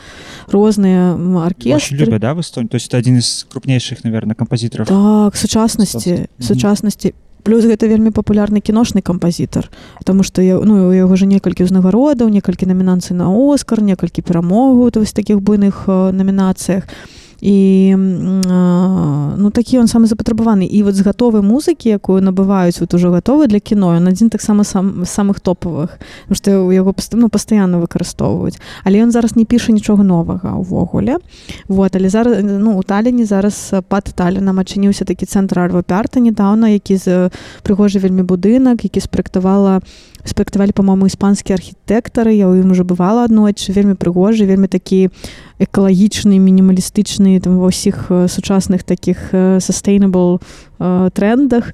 розныя 0.52 1.16
аркестры 1.40 2.20
да, 2.20 2.34
в 2.34 2.42
Эстонии? 2.42 2.68
То 2.68 2.76
есть 2.76 2.88
это 2.88 2.98
один 2.98 3.18
из 3.18 3.48
крупнейших, 3.50 4.04
наверное, 4.04 4.36
композиторов. 4.36 4.88
Так, 4.88 5.36
сучаснасці, 5.36 6.28
сучаснасці. 6.40 7.14
Плюс 7.44 7.64
гэта 7.68 7.88
вельмі 7.88 8.12
папулярны 8.12 8.64
кіношны 8.64 9.02
кампазітар, 9.04 9.68
Таму 10.04 10.24
што 10.24 10.42
я, 10.42 10.60
ну, 10.60 10.88
у 10.88 10.94
яго 10.96 11.16
ж 11.16 11.28
некалькі 11.28 11.68
ўзнагародаў, 11.68 12.32
некалькі 12.32 12.68
намінацый 12.68 13.16
на 13.16 13.32
Оскар, 13.32 13.84
некалькі 13.84 14.24
перамогаў 14.24 14.88
у 14.88 14.92
вось 14.92 15.12
такіх 15.12 15.40
буйных 15.40 15.88
э, 15.88 16.12
намінацыях. 16.12 16.88
І 16.88 17.23
м, 17.44 18.42
а, 18.48 19.36
ну 19.38 19.50
такі 19.52 19.84
ён 19.84 19.88
самы 19.92 20.08
запатрабаваны 20.08 20.64
і 20.64 20.84
вот 20.84 20.96
з 20.96 21.04
гатовай 21.04 21.44
музыкі 21.44 21.92
якую 21.92 22.24
набываюць 22.24 22.80
вот 22.80 22.94
ужо 22.94 23.12
гатовы 23.12 23.48
для 23.48 23.60
кіно 23.60 23.92
ён 24.00 24.08
адзін 24.08 24.30
таксама 24.30 24.64
сам 24.64 25.04
самых 25.04 25.44
топавых 25.44 26.00
што 26.32 26.64
у 26.64 26.72
яго 26.72 26.96
паст- 26.96 27.20
ну, 27.20 27.28
пастаянна 27.28 27.84
выкарыстоўваюць 27.84 28.60
але 28.84 29.04
ён 29.04 29.12
зараз 29.12 29.36
не 29.36 29.44
піша 29.44 29.76
нічога 29.76 30.04
новага 30.04 30.56
ўвогуле 30.56 31.20
вот 31.68 31.96
але 31.96 32.10
зараз 32.10 32.40
ну 32.44 32.80
у 32.80 32.84
таліне 32.84 33.26
зараз 33.26 33.70
э, 33.74 33.82
пад 33.82 34.04
талінам 34.16 34.60
адчыніўся 34.64 35.04
такі 35.04 35.26
цэнтр 35.26 35.60
арвапярта 35.60 36.24
нядаўна 36.24 36.72
які 36.72 36.96
з 36.96 37.30
прыгожы 37.68 38.00
вельмі 38.00 38.24
будынак 38.24 38.88
які 38.88 39.04
спрактавала 39.04 39.82
спрактавалі 40.24 40.72
па-моему 40.72 41.12
іспанскія 41.12 41.60
архітэктары 41.60 42.32
я 42.32 42.48
ў 42.48 42.64
ім 42.64 42.72
уже 42.72 42.88
бывала 42.88 43.28
аднойчы 43.28 43.76
вельмі 43.76 44.00
прыгожы 44.00 44.48
вельмі 44.48 44.72
такі 44.72 45.12
экалагічны 45.60 46.40
мінімалістычны 46.40 47.40
там 47.40 47.60
ва 47.60 47.70
ўсіх 47.70 48.10
э, 48.10 48.28
сучасных 48.28 48.84
таких 48.84 49.34
э, 49.34 49.60
sustainable 49.60 50.42
э, 50.80 51.10
трендах. 51.14 51.74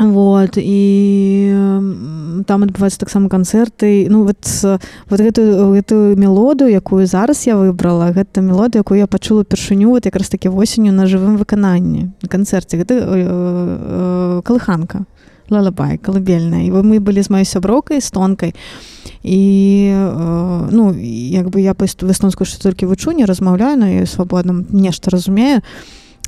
Вот 0.00 0.56
і 0.56 1.52
там 2.46 2.62
адбываюцца 2.64 2.98
таксама 3.04 3.28
канцэрты 3.28 4.08
ну 4.08 4.24
вот 4.24 4.40
вот 5.10 5.20
гэтую 5.20 5.76
гэтую 5.76 6.16
мелодыю 6.16 6.72
якую 6.72 7.04
зараз 7.04 7.44
я 7.46 7.56
выбрала 7.56 8.08
гэта 8.08 8.40
мелодыя 8.40 8.80
якую 8.80 8.96
я 8.98 9.06
пачула 9.06 9.42
упершыню 9.42 9.90
вот 9.90 10.06
якраз 10.06 10.32
такі 10.32 10.48
восенню 10.48 10.92
на 10.92 11.04
жывым 11.04 11.36
выкананні 11.36 12.16
на 12.22 12.28
канцэрце. 12.28 12.80
Гэта 12.80 12.94
э, 12.94 13.02
э, 13.04 14.42
калыханка 14.42 15.04
лалабай 15.50 15.98
калыбельная 15.98 16.66
і 16.66 16.70
вы- 16.70 16.82
мы 16.82 17.00
былі 17.00 17.22
з 17.22 17.28
маёй 17.30 17.44
сяброўкай 17.44 18.00
з 18.00 18.10
тонкай 18.10 18.54
і 19.22 19.90
э, 19.92 20.68
ну 20.72 20.92
як 20.94 21.50
бы 21.50 21.60
я 21.60 21.72
эст- 21.72 22.08
эстонскую 22.08 22.46
толькі 22.62 22.86
вучу 22.86 23.12
не 23.12 23.26
размаўляю 23.26 23.76
на 23.76 23.86
яе 23.90 24.06
свабодным 24.06 24.64
нешта 24.70 25.10
разумею. 25.10 25.60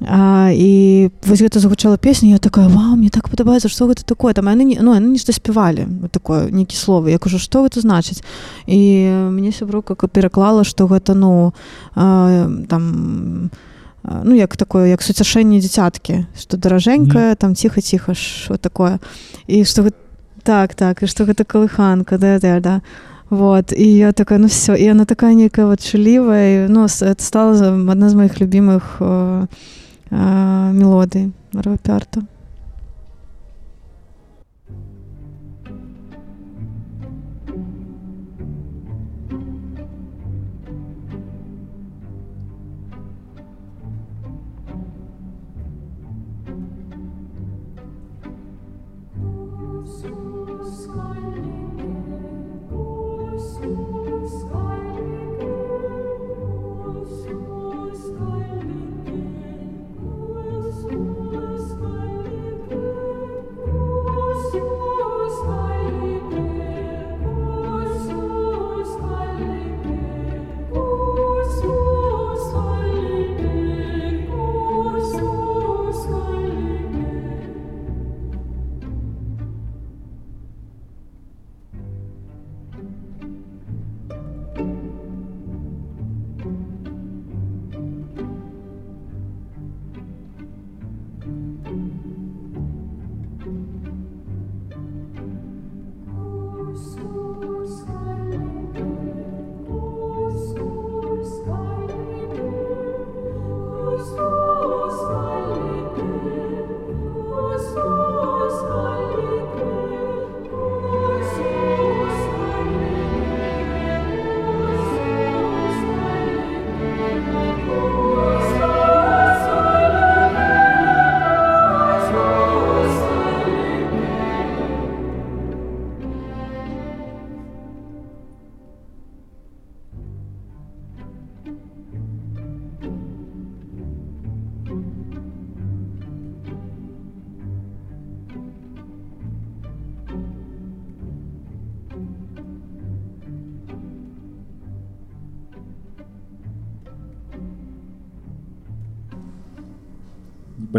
А, 0.09 0.51
і 0.51 1.11
вось 1.27 1.41
гэта 1.41 1.61
загучала 1.61 1.97
песня 1.97 2.31
я 2.31 2.39
такая 2.39 2.67
вау 2.69 2.97
мне 2.97 3.09
так 3.09 3.29
падабаецца 3.29 3.69
што 3.69 3.87
гэта 3.87 4.03
такое? 4.05 4.35
Там 4.35 4.47
яны 4.49 4.65
не- 4.65 4.79
ну 4.83 4.99
нешта 4.99 5.33
спявалі 5.33 5.87
вот 6.03 6.11
такое 6.11 6.51
нейкі 6.51 6.75
словы 6.75 7.11
я 7.11 7.19
кажу 7.19 7.39
што 7.39 7.63
гэта 7.63 7.81
значыць 7.81 8.23
і 8.67 9.07
мне 9.31 9.53
сяброўка 9.53 9.95
ка- 9.95 10.09
пераклала 10.09 10.65
што 10.65 10.87
гэта 10.89 11.15
ну 11.15 11.53
а, 11.95 12.51
там 12.69 13.51
а, 13.53 13.57
ну 14.05 14.35
як 14.35 14.57
такое 14.57 14.89
як 14.91 15.03
суцяшэнне 15.03 15.61
дзіцяткі 15.61 16.27
што 16.39 16.57
даражэнькае 16.57 17.35
там 17.37 17.55
ціха-ціха 17.55 18.15
що 18.15 18.57
такое. 18.57 18.99
І 19.47 19.65
што 19.65 19.83
гэта 19.83 19.97
так 20.43 20.75
так 20.75 21.03
і 21.03 21.07
што 21.07 21.25
гэта 21.25 21.45
калыханка 21.45 22.19
да 22.19 22.39
да 22.39 22.61
да. 22.61 22.81
Вот 23.31 23.73
і 23.73 23.97
я 23.97 24.13
такая 24.13 24.39
ну 24.39 24.47
все 24.47 24.77
і 24.77 24.91
она 24.91 25.05
такая 25.05 25.35
нейкая 25.35 25.67
вот 25.67 25.81
чулівая 25.81 26.67
і, 26.67 26.69
ну 26.69 26.85
это 26.85 27.23
стала 27.23 27.55
за- 27.55 27.73
адна 27.73 28.09
з 28.09 28.15
моих 28.15 28.41
любимых 28.41 28.83
э, 29.01 29.47
э, 30.11 30.73
мелодый 30.73 31.33
Равапярта 31.55 32.23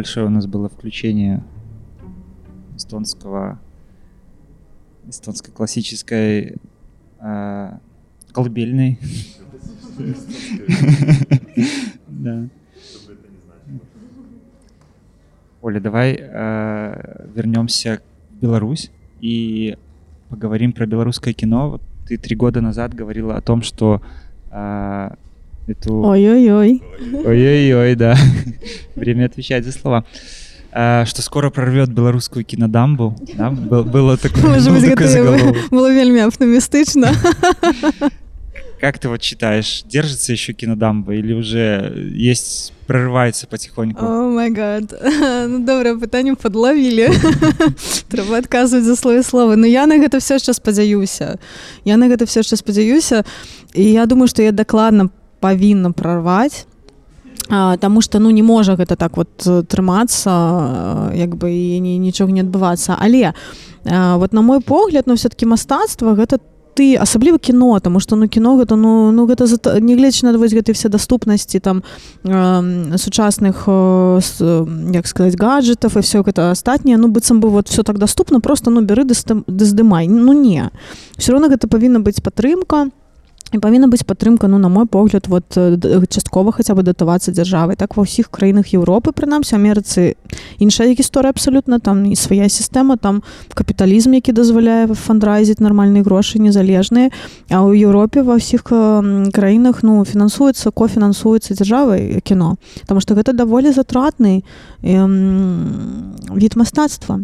большое 0.04 0.26
у 0.26 0.30
нас 0.30 0.48
было 0.48 0.68
включение 0.68 1.42
эстонского 2.76 3.58
эстонской 5.08 5.54
классической 5.54 6.58
а, 7.20 7.80
колыбельной. 8.34 9.00
Да. 12.08 12.48
Оля, 15.62 15.80
давай 15.80 16.18
а, 16.22 17.28
вернемся 17.34 18.02
в 18.32 18.42
Беларусь 18.42 18.92
и 19.20 19.78
поговорим 20.30 20.74
про 20.74 20.86
белорусское 20.86 21.34
кино. 21.34 21.80
Ты 22.08 22.18
три 22.18 22.36
года 22.36 22.62
назад 22.62 22.94
говорила 22.94 23.36
о 23.36 23.42
том, 23.42 23.62
что 23.62 24.02
а, 24.52 25.18
эту... 25.68 26.02
Ой-ой-ой. 26.04 26.82
Ой-ой-ой, 27.26 27.96
да. 27.96 28.18
Время 28.96 29.26
отвечать 29.26 29.66
за 29.66 29.72
слова. 29.72 30.06
А, 30.72 31.06
что 31.06 31.22
скоро 31.22 31.50
прорвет 31.52 31.90
белорусскую 31.90 32.44
кинодамбу. 32.44 33.16
Да? 33.38 33.50
Был- 33.50 33.84
было 33.84 34.18
такое, 34.18 34.44
Може 34.54 34.70
был 34.72 34.76
бути, 34.76 34.90
такой 34.90 35.06
гэта 35.06 35.08
заголовок. 35.08 35.56
було 35.72 35.90
вельмі 35.90 36.22
оптимістично. 36.22 37.14
Как 38.82 39.00
ты 39.00 39.08
вот 39.08 39.24
считаешь, 39.24 39.84
держится 39.86 40.34
еще 40.34 40.52
кинодамба 40.52 41.14
или 41.14 41.32
уже 41.34 42.12
есть, 42.14 42.74
прорывается 42.86 43.48
потихоньку? 43.48 44.06
О 44.06 44.30
май 44.30 44.52
гад. 44.52 44.94
Ну 45.48 45.60
добре, 45.60 45.96
пытанне 45.96 46.36
подловілі. 46.36 47.08
Трэба 48.12 48.44
адказваць 48.44 48.84
за 48.84 48.96
свае 48.96 49.24
словы. 49.24 49.56
Ну 49.56 49.66
я 49.68 49.88
на 49.88 49.96
гэта 50.04 50.20
все 50.20 50.34
яшчэ 50.34 50.52
спадзяюся. 50.54 51.40
Я 51.86 51.96
на 51.96 52.10
гэта 52.10 52.26
все 52.26 52.42
яшчэ 52.42 52.58
спадзяюся. 52.58 53.24
І 53.74 53.84
я 53.84 54.06
думаю, 54.06 54.28
што 54.28 54.42
я 54.44 54.52
дакладна 54.52 55.10
павінна 55.44 55.92
прорваць. 55.92 56.66
А, 57.50 57.76
Таму 57.78 58.02
што 58.02 58.20
ну 58.20 58.32
не 58.32 58.44
можа 58.44 58.76
гэта 58.80 58.96
так 58.96 59.18
вот 59.18 59.28
э, 59.46 59.64
трымацца 59.68 60.32
э, 61.12 61.18
як 61.20 61.36
бы 61.36 61.52
і 61.52 61.80
ні, 61.84 62.00
нічога 62.00 62.32
не 62.32 62.40
адбывацца 62.40 62.96
але 62.96 63.34
а, 63.84 64.16
вот 64.16 64.34
на 64.34 64.42
мой 64.42 64.62
погляд 64.62 65.04
ну 65.08 65.16
все-таки 65.16 65.46
мастацтва 65.46 66.16
гэта 66.16 66.40
ты 66.74 66.96
асабліва 66.96 67.38
кіно 67.38 67.80
тому 67.80 68.00
что 68.00 68.16
ну 68.16 68.28
кіно 68.28 68.58
гэта 68.58 68.76
ну 68.76 69.12
ну 69.12 69.28
гэта 69.28 69.46
зата- 69.46 69.80
нягледзячы 69.80 70.26
на 70.26 70.38
вось 70.38 70.54
гэтай 70.54 70.74
все 70.74 70.90
даступнасці 70.90 71.60
там 71.60 71.84
э, 72.24 72.98
сучасных 72.98 73.68
э, 73.68 74.20
э, 74.40 74.94
як 74.94 75.08
сказать 75.08 75.36
гаджетов 75.36 75.98
і 75.98 76.00
все 76.00 76.22
гэта 76.22 76.52
астатняе 76.52 76.98
ну 76.98 77.08
быццам 77.08 77.42
бы 77.42 77.50
вот 77.50 77.68
все 77.68 77.84
так 77.84 77.98
доступно 78.00 78.40
просто 78.40 78.72
ну 78.72 78.82
бяры 78.82 79.04
ды 79.04 79.14
здымай 79.14 80.08
ну 80.08 80.34
не. 80.34 80.72
Все 81.18 81.32
равно 81.32 81.48
гэта 81.48 81.68
павінна 81.68 82.00
быць 82.00 82.22
падтрымка 82.24 82.90
і 83.54 83.60
павінна 83.62 83.88
быць 83.88 84.04
падтрымка 84.04 84.48
ну 84.48 84.58
на 84.58 84.70
мой 84.70 84.86
погляд 84.86 85.28
вот 85.28 85.58
э, 85.58 85.78
часткова 86.10 86.52
хаця 86.52 86.74
бы 86.74 86.84
датавацца 86.84 87.32
дзяржавай 87.32 87.76
так 87.76 87.98
ва 87.98 88.04
ўсіх 88.04 88.30
краінах 88.34 88.74
Еўропы 88.74 89.14
прынамсі 89.14 89.56
Амерыцы 89.56 90.18
іншая 90.58 90.94
гісторыя 90.94 91.30
абсалютна 91.30 91.80
там 91.80 92.06
і 92.06 92.16
свая 92.16 92.50
сістэма 92.50 92.98
там 92.98 93.22
капіталізм 93.54 94.18
які 94.18 94.34
дазваляе 94.34 94.88
фандрайзіць 94.94 95.62
нармальныя 95.62 96.04
грошы 96.04 96.42
незалежныя 96.42 97.14
а 97.54 97.62
ў 97.62 97.78
Еўропе 97.86 98.26
ва 98.26 98.42
ўсіх 98.42 98.66
э, 98.74 99.30
краінах 99.30 99.84
ну 99.84 100.02
фінансуецца 100.06 100.72
кофінансуецца 100.74 101.54
дзяржавай 101.54 102.22
кіно. 102.24 102.58
Таму 102.88 103.00
што 103.00 103.14
гэта 103.14 103.34
даволі 103.34 103.70
затратны 103.72 104.44
эм, 104.82 106.16
від 106.34 106.58
мастацтва 106.58 107.22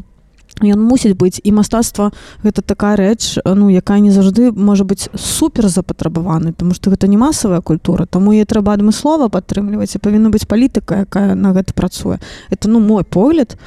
Ён 0.61 0.81
мусіць 0.83 1.15
быць 1.15 1.39
і 1.43 1.51
мастацтва 1.55 2.11
гэта 2.43 2.61
такая 2.61 2.95
рэч 2.99 3.39
ну 3.45 3.69
якая 3.69 3.99
не 3.99 4.11
заўжды 4.11 4.51
можа 4.51 4.83
быць 4.83 5.07
супер 5.15 5.69
запатрабаваны 5.69 6.53
тому 6.53 6.73
что 6.73 6.89
гэта 6.89 7.07
не 7.07 7.17
масавая 7.17 7.61
культура 7.61 8.05
таму 8.05 8.33
е 8.33 8.43
трэба 8.43 8.73
адмыслова 8.75 9.29
падтрымліваць 9.29 9.95
і 9.95 10.03
павінна 10.03 10.29
быць 10.29 10.49
палітыка 10.49 11.05
якая 11.07 11.35
на 11.35 11.53
гэта 11.53 11.73
працуе. 11.73 12.19
Это 12.49 12.67
ну 12.69 12.79
мой 12.79 13.03
погляд. 13.03 13.57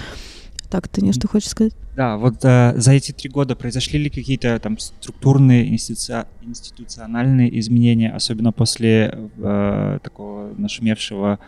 Так 0.71 0.89
ты 0.89 1.05
нешта 1.05 1.29
хочешь 1.29 1.51
сказать 1.51 1.75
Да, 1.97 2.17
вот 2.17 2.43
э, 2.45 2.73
за 2.77 2.93
эти 2.93 3.13
три 3.13 3.29
года 3.29 3.55
произошли 3.55 3.99
ли 3.99 4.09
какие-то 4.09 4.59
там 4.59 4.79
структурные 4.79 5.69
институци- 5.69 6.27
институциональные 6.41 7.59
изменения, 7.61 8.11
особенно 8.11 8.51
после 8.53 9.29
э, 9.37 9.99
такого 10.03 10.55
нашумевшего 10.57 11.39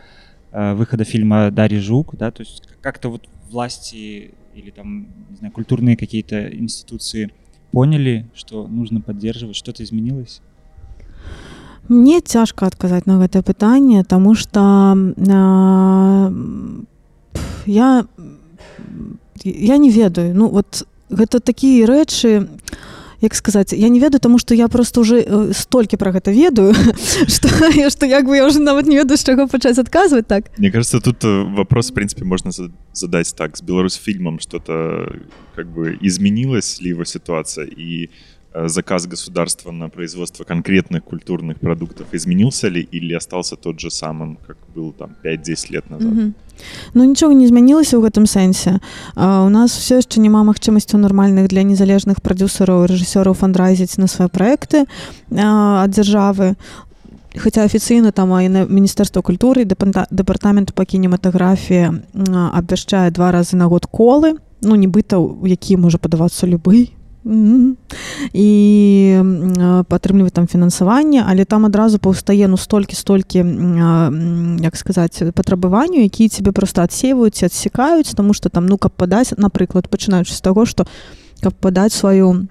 э, 0.52 0.74
выхода 0.74 1.04
фильма 1.04 1.50
Дарьи 1.50 1.78
Жук, 1.78 2.14
да, 2.16 2.30
то 2.30 2.42
есть 2.42 2.62
как-то 2.82 3.08
вот 3.08 3.26
власти 3.50 4.34
или 4.54 4.70
там, 4.70 5.06
не 5.30 5.36
знаю, 5.36 5.52
культурные 5.52 5.96
какие-то 5.96 6.48
институции 6.48 7.30
поняли, 7.72 8.26
что 8.34 8.66
нужно 8.66 9.00
поддерживать, 9.00 9.56
что-то 9.56 9.82
изменилось? 9.82 10.40
Мне 11.88 12.20
цяжка 12.20 12.66
адказаць 12.66 13.04
на 13.04 13.18
гэтае 13.18 13.42
пытанне, 13.42 14.04
таму 14.04 14.34
што 14.34 14.96
пф, 17.34 17.66
я 17.66 18.06
я 19.44 19.76
не 19.76 19.90
ведаю 19.90 20.34
ну 20.34 20.48
вот 20.48 20.86
гэта 21.10 21.40
такія 21.40 21.86
рэчы 21.86 22.48
як 23.20 23.34
сказаць 23.34 23.72
я 23.72 23.88
не 23.88 24.00
ведаю 24.00 24.20
тому 24.20 24.38
что 24.38 24.54
я 24.54 24.68
просто 24.68 25.00
уже 25.00 25.20
э, 25.20 25.52
столькі 25.52 25.96
про 25.96 26.12
гэта 26.12 26.32
ведаю 26.32 26.74
что 27.26 27.48
что 27.90 28.06
як 28.06 28.26
бы 28.26 28.36
я 28.36 28.46
уже 28.46 28.60
нават 28.60 28.86
не 28.86 28.96
ведаю 28.96 29.16
з 29.16 29.24
чаго 29.24 29.46
пачаць 29.48 29.78
адказваць 29.78 30.26
так 30.26 30.44
Мне 30.58 30.70
кажется, 30.70 31.00
тут 31.00 31.24
э, 31.24 31.54
вопрос, 31.56 31.90
в 31.90 31.94
принципе, 31.94 32.24
можно 32.24 32.50
за- 32.50 32.70
задать 32.92 33.34
так. 33.36 33.56
С 33.56 33.62
Беларусьфильмом 33.62 34.38
что-то 34.40 35.12
как 35.56 35.66
бы 35.66 35.98
изменилась 36.00 36.80
ли 36.80 36.90
его 36.90 37.04
ситуация? 37.04 37.66
И 37.66 38.08
э, 38.54 38.68
заказ 38.68 39.06
государства 39.06 39.72
на 39.72 39.88
производство 39.88 40.44
конкретных 40.44 41.02
культурных 41.04 41.58
продуктов 41.60 42.06
изменился 42.12 42.68
ли 42.68 42.88
или 42.92 43.14
остался 43.16 43.56
тот 43.56 43.80
же 43.80 43.90
самым, 43.90 44.38
как 44.46 44.56
был 44.74 44.92
там 44.92 45.16
5-10 45.24 45.72
лет 45.72 45.90
назад? 45.90 46.12
Мгм. 46.12 46.34
Ну 46.94 47.04
нічога 47.04 47.34
не 47.34 47.46
змянілася 47.46 47.98
ў 47.98 48.06
гэтым 48.08 48.26
сэнсе 48.26 48.78
а, 49.14 49.44
у 49.44 49.50
нас 49.50 49.74
все 49.74 50.00
яшчэ 50.00 50.20
няма 50.20 50.44
магчымасцяў 50.46 51.02
нармальных 51.02 51.48
для 51.48 51.62
незалежных 51.62 52.22
прадюсераў 52.22 52.86
рэжысёраў 52.86 53.34
фандрайзіць 53.34 53.98
на 53.98 54.06
свае 54.06 54.28
праекты 54.28 54.86
а, 55.34 55.84
ад 55.84 55.90
дзяржавы 55.90 56.54
хаця 57.34 57.64
афіцыйна 57.64 58.12
там 58.12 58.30
і 58.38 58.48
на 58.48 58.64
міністэрства 58.64 59.22
культуры 59.22 59.66
дэпартамент 59.66 60.74
па 60.74 60.84
кінематаграфіі 60.86 62.06
абвяшчае 62.54 63.10
два 63.10 63.32
разы 63.34 63.56
на 63.56 63.66
год 63.66 63.86
колы. 63.86 64.38
Ну 64.62 64.78
нібыта 64.78 65.18
у 65.18 65.46
які 65.46 65.76
можа 65.76 65.98
падавацца 65.98 66.46
любы. 66.46 66.93
І 67.24 68.48
падтрымліваць 69.88 70.32
там 70.36 70.46
фінансаванне 70.46 71.24
але 71.26 71.44
там 71.44 71.64
адразу 71.64 71.98
паўстае 71.98 72.48
ну 72.48 72.56
столькі 72.56 72.96
столькі 72.96 73.44
як 74.60 74.76
сказаць 74.76 75.22
патрабаванню 75.32 76.04
якія 76.04 76.28
цябе 76.28 76.52
просто 76.52 76.82
адсейваюць 76.82 77.42
адсекаюць 77.42 78.14
тому 78.14 78.34
что 78.34 78.48
там 78.48 78.66
ну 78.66 78.76
каб 78.76 78.92
падаць 78.92 79.32
напрыклад 79.36 79.88
пачынаючы 79.88 80.34
з 80.34 80.40
таго 80.40 80.66
што 80.66 80.84
каб 81.40 81.54
падаць 81.56 81.92
сваю 81.92 82.28
м, 82.30 82.48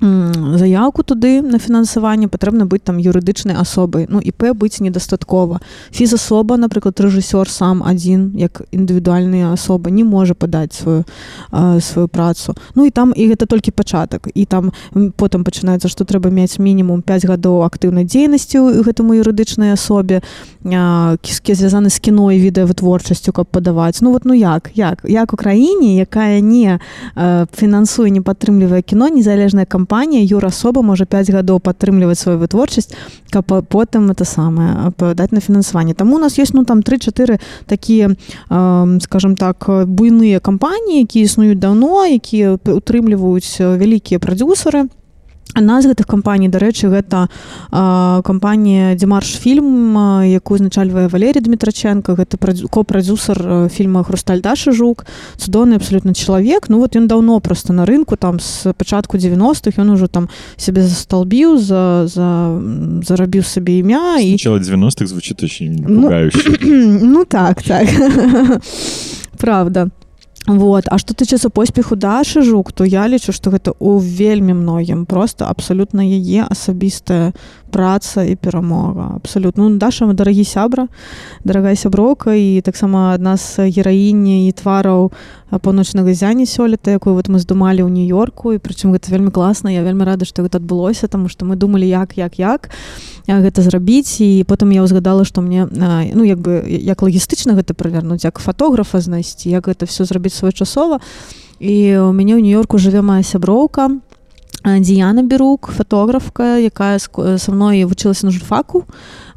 заявку 0.00 1.02
туды 1.02 1.42
на 1.42 1.58
фінансаванне 1.58 2.28
патрэбна 2.28 2.66
быць 2.70 2.86
там 2.86 2.98
юрыдычнай 2.98 3.56
асобай 3.58 4.06
ну 4.08 4.20
іп 4.22 4.54
быць 4.54 4.78
недастаткова 4.80 5.58
фізасоба 5.90 6.56
напрыклад 6.56 7.00
рэжысёр 7.00 7.50
сам 7.50 7.82
адзін 7.82 8.30
як 8.38 8.62
індывідуальная 8.70 9.52
асоба 9.52 9.90
не 9.90 10.04
можа 10.04 10.34
падаць 10.34 10.78
сваю 10.78 11.04
а, 11.50 11.80
сваю 11.80 12.06
працу 12.08 12.54
ну 12.74 12.86
і 12.86 12.90
там 12.90 13.12
і 13.16 13.26
гэта 13.26 13.46
толькі 13.46 13.74
пачатак 13.74 14.30
і 14.34 14.44
там 14.44 14.72
м, 14.94 15.10
потым 15.10 15.42
пачынаецца 15.42 15.88
што 15.88 16.04
трэба 16.04 16.30
мець 16.30 16.58
мінімум 16.58 17.02
5 17.02 17.26
гадоў 17.26 17.66
актыўнай 17.66 18.06
дзейнасці 18.06 18.58
ў 18.58 18.86
гэтаму 18.86 19.18
юрыдычнай 19.18 19.74
асобе 19.74 20.22
кіскі 20.62 21.54
звязаны 21.54 21.90
з 21.90 21.98
кіно 21.98 22.30
і 22.30 22.38
відэавытворчасцю 22.38 23.32
каб 23.34 23.50
падаваць 23.50 23.98
ну 24.00 24.12
вот 24.12 24.24
ну 24.24 24.34
як? 24.34 24.70
Як? 24.74 25.02
Як 25.02 25.34
у 25.34 25.36
краіне 25.36 25.98
якая 25.98 26.40
не 26.40 26.78
э, 27.16 27.46
фінансуе 27.50 28.10
не 28.10 28.22
падтрымлівае 28.22 28.82
кіно 28.82 29.08
незалежная 29.08 29.66
кампанія 29.66 29.87
юрасоба 29.90 30.82
можа 30.82 31.04
5 31.04 31.30
гадоў 31.30 31.60
падтрымліваць 31.60 32.18
сваю 32.18 32.38
вытворчасць 32.38 32.92
каб 33.30 33.44
потым 33.68 34.10
это 34.10 34.24
самае 34.24 34.90
падаць 34.96 35.32
на 35.32 35.40
фінансаванне 35.40 35.94
там 35.94 36.12
у 36.12 36.18
нас 36.18 36.38
есть 36.38 36.54
ну 36.54 36.64
там 36.64 36.80
3-4 36.80 37.40
такія 37.66 38.10
э, 38.50 39.00
скажем 39.00 39.36
так 39.36 39.64
буйныя 39.86 40.40
кампаніі 40.40 41.00
якія 41.00 41.24
існуюць 41.24 41.58
даўно 41.58 42.04
якія 42.06 42.58
утрымліваюць 42.64 43.60
вялікія 43.60 44.18
прадюсеры 44.18 44.88
Адна 45.58 45.82
з 45.82 45.90
гэтых 45.90 46.06
кампаній 46.06 46.48
дарэчы 46.48 46.86
гэта 46.86 47.26
а, 47.70 48.22
кампанія 48.22 48.94
дзімарш 48.94 49.42
фільм 49.42 50.22
якую 50.22 50.62
узначальвае 50.62 51.08
Валерій 51.10 51.42
Дмітраченко 51.42 52.14
гэта 52.14 52.38
прадзю- 52.38 52.70
копрадзюсар 52.70 53.66
фільма 53.66 54.04
хрусталь 54.06 54.38
дашы 54.40 54.70
жук 54.70 55.06
цудоўны 55.36 55.74
абсолютно 55.74 56.14
чалавек. 56.14 56.68
Ну 56.68 56.78
вот 56.78 56.94
ён 56.94 57.08
даўно 57.08 57.40
просто 57.40 57.72
на 57.72 57.86
рынку 57.86 58.16
там 58.16 58.38
з 58.40 58.72
пачатку 58.78 59.16
90-х 59.18 59.82
ён 59.82 59.90
ужо 59.90 60.06
там 60.06 60.28
сябе 60.56 60.82
засталбіў 60.82 61.58
за, 61.58 62.06
за 62.06 62.54
зарабіў 63.02 63.42
сабе 63.42 63.78
імя 63.82 64.18
і 64.22 64.32
Начало 64.32 64.58
90-х 64.58 65.06
звучит 65.06 65.42
очень 65.42 65.84
Ну, 65.88 66.10
ну 67.02 67.24
так 67.24 67.62
так. 67.62 67.88
Правда 69.38 69.90
Вот. 70.48 70.88
А 70.88 70.96
што 70.96 71.12
тычыцца 71.12 71.50
поспеху 71.52 71.94
Дашы 71.94 72.40
жук, 72.42 72.72
то 72.72 72.84
я 72.84 73.04
лічу, 73.04 73.36
што 73.36 73.52
гэта 73.52 73.76
ў 73.76 74.00
вельмі 74.00 74.56
многім 74.56 75.04
просто 75.04 75.44
абсалютна 75.44 76.00
яе 76.00 76.48
асабістая 76.48 77.36
праца 77.70 78.24
і 78.24 78.34
перамога 78.34 79.12
абсалютно 79.16 79.68
ну, 79.68 79.78
Даша 79.78 80.06
дарагі 80.12 80.44
сябра 80.44 80.88
дарагая 81.44 81.76
сяброўка 81.76 82.34
і 82.34 82.60
таксама 82.60 83.14
адна 83.14 83.36
з 83.36 83.68
гераіні 83.70 84.48
і 84.48 84.52
твараў 84.52 85.12
паўночнага 85.56 86.12
зяні 86.12 86.44
сёлета 86.44 86.92
якую 86.92 87.14
вот 87.14 87.28
мы 87.28 87.38
здумалі 87.40 87.80
ў 87.80 87.88
нью-йорку 87.88 88.52
і 88.52 88.60
прычым 88.60 88.92
гэта 88.92 89.08
вельмі 89.08 89.32
класна. 89.32 89.72
Я 89.72 89.80
вельмі 89.80 90.04
рада 90.04 90.28
што 90.28 90.44
гэта 90.44 90.60
адбылося 90.60 91.08
тому 91.08 91.28
што 91.32 91.48
мы 91.48 91.56
думалі 91.56 91.88
як 91.88 92.20
як 92.20 92.36
як 92.38 92.68
гэта 93.28 93.62
зрабіць. 93.64 94.20
І 94.20 94.44
потым 94.44 94.72
я 94.76 94.84
ўзгадала 94.84 95.24
што 95.24 95.40
мне 95.40 95.64
ну 95.68 96.24
як 96.24 96.38
бы 96.38 96.68
як 96.68 97.00
лагістычна 97.00 97.56
гэта 97.56 97.72
правернуць 97.72 98.24
як 98.24 98.38
фатографа 98.38 99.00
знайсці 99.00 99.48
як 99.48 99.68
гэта 99.68 99.88
все 99.88 100.04
зрабіць 100.04 100.36
своечасова. 100.36 101.00
І 101.58 101.96
у 101.96 102.12
мяне 102.12 102.36
ў 102.36 102.44
нью-йорку 102.44 102.76
жыве 102.76 103.00
моя 103.00 103.24
сяброўка 103.24 103.96
Діяна 104.78 105.22
Берук, 105.22 105.70
фотографка, 105.76 106.58
якая 106.58 106.98
са 106.98 107.52
мной 107.52 107.84
вучылася 107.84 108.26
на 108.26 108.32
журфаку, 108.32 108.84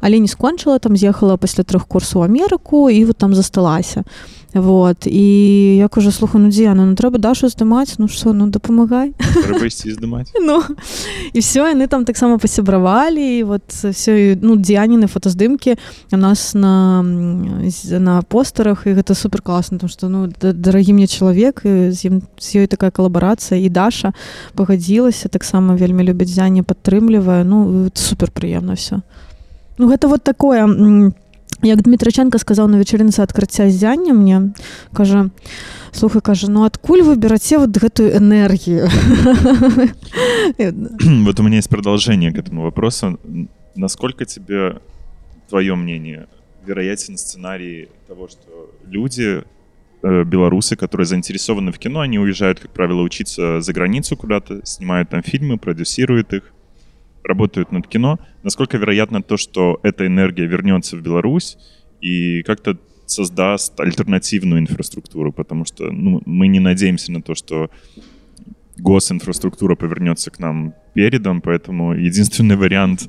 але 0.00 0.18
не 0.18 0.28
скончыла, 0.28 0.78
там 0.78 0.96
з'ехала 0.96 1.36
пасля 1.36 1.64
трох 1.64 1.86
курсаў 1.86 2.22
Амерыку 2.24 2.90
і 2.90 3.04
вот 3.04 3.16
там 3.16 3.34
засталася. 3.34 4.04
Вот. 4.54 5.06
І 5.06 5.76
я 5.76 5.88
кажу, 5.88 6.12
слухай, 6.12 6.40
ну 6.40 6.48
Діяна, 6.48 6.86
ну 6.86 6.94
треба 6.94 7.18
Дашу 7.18 7.48
здымаць, 7.48 7.94
ну 7.98 8.08
што, 8.08 8.32
ну 8.32 8.46
дапамагай. 8.46 9.14
Трэба 9.16 9.64
ісці 9.64 9.96
здымаць. 9.96 10.28
ну, 10.40 10.60
і 11.32 11.40
все, 11.40 11.64
яны 11.72 11.88
там 11.88 12.04
таксама 12.04 12.38
пасябравалі, 12.38 13.42
вот 13.44 13.64
все, 13.72 14.36
ну, 14.42 14.56
Діяніны 14.56 15.08
фотаздымкі 15.08 15.76
у 16.12 16.16
нас 16.16 16.54
на, 16.54 17.02
на 17.02 18.22
постарах, 18.22 18.86
і 18.86 18.92
гэта 18.92 19.14
супер 19.14 19.40
класна, 19.40 19.78
тому 19.78 19.88
што, 19.88 20.08
ну, 20.08 20.28
дарагі 20.28 20.92
мне 20.92 21.06
чалавек, 21.06 21.64
з, 21.64 22.04
ім, 22.04 22.22
з 22.36 22.64
ёй 22.64 22.66
такая 22.66 22.90
калабарацыя, 22.90 23.56
і 23.56 23.72
Даша 23.72 24.12
пагадзілася, 24.54 25.32
таксама 25.32 25.74
вельмі 25.80 26.04
любіць 26.04 26.28
Зяне, 26.28 26.62
падтрымлівае, 26.62 27.44
ну, 27.44 27.88
супер 27.94 28.28
прыемна 28.30 28.76
все. 28.76 29.00
Ну, 29.78 29.88
гэта 29.88 30.08
вот 30.08 30.22
такое, 30.22 30.68
як 31.62 31.82
Дмітраченко 31.82 32.38
сказаў 32.38 32.68
на 32.68 32.76
вечарынцы 32.76 33.22
адкрыцця 33.22 33.70
зяння 33.70 34.12
мне 34.12 34.52
кажа 34.92 35.30
слухай 35.92 36.20
кажа 36.20 36.50
ну 36.50 36.64
адкуль 36.64 37.02
вы 37.02 37.16
бераце 37.16 37.58
вот 37.58 37.70
гэтую 37.70 38.16
энергію 38.16 38.88
вот 40.58 41.40
у 41.40 41.42
меня 41.42 41.56
есть 41.56 41.68
продолжение 41.68 42.32
к 42.32 42.38
этому 42.38 42.62
вопросу. 42.62 43.18
Насколько 43.74 44.24
тебе 44.24 44.80
твое 45.48 45.74
мнение 45.74 46.26
вероятен 46.66 47.16
сценарий 47.16 47.88
того 48.06 48.28
что 48.28 48.70
люди 48.86 49.42
э, 50.02 50.24
белорусы 50.24 50.76
которые 50.76 51.06
заинтересованы 51.06 51.72
в 51.72 51.78
кино 51.78 52.00
они 52.00 52.18
уезжают 52.18 52.60
как 52.60 52.70
правило 52.72 53.02
учиться 53.02 53.60
за 53.60 53.72
границу 53.72 54.16
куда-то 54.16 54.64
снимают 54.64 55.10
там 55.10 55.22
фильмы 55.22 55.58
продюсируют 55.58 56.32
их 56.32 56.52
работают 57.24 57.72
над 57.72 57.86
кино, 57.86 58.18
насколько 58.42 58.76
вероятно 58.76 59.22
то, 59.22 59.36
что 59.36 59.78
эта 59.82 60.06
энергия 60.06 60.46
вернется 60.46 60.96
в 60.96 61.02
Беларусь 61.02 61.56
и 62.00 62.42
как-то 62.42 62.76
создаст 63.06 63.78
альтернативную 63.80 64.60
инфраструктуру, 64.60 65.32
потому 65.32 65.64
что 65.64 65.90
ну, 65.90 66.22
мы 66.24 66.48
не 66.48 66.60
надеемся 66.60 67.12
на 67.12 67.22
то, 67.22 67.34
что 67.34 67.70
госинфраструктура 68.78 69.76
повернется 69.76 70.30
к 70.30 70.38
нам 70.38 70.74
передом, 70.94 71.40
поэтому 71.40 71.94
единственный 71.94 72.56
вариант 72.56 73.08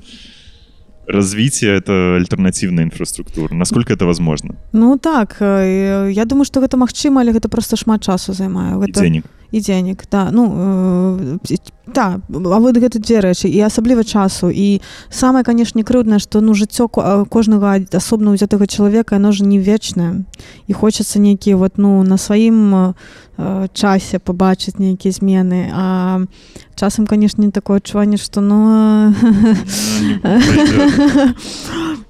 развития— 1.06 1.68
это 1.76 2.16
альтернативная 2.16 2.84
инфраструктура. 2.84 3.54
Насколько 3.54 3.92
это 3.92 4.06
возможно? 4.06 4.56
Ну 4.72 4.98
так, 4.98 5.36
э, 5.40 6.10
я 6.12 6.24
думаю, 6.24 6.44
что 6.44 6.60
гэта 6.60 6.76
магчыма, 6.76 7.20
але 7.20 7.32
гэта 7.32 7.48
просто 7.48 7.76
шмат 7.76 8.02
часу 8.02 8.32
займае. 8.32 8.78
Гэта... 8.78 9.00
И 9.00 9.02
денег. 9.02 9.24
І 9.54 9.60
дзенег 9.60 10.02
да 10.10 10.30
ну 10.32 11.38
э, 11.46 11.56
да 11.86 12.18
а 12.28 12.58
вот 12.58 12.76
гэта 12.76 12.98
дзве 12.98 13.22
рэчы 13.22 13.46
і 13.46 13.62
асабліва 13.62 14.02
часу 14.02 14.50
і 14.50 14.82
самае 15.10 15.46
канешне 15.46 15.86
крыўднае 15.86 16.18
што 16.18 16.42
ну 16.42 16.58
жыццё 16.58 16.90
кожнага 17.30 17.78
асобна 17.94 18.34
ўзятага 18.34 18.66
чалавека 18.66 19.22
оно 19.22 19.30
ж 19.30 19.46
не 19.46 19.62
вечнае 19.62 20.26
і 20.66 20.72
хочацца 20.74 21.22
нейкія 21.22 21.54
вот 21.56 21.78
ну 21.78 22.02
на 22.02 22.18
сваім 22.18 22.74
э, 22.74 23.68
часе 23.70 24.18
пабачыць 24.18 24.82
нейкія 24.82 25.14
змены 25.14 25.70
а 25.70 26.26
часам 26.74 27.06
канешне 27.06 27.54
такое 27.54 27.78
адчуванне 27.78 28.18
што 28.18 28.40
ну, 28.40 29.14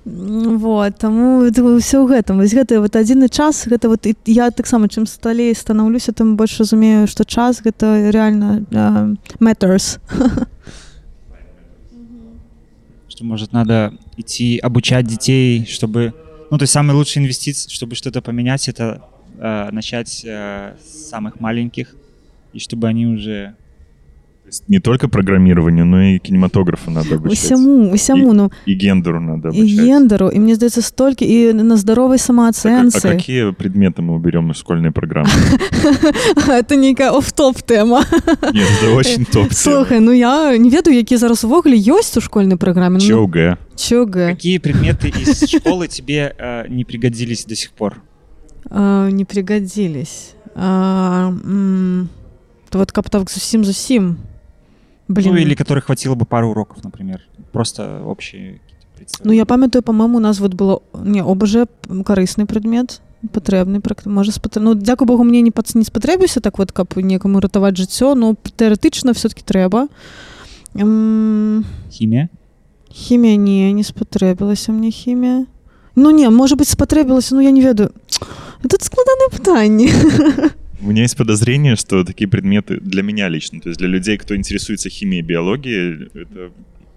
вот 0.05 0.99
таму 0.99 1.49
ўсё 1.49 2.05
ў 2.05 2.09
гэтым 2.09 2.36
вось 2.40 2.53
гэты 2.53 2.80
вот 2.80 2.97
адзіны 2.97 3.28
час 3.28 3.64
гэта 3.68 3.88
вот 3.88 4.05
я 4.05 4.51
таксама 4.51 4.88
чым 4.88 5.07
сталей 5.07 5.55
станаўлюся 5.57 6.12
там 6.12 6.36
больш 6.36 6.61
разумею 6.61 7.09
што 7.09 7.24
час 7.35 7.61
гэта 7.62 8.11
реально 8.11 8.64
uh, 8.70 9.16
matters. 9.41 9.99
Что 13.09 13.24
может 13.24 13.53
надо 13.53 13.93
идти 14.16 14.59
обучать 14.59 15.07
детей 15.07 15.66
чтобы 15.66 16.14
ну 16.51 16.59
то 16.59 16.62
есть 16.62 16.72
самый 16.72 16.95
лучший 16.95 17.22
инвестиция 17.22 17.70
чтобы 17.70 17.95
что-то 17.97 18.22
поменять 18.22 18.68
это 18.68 19.03
э, 19.39 19.70
начать 19.70 20.24
э, 20.24 20.76
с 20.85 21.09
самых 21.11 21.41
маленьких 21.41 21.95
и 22.53 22.59
чтобы 22.59 22.89
они 22.89 23.07
уже 23.07 23.55
не 24.67 24.80
только 24.80 25.07
программированию, 25.07 25.86
но 25.86 26.01
и 26.01 26.19
кинематографу 26.19 26.91
надо 26.91 27.15
обучать. 27.15 27.43
Усяму, 27.43 27.91
усяму, 27.91 28.32
и, 28.32 28.36
ну. 28.36 28.51
И 28.65 28.73
гендеру 28.73 29.19
надо 29.19 29.49
обучать. 29.49 29.67
И 29.67 29.75
гендеру, 29.75 30.30
и 30.30 30.39
мне 30.39 30.55
кажется, 30.55 30.82
столько, 30.82 31.25
и 31.25 31.53
на 31.53 31.77
здоровой 31.77 32.17
самооценке. 32.17 32.99
Так, 32.99 33.05
а, 33.05 33.09
а 33.09 33.17
какие 33.17 33.51
предметы 33.51 34.01
мы 34.01 34.15
уберем 34.15 34.51
из 34.51 34.57
школьной 34.57 34.91
программы? 34.91 35.30
Это 36.47 36.75
некая 36.75 37.11
оф-топ 37.11 37.61
тема. 37.61 38.03
Нет, 38.53 38.67
это 38.82 38.93
очень 38.95 39.25
топ 39.25 39.53
Слухай, 39.53 39.99
ну 39.99 40.11
я 40.11 40.57
не 40.57 40.69
ведаю, 40.69 40.97
які 40.97 41.17
зараз 41.17 41.43
увогуле 41.43 41.77
ёсць 41.77 42.17
у 42.17 42.21
школьной 42.21 42.57
программе. 42.57 42.99
ЧОГ. 42.99 43.57
ЧОГ. 43.75 44.13
Какие 44.13 44.59
предметы 44.59 45.09
из 45.09 45.49
школы 45.49 45.88
тебе 45.88 46.36
э, 46.38 46.67
не 46.69 46.86
пригодились 46.86 47.45
до 47.45 47.55
сих 47.55 47.71
пор? 47.71 48.01
Э, 48.69 49.09
не 49.11 49.25
пригодились. 49.25 50.34
Э, 50.55 51.32
вот 52.71 52.91
каб 52.91 53.09
так 53.09 53.30
зусім-зусім. 53.30 54.17
Блин. 55.14 55.34
Ну, 55.34 55.40
или 55.40 55.54
которых 55.54 55.84
хватило 55.84 56.14
бы 56.14 56.24
пару 56.24 56.50
уроков, 56.50 56.84
например. 56.84 57.20
Просто 57.52 58.02
общие 58.04 58.60
Ну, 59.24 59.32
я 59.32 59.44
памятаю, 59.44 59.82
по-моему, 59.82 60.16
у 60.18 60.20
нас 60.20 60.40
вот 60.40 60.54
было... 60.54 60.82
Не, 60.94 61.20
ОБЖ 61.20 61.66
корыстный 62.04 62.46
предмет, 62.46 63.00
патрэбны 63.32 63.80
можа 64.06 64.32
спат... 64.32 64.56
ну 64.56 64.74
дзякую 64.74 65.06
Богу 65.06 65.24
мне 65.24 65.40
не 65.40 65.50
пац 65.50 65.74
не 65.74 65.84
спатрэбіўся 65.84 66.40
так 66.40 66.58
вот 66.58 66.72
каб 66.72 66.96
некаму 66.96 67.40
ратаваць 67.40 67.76
жыццё 67.76 68.14
ну 68.14 68.34
тэарэтычна 68.34 69.14
все-таки 69.14 69.42
трэба 69.42 69.88
М... 70.76 71.64
хімія 71.90 72.28
хімія 72.90 73.36
не 73.36 73.72
не 73.72 73.82
спатрэбілася 73.82 74.72
мне 74.72 74.90
хімія 74.90 75.46
ну 75.96 76.10
не 76.10 76.28
можа 76.30 76.56
быть 76.56 76.68
спатрэбілася 76.68 77.34
ну 77.34 77.40
я 77.40 77.50
не 77.50 77.60
ведаю. 77.60 77.90
Тут 78.62 78.82
складанае 78.82 79.28
пытанне 79.30 79.88
У 80.80 80.88
меня 80.88 81.02
есть 81.02 81.16
подозрение, 81.16 81.76
что 81.76 82.04
такие 82.04 82.28
предметы 82.28 82.78
для 82.80 83.02
меня 83.02 83.28
лично, 83.28 83.60
то 83.60 83.68
есть 83.68 83.78
для 83.78 83.88
людей, 83.88 84.18
кто 84.18 84.36
интересуется 84.36 84.90
химией 84.90 85.22
и 85.22 85.26
биологией, 85.26 86.10
это 86.14 86.52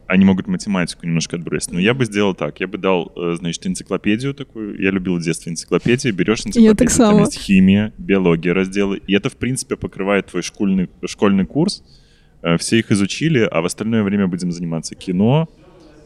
они 0.08 0.26
могут 0.26 0.48
математику 0.48 1.06
немножко 1.06 1.36
отбросить. 1.36 1.72
Но 1.72 1.80
я 1.80 1.94
бы 1.94 2.06
сделал 2.06 2.34
так. 2.34 2.60
Я 2.60 2.68
бы 2.68 2.78
дал, 2.78 3.12
э, 3.16 3.36
значит, 3.38 3.68
энциклопедию 3.68 4.34
такую. 4.34 4.82
Я 4.82 4.92
любил 4.92 5.18
в 5.18 5.22
детстве 5.22 5.52
энциклопедию. 5.52 6.14
Берешь 6.14 6.46
энциклопедию, 6.46 6.76
так 6.76 6.92
там 6.94 7.20
есть 7.20 7.38
химия, 7.38 7.94
биология 7.98 8.54
разделы. 8.54 9.02
И 9.06 9.14
это, 9.14 9.30
в 9.30 9.36
принципе, 9.36 9.76
покрывает 9.76 10.28
твой 10.28 10.44
школьный, 10.44 10.90
школьный 11.06 11.46
курс. 11.46 11.84
Э, 12.42 12.58
все 12.58 12.80
их 12.80 12.92
изучили, 12.92 13.40
а 13.40 13.62
в 13.62 13.66
остальное 13.66 14.04
время 14.04 14.28
будем 14.28 14.52
заниматься 14.52 14.96
кино, 14.96 15.50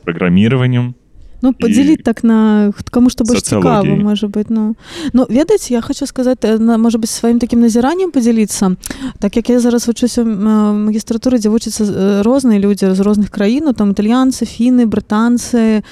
программированием, 0.03 0.95
ну 1.41 1.53
подзяліць 1.53 2.03
так 2.03 2.23
на 2.23 2.71
кому 2.91 3.09
што 3.09 3.23
больш 3.23 3.41
цікава 3.41 3.95
можа 3.95 4.27
быть 4.27 4.49
ну. 4.49 4.75
Ну 5.13 5.25
ведаеце 5.29 5.73
я 5.73 5.81
хочу 5.81 6.05
сказаць 6.05 6.43
на 6.43 6.77
можа 6.77 6.97
быть 6.97 7.09
сваім 7.09 7.39
таким 7.39 7.61
назіраннем 7.61 8.11
подзяліцца 8.11 8.75
так 9.19 9.35
як 9.35 9.49
я 9.49 9.59
зараз 9.59 9.87
вучуся 9.87 10.23
магістратуры 10.23 11.39
дзе 11.39 11.49
вучацца 11.49 12.23
розныя 12.23 12.59
людзі 12.59 12.93
з 12.93 12.99
розных 13.01 13.29
краін 13.29 13.73
там 13.73 13.91
італьянцы 13.91 14.45
фіны 14.45 14.85
брытанцы 14.85 15.83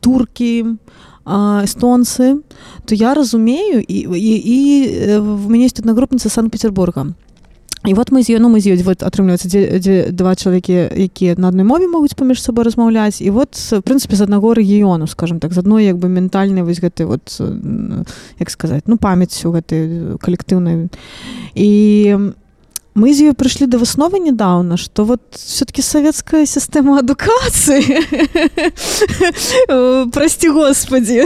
туркі 0.00 0.78
эстонцы 1.26 2.42
то 2.86 2.94
я 2.94 3.14
разумею 3.14 3.82
і 3.82 3.98
і, 4.14 4.32
і 4.38 5.18
в 5.18 5.50
мяне 5.50 5.66
есть 5.66 5.80
аднагрупніца 5.80 6.28
санкт-петербурга 6.28 7.14
і 7.86 7.94
вот 7.94 8.10
мы 8.10 8.22
з 8.22 8.34
ёй 8.34 8.40
ну 8.40 8.48
мы 8.50 8.60
з 8.60 8.74
ёй 8.74 8.82
вот 8.82 9.02
атрымліваецца 9.02 9.48
дзе, 9.48 9.78
дзе 9.78 9.94
два 10.10 10.34
чалавекі 10.34 10.90
якія 10.90 11.38
на 11.38 11.48
адной 11.48 11.64
мове 11.64 11.86
могуць 11.86 12.18
паміж 12.18 12.42
сабой 12.42 12.66
размаўляць 12.66 13.22
і 13.22 13.30
вот 13.30 13.54
в 13.54 13.80
прынцыпе 13.86 14.16
з 14.16 14.26
аднаго 14.26 14.54
рэгіёну 14.54 15.06
скажем 15.06 15.40
так 15.40 15.54
з 15.54 15.58
адной 15.58 15.86
як 15.86 15.96
бы 15.98 16.08
ментальнай 16.08 16.62
вось 16.62 16.82
гэты 16.82 17.06
вот 17.06 17.30
як 18.38 18.50
сказаць 18.50 18.84
ну 18.86 18.98
памяць 18.98 19.38
у 19.46 19.54
гэтай 19.54 20.18
калектыўнай 20.18 20.90
і 21.54 21.70
мы 22.96 23.12
з 23.12 23.28
ёй 23.30 23.36
прыйшлі 23.36 23.68
да 23.68 23.76
высновы 23.78 24.18
нядаўна 24.18 24.80
што 24.80 25.04
вот 25.04 25.20
все-таки 25.36 25.84
савецкая 25.84 26.48
сістэма 26.48 27.04
адукацыі 27.04 28.00
Э, 29.68 30.06
прости 30.12 30.48
господи. 30.48 31.24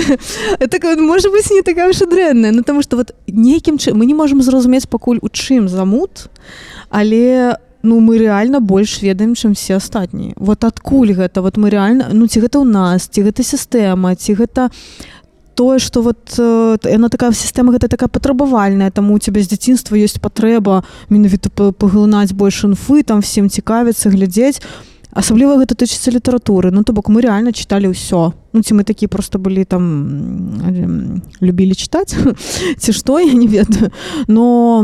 Так 0.58 0.84
можа 0.98 1.28
быць 1.30 1.50
не 1.50 1.62
такая 1.62 1.88
ўжо 1.88 2.06
дрэнная 2.06 2.52
ну 2.52 2.62
таму 2.62 2.82
что 2.82 2.96
вот 2.96 3.14
нейкім 3.26 3.78
чым 3.78 3.98
мы 3.98 4.06
не 4.06 4.14
можемм 4.14 4.42
зразумець 4.42 4.86
пакуль 4.86 5.18
у 5.22 5.28
чым 5.28 5.68
замут 5.68 6.30
але 6.90 7.56
ну 7.82 8.00
мы 8.00 8.18
реально 8.18 8.60
больш 8.60 9.02
ведаем 9.02 9.34
чым 9.34 9.54
все 9.54 9.76
астатнія 9.76 10.34
вот 10.36 10.64
адкуль 10.64 11.12
гэта? 11.12 11.42
Вот 11.42 11.56
мы 11.56 11.70
реально 11.70 12.08
ну 12.12 12.26
ці 12.26 12.40
гэта 12.40 12.58
ў 12.58 12.64
нас 12.64 13.08
ці 13.08 13.22
гэта 13.22 13.42
сістэма 13.42 14.16
ці 14.16 14.34
гэта 14.34 14.70
тое 15.60 15.78
что 15.78 16.00
вот 16.00 16.40
яна 16.88 17.12
такая 17.12 17.36
сістэма 17.36 17.76
гэта 17.76 17.92
такая 17.92 18.08
патрабавальная 18.08 18.88
таму 18.90 19.12
у 19.12 19.20
цябе 19.20 19.44
з 19.44 19.52
дзяцінства 19.52 19.92
ёсць 20.00 20.16
патрэба 20.16 20.80
менавіта 21.12 21.52
па- 21.52 21.72
паглынаць 21.76 22.32
больш 22.32 22.64
інфы 22.64 23.04
там 23.04 23.20
всем 23.20 23.52
цікавіцца 23.52 24.08
глядзець 24.08 24.64
асабліва 25.12 25.60
гэта 25.60 25.76
тычыцца 25.76 26.14
літаратуры 26.16 26.70
ну 26.72 26.80
то 26.80 26.96
бок 26.96 27.12
мы 27.12 27.20
реально 27.20 27.52
чыталі 27.52 27.92
ўсё 27.92 28.32
ну 28.56 28.62
ці 28.62 28.72
мы 28.72 28.88
такі 28.88 29.04
просто 29.12 29.36
былі 29.36 29.68
там 29.68 31.20
любілі 31.44 31.76
чытаць 31.76 32.16
ці 32.80 32.90
што 32.96 33.20
я 33.20 33.36
не 33.36 33.46
ведаю. 33.46 33.92
Но 34.28 34.82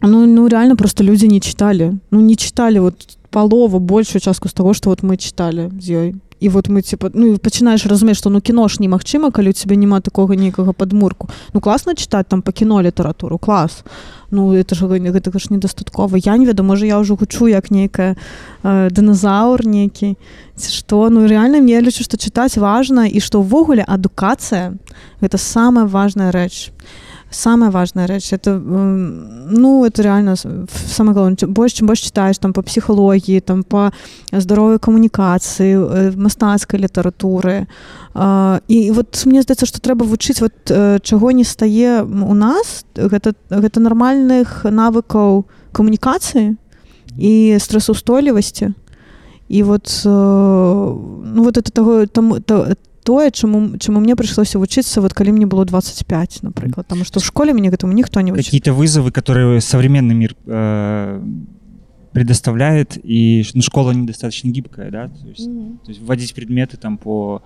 ну 0.00 0.26
ну 0.26 0.48
реально 0.48 0.76
просто 0.76 1.04
людзі 1.04 1.28
не 1.28 1.44
чыталі 1.44 2.00
ну 2.10 2.20
не 2.24 2.40
чыталі 2.40 2.80
вот 2.88 3.18
палову 3.30 3.78
большую 3.78 4.24
частку 4.24 4.48
з 4.48 4.56
таго 4.56 4.72
што 4.72 4.90
вот 4.90 5.02
мы 5.02 5.20
чыталі 5.20 5.68
з 5.76 5.86
ёй 5.90 6.08
і 6.40 6.48
вот 6.48 6.68
мы 6.68 6.82
типа 6.82 7.10
ну 7.14 7.36
пачынаеш 7.38 7.86
разумець 7.86 8.16
што 8.16 8.30
ну 8.30 8.40
кіно 8.40 8.68
ж 8.68 8.80
немагчыма 8.80 9.30
калі 9.30 9.50
у 9.50 9.52
цябе 9.52 9.76
няма 9.76 10.00
такога 10.00 10.36
нейкага 10.36 10.72
падмурку 10.72 11.28
ну 11.52 11.60
класна 11.60 11.92
чытаць 11.94 12.28
там 12.28 12.42
па 12.42 12.52
кіно 12.52 12.82
літаратуру 12.82 13.38
клас. 13.38 13.84
Ну 14.30 14.54
это 14.54 14.74
ж 14.74 14.86
гэтага 14.86 15.38
ж 15.38 15.50
недастаткова 15.50 16.16
я 16.16 16.36
не 16.36 16.46
ведаю 16.46 16.66
можа 16.66 16.86
я 16.86 16.98
ўжо 16.98 17.16
гучу 17.16 17.48
як 17.48 17.70
нейкая 17.70 18.16
э, 18.62 18.90
дыназаўр 18.90 19.66
нейкі 19.66 20.16
ці 20.56 20.68
што 20.72 21.10
ну 21.10 21.26
реально 21.26 21.60
мне 21.60 21.80
лічу 21.80 22.04
што 22.04 22.16
чытаць 22.16 22.56
важна 22.56 23.06
і 23.06 23.20
што 23.20 23.42
ўвогуле 23.42 23.84
адукацыя 23.84 24.78
гэта 25.20 25.36
самая 25.36 25.84
важная 25.84 26.30
рэч 26.30 26.70
самая 27.30 27.70
важная 27.70 28.06
рэч 28.06 28.32
это 28.32 28.58
ну 28.58 29.84
это 29.84 30.02
реально 30.02 30.36
самое 30.36 31.14
главное. 31.14 31.36
Чым 31.36 31.52
больш 31.52 31.72
чым 31.72 31.86
больш 31.86 32.00
читаешь 32.00 32.38
там 32.38 32.52
по 32.52 32.62
псіхалогіі 32.62 33.40
там 33.40 33.62
по 33.62 33.92
здаровай 34.32 34.78
камунікацыі 34.78 35.76
э, 35.78 36.16
мастацкай 36.16 36.80
літаратуры 36.80 37.66
і 38.68 38.90
вот 38.90 39.22
мне 39.26 39.42
здаецца 39.42 39.66
што 39.66 39.78
трэба 39.78 40.04
вучыць 40.04 40.40
вот 40.40 40.52
э, 40.70 40.98
чаго 41.02 41.30
не 41.30 41.44
стае 41.44 42.02
у 42.02 42.34
нас 42.34 42.84
гэта 42.94 43.34
гэта 43.50 43.80
нармальных 43.80 44.66
навыкаў 44.66 45.46
камунікацыі 45.72 46.56
і 47.16 47.58
стрэсаўстойлівасці 47.58 48.74
і 49.48 49.62
вот 49.62 49.86
э, 50.04 50.08
ну 50.08 51.42
вот 51.42 51.58
это 51.58 51.70
таго 51.70 52.06
там 52.06 52.42
то, 52.42 52.74
тое 53.03 53.29
чаму 53.31 53.77
чаму 53.77 53.99
мне 53.99 54.15
прыйшлося 54.15 54.57
вучыцца 54.59 55.01
вот 55.01 55.13
калі 55.13 55.31
мне 55.31 55.45
было 55.45 55.65
25 55.65 56.43
напрыклад 56.43 56.87
там 56.87 57.03
што 57.05 57.19
ў 57.19 57.23
школе 57.23 57.53
мяне 57.53 57.69
гэтаму 57.69 57.93
ніхто 57.93 58.21
не 58.21 58.31
вучыць 58.31 58.45
Какие-то 58.49 58.73
вызовы, 58.73 59.11
которые 59.11 59.61
современный 59.61 60.15
мир 60.15 60.35
э, 60.47 61.21
предоставляет, 62.13 62.97
и 63.03 63.43
ш- 63.43 63.51
ну, 63.55 63.61
школа 63.61 63.91
недостаточно 63.91 64.49
гибкая, 64.49 64.89
да? 64.89 65.07
То 65.09 65.27
есть, 65.27 65.45
то 65.83 65.89
есть 65.91 66.01
вводить 66.01 66.33
предметы 66.33 66.77
там 66.77 66.97
по 66.97 67.43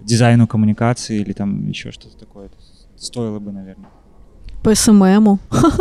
дизайну 0.00 0.46
коммуникации 0.46 1.20
или 1.20 1.32
там 1.32 1.68
еще 1.68 1.90
что-то 1.92 2.16
такое. 2.18 2.48
Стоило 2.96 3.38
бы, 3.38 3.52
наверное. 3.52 3.90
по 4.64 4.74
СММу 4.74 5.38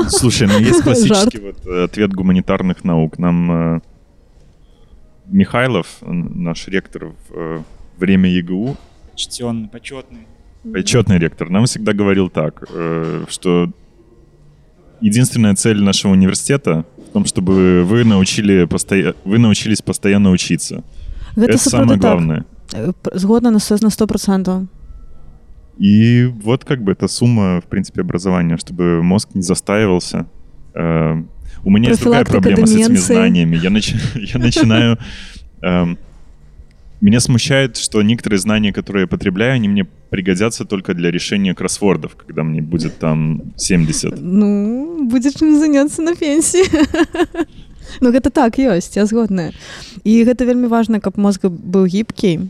Слушай, 0.09 0.47
ну 0.47 0.59
есть 0.59 0.71
Жарт. 0.73 0.83
классический 0.83 1.39
вот 1.39 1.65
э, 1.65 1.83
ответ 1.85 2.11
гуманитарных 2.13 2.83
наук. 2.83 3.17
Нам 3.17 3.51
э, 3.51 3.79
Михайлов, 5.27 5.87
н- 6.01 6.43
наш 6.43 6.67
ректор 6.67 7.05
в 7.29 7.33
э, 7.33 7.59
время 7.97 8.29
ЕГУ, 8.29 8.75
Почтенный, 9.12 9.68
почетный. 9.68 10.26
почетный 10.72 11.18
ректор, 11.18 11.50
нам 11.50 11.64
всегда 11.66 11.92
говорил 11.92 12.28
так, 12.30 12.64
э, 12.70 13.24
что 13.28 13.70
единственная 15.00 15.54
цель 15.54 15.82
нашего 15.82 16.12
университета 16.12 16.84
в 17.08 17.12
том, 17.12 17.24
чтобы 17.24 17.82
вы 17.84 18.04
научили 18.04 18.64
постоя- 18.64 19.14
вы 19.24 19.38
научились 19.38 19.82
постоянно 19.82 20.30
учиться. 20.30 20.82
гэта 21.36 21.52
Это 21.52 21.58
самое 21.58 21.88
сапраўды 21.88 21.92
так 21.92 22.00
главное. 22.00 22.44
Э, 22.74 22.92
згодна 23.18 23.50
на 23.50 23.58
с- 23.58 23.80
на 23.82 23.90
сто 23.90 24.06
процентов 24.06 24.64
И 25.78 26.26
вот 26.44 26.64
как 26.64 26.82
бы 26.82 26.92
это 26.92 27.08
сумма, 27.08 27.60
в 27.60 27.64
принципе, 27.64 28.02
образования, 28.02 28.56
чтобы 28.58 29.02
мозг 29.02 29.30
не 29.34 29.42
застаивался. 29.42 30.26
Э, 30.74 31.22
У 31.64 31.70
меня 31.70 31.88
есть 31.90 32.02
другая 32.02 32.24
проблема 32.24 32.66
с 32.66 32.70
этими 32.72 32.82
деменции. 32.84 33.14
знаниями. 33.14 33.56
Я, 33.56 33.70
нач- 33.70 33.96
я 34.34 34.38
начинаю... 34.40 34.98
Меня 37.02 37.18
смущает, 37.18 37.76
что 37.78 38.00
некоторые 38.00 38.38
знания, 38.38 38.72
которые 38.72 39.02
я 39.02 39.06
потребляю, 39.08 39.54
они 39.54 39.68
мне 39.68 39.84
пригодятся 40.10 40.64
только 40.64 40.94
для 40.94 41.10
решения 41.10 41.52
кроссвордов, 41.52 42.14
когда 42.14 42.44
мне 42.44 42.62
будет 42.62 42.98
там 42.98 43.42
70. 43.56 44.20
ну 44.20 45.08
будзе 45.10 45.30
чым 45.30 45.58
заняцца 45.58 46.02
на 46.02 46.14
пенсіі 46.14 46.62
Ну 48.00 48.12
гэта 48.12 48.30
так 48.30 48.58
ёсць 48.58 48.94
я 48.94 49.06
згодная 49.06 49.50
і 50.04 50.24
гэта 50.24 50.46
вельмі 50.46 50.70
важна 50.70 51.00
каб 51.00 51.18
мозг 51.18 51.50
быў 51.50 51.86
гібкі 51.90 52.46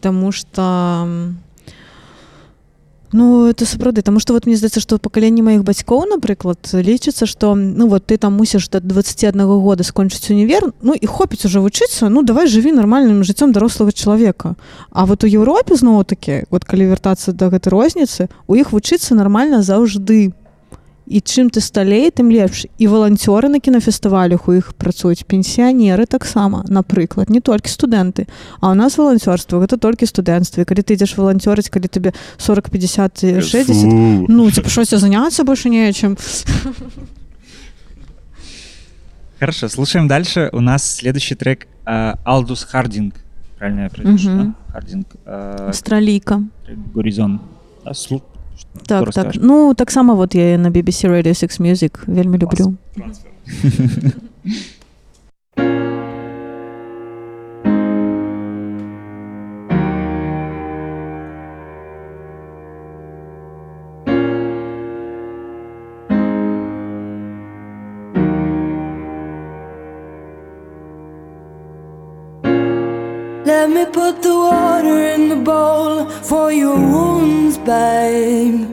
Таму 0.00 0.32
что 0.32 1.08
Ну 3.14 3.46
это 3.46 3.64
сапраўды 3.64 4.02
тому 4.02 4.18
что 4.18 4.32
вот 4.32 4.44
мне 4.44 4.56
здаецца 4.56 4.80
што 4.82 4.98
пакаленне 4.98 5.38
маіх 5.46 5.62
бацькоў 5.62 6.02
напрыклад 6.10 6.58
лічыцца 6.74 7.30
што 7.30 7.54
ну 7.54 7.86
вот 7.86 8.10
ты 8.10 8.18
там 8.18 8.34
мусіш 8.34 8.66
да 8.74 8.80
21 8.82 9.46
года 9.62 9.86
скончыць 9.86 10.34
універ 10.34 10.74
ну 10.82 10.98
і 10.98 11.06
хопіць 11.06 11.46
уже 11.46 11.62
вучыцца 11.62 12.10
ну 12.10 12.26
давай 12.26 12.50
жыві 12.50 12.74
нармальным 12.74 13.22
жыццём 13.22 13.54
дарослага 13.54 13.92
чалавека 13.92 14.56
А 14.90 15.06
вот 15.06 15.22
у 15.22 15.30
Еўропе 15.30 15.76
зноў 15.78 16.02
такі 16.02 16.42
вот 16.50 16.64
калі 16.64 16.90
вяртацца 16.90 17.30
да 17.30 17.54
гэтай 17.54 17.70
розніцы 17.70 18.26
у 18.50 18.58
іх 18.58 18.74
вучыцца 18.74 19.14
нармальна 19.14 19.62
заўжды 19.62 20.34
і 21.06 21.20
чым 21.20 21.50
ты 21.52 21.60
сталей 21.60 22.10
тым 22.10 22.32
лепш 22.32 22.64
і 22.78 22.84
валанцёры 22.88 23.48
на 23.48 23.60
кінафестывалях 23.60 24.48
у 24.48 24.56
іх 24.56 24.72
працуюць 24.74 25.24
пенсіянеры 25.28 26.06
таксама 26.06 26.64
напрыклад 26.68 27.28
не 27.28 27.40
толькі 27.40 27.68
студэнты 27.68 28.26
а 28.60 28.70
у 28.70 28.74
нас 28.74 28.96
валанцёрства 28.96 29.60
гэта 29.60 29.76
толькі 29.76 30.06
студэнцтве 30.08 30.64
калі 30.64 30.80
ты 30.80 30.96
ідзеш 30.96 31.16
валанцёрыць 31.16 31.68
калі 31.68 31.88
тебе 31.88 32.12
40 32.38 32.70
50 32.70 33.24
і 33.24 33.40
60 33.40 33.76
Фу. 33.76 34.26
ну 34.28 34.50
ці 34.50 34.60
прыйшлося 34.64 34.98
заняцца 34.98 35.44
больше 35.44 35.68
нечым 35.68 36.16
Хорошо, 39.40 39.68
слушаем 39.68 40.08
дальше. 40.08 40.48
У 40.52 40.60
нас 40.60 40.96
следующий 40.96 41.34
трек 41.34 41.66
э, 41.84 42.14
Алдус 42.24 42.64
Хардинг. 42.64 43.14
Правильно? 43.58 43.90
Хардинг. 44.72 45.06
Э, 45.26 45.68
австралійка 45.68 46.42
трек 46.64 46.78
Горизон. 46.94 47.40
Да, 47.84 47.90
слу- 47.90 48.22
что 48.22 48.33
так 48.86 49.10
так. 49.10 49.34
ну 49.36 49.74
таксама 49.74 50.14
вот 50.14 50.34
я 50.34 50.58
на 50.58 50.70
BBC 50.70 51.08
Radio 51.08 51.34
6 51.34 51.60
Music 51.60 51.98
вельмі 52.06 52.38
люблю. 52.38 52.74
Let 52.96 54.73
put 73.86 74.22
the 74.22 74.34
water 74.34 74.98
in 75.14 75.28
the 75.28 75.36
bowl 75.36 76.08
for 76.08 76.52
your 76.52 76.76
wounds, 76.76 77.58
babe. 77.58 78.68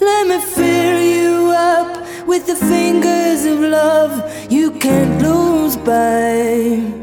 Let 0.00 0.26
me 0.26 0.40
fill 0.40 1.00
you 1.00 1.52
up 1.52 2.26
with 2.26 2.46
the 2.46 2.56
fingers 2.56 3.44
of 3.44 3.60
love 3.60 4.52
you 4.52 4.70
can't 4.72 5.20
lose, 5.22 5.76
babe. 5.76 6.94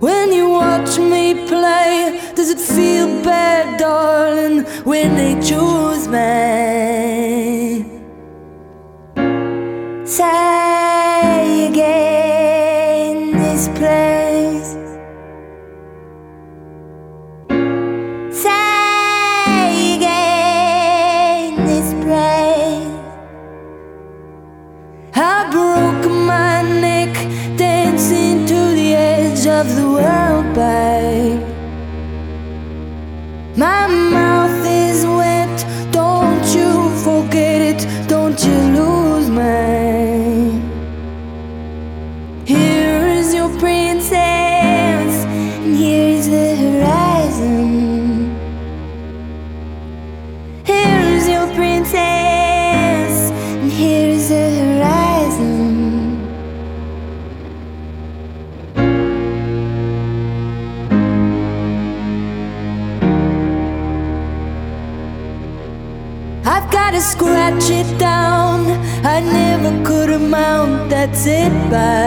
When 0.00 0.32
you 0.32 0.48
watch 0.50 0.98
me 0.98 1.46
play, 1.46 2.20
does 2.34 2.50
it 2.50 2.60
feel 2.60 3.06
bad, 3.22 3.78
darling, 3.78 4.64
when 4.84 5.14
they 5.14 5.34
choose 5.40 6.08
me? 6.08 6.22
Say 10.04 10.61
But. 30.54 30.91
back. 71.72 72.01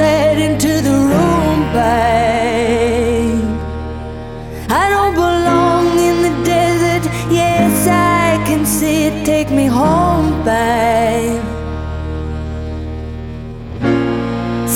Said 0.00 0.38
into 0.38 0.72
the 0.88 0.96
room, 1.12 1.58
babe. 1.76 3.48
I 4.82 4.84
don't 4.94 5.14
belong 5.26 5.86
in 6.08 6.16
the 6.26 6.34
desert, 6.52 7.04
yes, 7.40 7.74
I 7.86 8.42
can 8.48 8.62
see 8.64 8.98
it. 9.08 9.26
Take 9.26 9.50
me 9.50 9.66
home, 9.66 10.28
babe. 10.50 11.44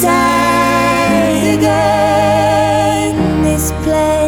Say 0.02 1.54
again 1.56 3.14
this 3.46 3.66
place. 3.82 4.23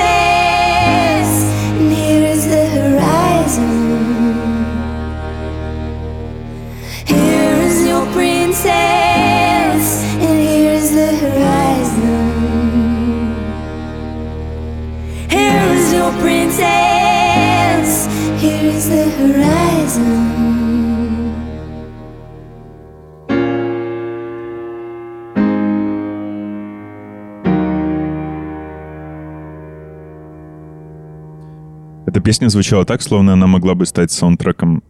dice. 0.00 0.29
Эта 32.20 32.26
песня 32.26 32.50
звучала 32.50 32.84
так, 32.84 33.00
словно 33.00 33.32
она 33.32 33.46
могла 33.46 33.74
бы 33.74 33.86
стать 33.86 34.10
саундтреком 34.12 34.82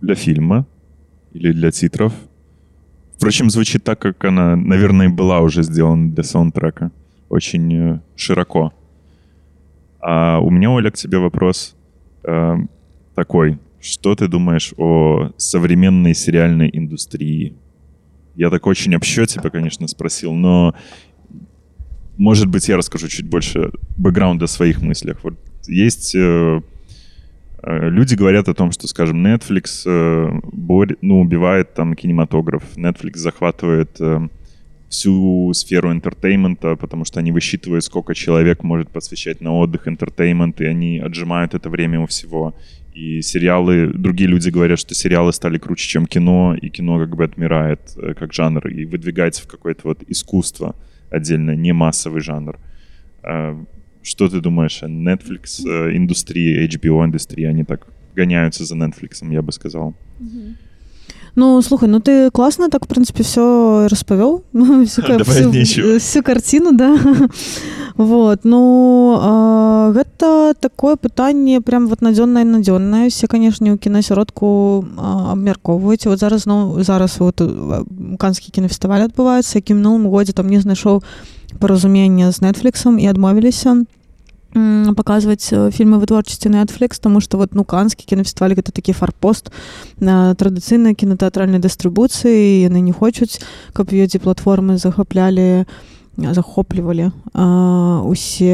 для 0.00 0.14
фильма 0.14 0.66
или 1.34 1.52
для 1.52 1.70
титров. 1.70 2.14
Впрочем, 3.16 3.50
звучит 3.50 3.84
так, 3.84 3.98
как 3.98 4.24
она, 4.24 4.56
наверное, 4.56 5.10
была 5.10 5.40
уже 5.40 5.62
сделана 5.62 6.10
для 6.10 6.24
саундтрека. 6.24 6.90
Очень 7.28 7.74
э, 7.74 8.00
широко. 8.16 8.72
А 10.00 10.38
у 10.38 10.48
меня, 10.48 10.70
Оля, 10.70 10.90
к 10.90 10.96
тебе 10.96 11.18
вопрос 11.18 11.76
э, 12.24 12.54
такой. 13.14 13.58
Что 13.78 14.14
ты 14.14 14.26
думаешь 14.26 14.72
о 14.78 15.32
современной 15.36 16.14
сериальной 16.14 16.70
индустрии? 16.72 17.56
Я 18.36 18.48
так 18.48 18.66
очень 18.66 18.96
общо 18.96 19.26
тебя, 19.26 19.50
конечно, 19.50 19.86
спросил, 19.86 20.32
но 20.32 20.74
может 22.16 22.46
быть, 22.46 22.70
я 22.70 22.78
расскажу 22.78 23.08
чуть 23.08 23.28
больше 23.28 23.70
бэкграунда 23.98 24.46
о 24.46 24.48
своих 24.48 24.80
мыслях. 24.80 25.18
Вот 25.24 25.34
есть 25.68 26.14
э, 26.14 26.60
э, 27.62 27.88
люди 27.90 28.14
говорят 28.14 28.48
о 28.48 28.54
том, 28.54 28.72
что, 28.72 28.86
скажем, 28.88 29.24
Netflix 29.26 29.82
э, 29.86 30.40
бор- 30.52 30.96
ну, 31.00 31.20
убивает 31.20 31.74
там 31.74 31.94
кинематограф, 31.94 32.62
Netflix 32.76 33.18
захватывает 33.18 34.00
всю 34.88 35.52
сферу 35.54 35.90
интертеймента, 35.90 36.76
потому 36.76 37.06
что 37.06 37.20
они 37.20 37.32
высчитывают, 37.32 37.82
сколько 37.82 38.14
человек 38.14 38.62
может 38.62 38.90
посвящать 38.90 39.40
на 39.40 39.52
отдых 39.52 39.88
интертеймент, 39.88 40.60
и 40.60 40.66
они 40.66 40.98
отжимают 40.98 41.54
это 41.54 41.70
время 41.70 42.00
у 42.00 42.06
всего. 42.06 42.54
И 42.92 43.22
сериалы, 43.22 43.86
другие 43.86 44.28
люди 44.28 44.50
говорят, 44.50 44.78
что 44.78 44.94
сериалы 44.94 45.32
стали 45.32 45.56
круче, 45.56 45.88
чем 45.88 46.04
кино, 46.04 46.54
и 46.60 46.68
кино 46.68 46.98
как 46.98 47.16
бы 47.16 47.24
отмирает 47.24 47.80
как 48.18 48.34
жанр 48.34 48.66
и 48.68 48.84
выдвигается 48.84 49.42
в 49.44 49.46
какое-то 49.46 49.80
вот 49.84 50.02
искусство 50.08 50.76
отдельно, 51.08 51.56
не 51.56 51.72
массовый 51.72 52.20
жанр. 52.20 52.58
Что 54.02 54.28
ты 54.28 54.40
думаешь 54.40 54.82
о 54.82 54.86
Netflix 54.86 55.64
э, 55.64 55.96
индустрии, 55.96 56.68
HBO 56.68 57.04
индустрии? 57.04 57.44
Они 57.44 57.64
так 57.64 57.86
гоняются 58.16 58.64
за 58.64 58.74
Netflix, 58.74 59.22
я 59.32 59.42
бы 59.42 59.52
сказал. 59.52 59.94
Ну, 61.34 61.62
слухай, 61.62 61.88
ну 61.88 61.98
ты 61.98 62.30
классно 62.30 62.68
так, 62.68 62.84
в 62.84 62.88
принципе, 62.88 63.22
все 63.22 63.88
расповел, 63.90 64.44
всю, 64.52 65.02
Давай 65.02 65.98
всю, 65.98 66.22
картину, 66.22 66.72
да. 66.72 66.96
Вот, 67.96 68.40
ну, 68.44 69.18
а, 69.20 69.92
гэта 69.92 70.54
такое 70.58 70.96
пытанне 70.96 71.60
прям 71.60 71.88
вот 71.88 72.00
надзённае 72.00 72.44
надзённае 72.44 73.10
все 73.10 73.28
канешне 73.28 73.72
ў 73.72 73.76
кінасяродку 73.76 74.84
а, 74.96 75.32
абмяркоўваюць 75.32 76.08
вот 76.08 76.18
зараз 76.18 76.46
ну 76.46 76.82
зараз 76.82 77.20
вот 77.20 77.40
а, 77.40 77.84
канскі 78.18 78.48
кінафестываль 78.48 79.04
адбываецца 79.04 79.60
які 79.60 79.76
мінулым 79.76 80.08
годзе 80.08 80.32
там 80.32 80.48
не 80.48 80.60
знайшоў 80.60 81.04
паразумення 81.58 82.32
з 82.32 82.42
нетфліксом 82.42 82.98
і 82.98 83.06
адмовіліся 83.06 83.84
паказваць 84.96 85.48
э, 85.52 85.70
фільмы 85.72 85.96
вытворчасці 85.98 86.52
Netflix 86.52 87.00
тому 87.00 87.20
что 87.20 87.38
вот 87.38 87.54
ну 87.54 87.64
канскі 87.64 88.04
кінафестываль 88.04 88.52
гэта 88.52 88.72
такі 88.72 88.92
фарпост 88.92 89.48
на 89.98 90.34
традыцыйнай 90.34 90.94
кінатэатральнай 90.94 91.60
дыстрыбуцыі 91.60 92.68
яны 92.68 92.84
не 92.84 92.92
хочуць 92.92 93.40
каб 93.72 93.88
ведзе 93.88 94.18
платформы 94.18 94.76
захаплялі 94.76 95.64
захоплівалі 96.16 97.10
а, 97.32 98.02
усе 98.04 98.52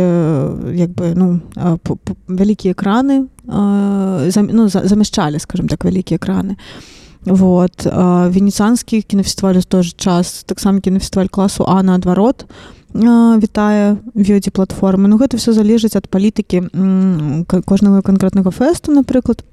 як 0.74 0.90
бы 0.94 1.14
ну 1.18 1.40
вялікія 2.28 2.74
экраны 2.74 3.26
зам, 3.44 4.48
ну, 4.52 4.68
за, 4.68 4.86
замяшчалі 4.86 5.38
скажем 5.38 5.68
так 5.68 5.84
вялікія 5.84 6.18
экраны. 6.18 6.56
Вот 7.24 7.86
а, 7.86 8.28
венецанскі 8.28 9.02
кінафестываль 9.02 9.58
у 9.58 9.62
той 9.62 9.82
же 9.82 9.92
час 9.96 10.44
таксама 10.46 10.80
кінафестываль 10.80 11.28
класу 11.28 11.64
а 11.66 11.82
наадварот 11.82 12.46
вітае 12.94 13.96
вёдзе 14.14 14.50
платформы 14.50 15.08
Ну 15.08 15.18
гэта 15.18 15.36
все 15.36 15.52
залежыць 15.52 15.96
ад 15.96 16.08
палітыкі 16.08 16.72
кожнага 17.64 18.02
канкрэтнага 18.02 18.50
фэсту 18.50 18.92
напрыклад. 18.92 19.44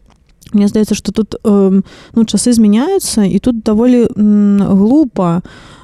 Мне 0.54 0.68
здаецца 0.68 0.96
што 0.96 1.12
тут 1.12 1.36
ну 1.44 2.22
часы 2.26 2.54
змяняюцца 2.54 3.26
і 3.26 3.40
тут 3.40 3.64
даволі 3.64 4.08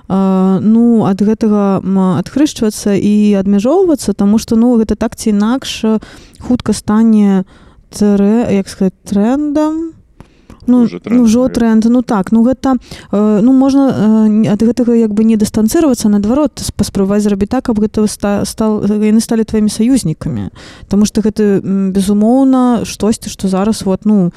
а, 0.07 0.59
ну 0.61 1.05
ад 1.05 1.21
гэтага 1.21 1.81
адхрышчвацца 2.19 2.95
і 2.95 3.33
адмяжоўвацца 3.39 4.13
тому 4.13 4.37
что 4.37 4.55
ну 4.55 4.77
гэта 4.77 4.95
так 4.95 5.15
ці 5.15 5.31
інакш 5.31 5.99
хутка 6.39 6.73
стане 6.73 7.43
трэ, 7.91 8.47
як 8.51 8.69
сказать 8.69 8.95
трендам 9.03 10.00
ну 10.67 10.83
Ужо 10.83 10.99
тренд, 10.99 11.17
ну, 11.19 11.23
ўжо 11.23 11.39
наверное. 11.39 11.55
тренд. 11.55 11.85
Ну 11.85 12.01
так 12.01 12.31
ну 12.31 12.43
гэта 12.43 12.75
э, 13.11 13.39
ну 13.41 13.53
можна 13.53 13.89
э, 13.89 14.51
ад 14.51 14.61
гэтага 14.61 14.93
як 14.95 15.13
бы 15.13 15.23
не 15.23 15.37
дыстанцыравацца 15.37 16.09
наадварот 16.09 16.61
паспрабаваць 16.75 17.23
зрабіць 17.23 17.49
так 17.49 17.65
каб 17.65 17.79
гэта 17.79 18.07
ста, 18.07 18.45
стал 18.45 18.83
яны 18.83 19.21
сталі 19.21 19.43
тваімі 19.43 19.69
саюзнікамі. 19.69 20.49
Таму 20.87 21.05
што 21.05 21.21
гэта 21.21 21.61
безумоўна 21.63 22.85
штосьці 22.85 23.29
што 23.29 23.47
зараз 23.47 23.83
вот 23.83 24.05
ну 24.05 24.31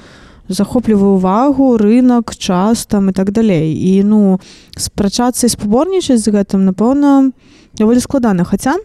захоплівае 0.49 1.17
ўвагу 1.17 1.77
рынок 1.81 2.37
час 2.37 2.87
там 2.87 3.09
і 3.09 3.13
так 3.13 3.33
далей. 3.33 3.73
І 3.73 4.05
ну 4.05 4.41
спрачацца 4.77 5.47
і 5.47 5.51
спаборнічаць 5.51 6.21
з 6.21 6.29
гэтым 6.29 6.69
напэўна 6.69 7.33
даволі 7.79 8.01
складана. 8.01 8.45
Хаця 8.45 8.77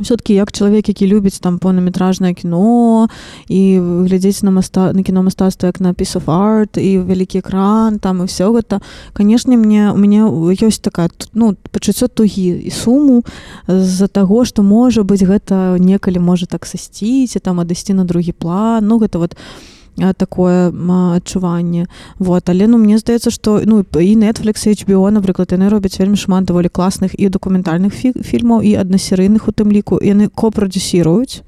все-таки 0.00 0.34
як 0.34 0.52
чалавек 0.52 0.88
які 0.88 1.06
любіць 1.06 1.38
там 1.38 1.58
поўнаметражнае 1.58 2.34
кіно 2.34 3.08
і 3.48 3.78
глядзець 3.80 4.42
на 4.42 4.50
маста 4.50 4.92
на 4.92 5.02
кіно 5.02 5.22
мастацтва 5.22 5.66
як 5.66 5.80
на 5.80 5.92
piece 5.92 6.16
of 6.18 6.26
art 6.26 6.78
і 6.78 6.98
вялікі 6.98 7.38
экран 7.38 7.98
там 7.98 8.22
і 8.22 8.26
все 8.26 8.50
гэта 8.50 8.80
канешне 9.12 9.56
мне 9.56 9.92
у 9.92 9.96
мяне 9.96 10.24
ёсць 10.56 10.80
такая 10.80 11.08
ну 11.34 11.56
пачуццё 11.72 12.08
тугі 12.08 12.66
і 12.66 12.70
суму 12.70 13.24
з-за 13.68 14.06
таго 14.08 14.44
што 14.44 14.62
можа 14.62 15.02
быць 15.02 15.24
гэта 15.24 15.78
некалі 15.78 16.18
можа 16.18 16.46
так 16.46 16.66
сасціць 16.66 17.36
і 17.36 17.40
там 17.40 17.60
адысці 17.60 17.94
на 17.94 18.04
другі 18.04 18.32
план. 18.32 18.86
Ну 18.86 18.98
гэта 18.98 19.18
вот. 19.18 19.34
а, 19.34 19.75
такое 19.96 20.68
м, 20.68 20.90
адчуванне 21.16 21.86
вот. 22.18 22.48
Але 22.48 22.66
ну 22.66 22.78
мне 22.78 22.98
здаецца 22.98 23.30
што 23.30 23.60
ну 23.64 23.80
і 23.80 24.16
Netflix 24.16 24.66
HBO 24.66 25.10
напрыклад 25.10 25.52
яны 25.52 25.68
робяць 25.68 25.98
вельмі 25.98 26.16
шмат 26.16 26.44
даволі 26.44 26.68
класных 26.68 27.14
і 27.18 27.28
дакументальных 27.28 27.94
фі 27.94 28.12
фільмаў 28.12 28.62
і 28.62 28.76
аднасерыйных 28.76 29.48
у 29.48 29.52
тым 29.52 29.72
ліку 29.72 29.98
яны 30.02 30.28
копрадюсіруюць 30.28 31.42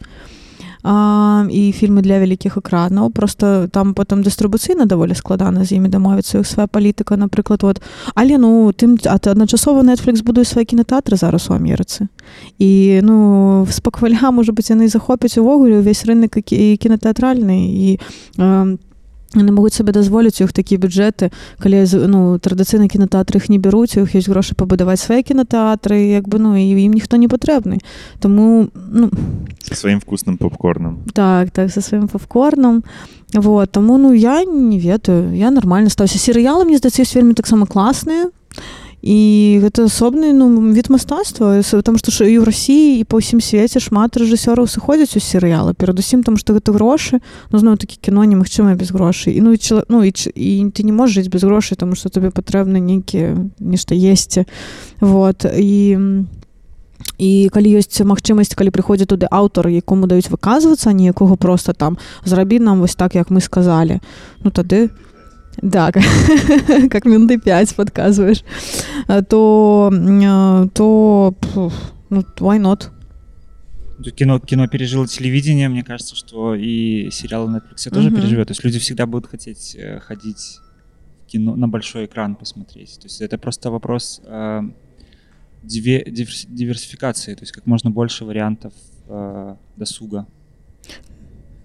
а, 0.82 1.46
і 1.50 1.72
фільмы 1.72 2.02
для 2.02 2.18
вялікіх 2.18 2.56
экранаў 2.58 3.10
просто 3.10 3.68
там 3.72 3.94
потым 3.94 4.22
дыстрыбуцыйна 4.22 4.86
даволі 4.86 5.14
складана 5.14 5.64
з 5.64 5.72
імі 5.76 5.88
дамовіцца 5.88 6.38
іх 6.38 6.46
свая 6.46 6.66
палітыка 6.66 7.16
напрыклад 7.16 7.62
вот 7.62 7.82
але 8.14 8.38
ну 8.38 8.72
тым 8.72 8.98
ад- 9.06 9.26
адначасова 9.26 9.82
Netflix 9.82 10.22
будуе 10.22 10.44
свае 10.44 10.64
кінотэатры 10.64 11.16
зараз 11.16 11.50
у 11.50 11.54
Амерыцы 11.54 12.06
і 12.58 13.00
ну 13.02 13.66
спакваля 13.70 14.30
можа 14.30 14.52
быць 14.52 14.70
яны 14.70 14.88
захопяць 14.88 15.38
увогуле 15.38 15.78
ўвесь 15.80 16.04
рынок 16.04 16.36
і 16.38 16.42
кі- 16.42 16.58
і 16.72 16.76
кінотэатральны 16.76 17.58
і 17.70 17.98
э, 18.38 18.76
яны 19.34 19.52
могуць 19.52 19.76
сабе 19.76 19.92
дазволіць 19.92 20.40
у 20.40 20.48
іх 20.48 20.52
такія 20.52 20.80
бюджэты 20.80 21.30
калі 21.60 21.84
ну 22.08 22.38
традыцыйна 22.40 22.88
кінотэатры 22.88 23.36
іх 23.36 23.48
не 23.52 23.58
бяруць 23.58 23.96
у 24.00 24.06
іх 24.06 24.16
ёсць 24.16 24.28
грошы 24.28 24.56
пабудаваць 24.56 25.00
свае 25.00 25.20
кінотэатры 25.22 26.16
як 26.16 26.28
бы 26.28 26.38
ну 26.40 26.56
і 26.56 26.64
ім 26.64 26.96
ніхто 26.96 27.20
не 27.20 27.28
патрэбны 27.28 27.78
тому 28.20 28.68
ну 28.72 29.10
своим 29.68 30.00
вкусным 30.00 30.38
попкорном. 30.38 31.04
так 31.12 31.50
так 31.50 31.70
со 31.70 31.80
сваім 31.80 32.08
папкорном 32.08 32.84
вот 33.34 33.70
таму 33.70 33.98
ну 33.98 34.12
я 34.12 34.44
не 34.44 34.78
ведаю 34.78 35.36
я 35.36 35.50
нормально 35.50 35.90
стаўся 35.90 36.18
серыялы 36.18 36.64
мне 36.64 36.78
здаецца 36.78 37.02
ёсць 37.02 37.14
вельмі 37.14 37.34
таксама 37.34 37.66
класныя 37.66 38.28
і 38.28 38.87
гэта 39.02 39.86
асобны 39.86 40.32
ну 40.32 40.72
від 40.72 40.90
мастацтва 40.90 41.62
что 41.62 42.10
ж 42.10 42.26
і 42.26 42.38
ў 42.38 42.44
рассіі 42.44 42.98
і 42.98 43.04
па 43.06 43.22
ўсім 43.22 43.38
свеце 43.38 43.78
шмат 43.78 44.18
рэжысёраў 44.18 44.66
сыходзяць 44.66 45.14
у 45.14 45.22
серыялы 45.22 45.70
перадусім 45.74 46.26
там 46.26 46.34
што 46.36 46.58
гэта 46.58 46.74
грошы 46.74 47.22
ну 47.54 47.58
зноў 47.62 47.78
такі 47.78 47.98
кіно 48.02 48.26
немагчыма 48.26 48.74
без 48.74 48.90
грошай 48.90 49.38
і 49.38 49.40
ну 49.40 49.54
і 49.54 49.58
чала- 49.58 49.86
ну 49.88 50.02
і, 50.02 50.10
і 50.34 50.50
ты 50.74 50.82
не 50.82 50.90
можаш 50.90 51.22
жыць 51.22 51.30
без 51.30 51.46
грошай 51.46 51.78
тому 51.78 51.94
что 51.94 52.10
табе 52.10 52.34
патрэбна 52.34 52.82
нейкія 52.82 53.38
нешта 53.60 53.94
есці 53.94 54.46
вот. 55.00 55.46
І 55.46 56.26
і 57.18 57.50
калі 57.54 57.78
ёсць 57.78 58.02
магчымасць 58.02 58.54
калі 58.58 58.74
прыходзіць 58.74 59.10
туды 59.10 59.26
аўтар 59.30 59.70
якому 59.70 60.06
даюць 60.10 60.30
выказвацца 60.30 60.90
а 60.90 60.92
не 60.92 61.06
якога 61.06 61.36
просто 61.36 61.72
там 61.72 61.98
зрабі 62.24 62.58
нам 62.58 62.80
вось 62.80 62.94
так 62.94 63.14
як 63.14 63.30
мы 63.30 63.40
сказалі 63.40 64.02
ну 64.42 64.50
тады 64.50 64.90
да 65.62 65.92
как, 65.92 66.02
как 66.90 67.04
минуты 67.04 67.38
5 67.38 67.74
подказваешь 67.76 68.42
А, 69.06 69.22
то 69.22 69.90
м, 69.92 70.68
то 70.70 71.34
ну 72.10 72.20
why 72.38 72.58
not 72.60 72.88
Кино, 74.16 74.38
кино 74.38 74.68
пережило 74.68 75.08
телевидение, 75.08 75.68
мне 75.68 75.82
кажется, 75.82 76.14
что 76.14 76.54
и 76.54 77.10
сериалы 77.10 77.50
Netflix 77.56 77.90
тоже 77.90 78.10
Мгм. 78.10 78.16
переживет. 78.20 78.46
То 78.46 78.52
есть 78.52 78.62
люди 78.62 78.78
всегда 78.78 79.06
будут 79.06 79.28
хотеть 79.28 79.74
э, 79.76 79.98
ходить 79.98 80.60
в 81.24 81.26
кино 81.26 81.56
на 81.56 81.66
большой 81.66 82.04
экран 82.04 82.36
посмотреть. 82.36 82.94
То 83.00 83.06
есть 83.06 83.20
это 83.20 83.38
просто 83.38 83.72
вопрос 83.72 84.20
э, 84.24 84.60
диве- 85.64 86.04
диверс- 86.08 86.46
диверсификации, 86.48 87.34
то 87.34 87.40
есть 87.42 87.50
как 87.50 87.66
можно 87.66 87.90
больше 87.90 88.24
вариантов 88.24 88.72
э, 89.08 89.56
досуга. 89.76 90.26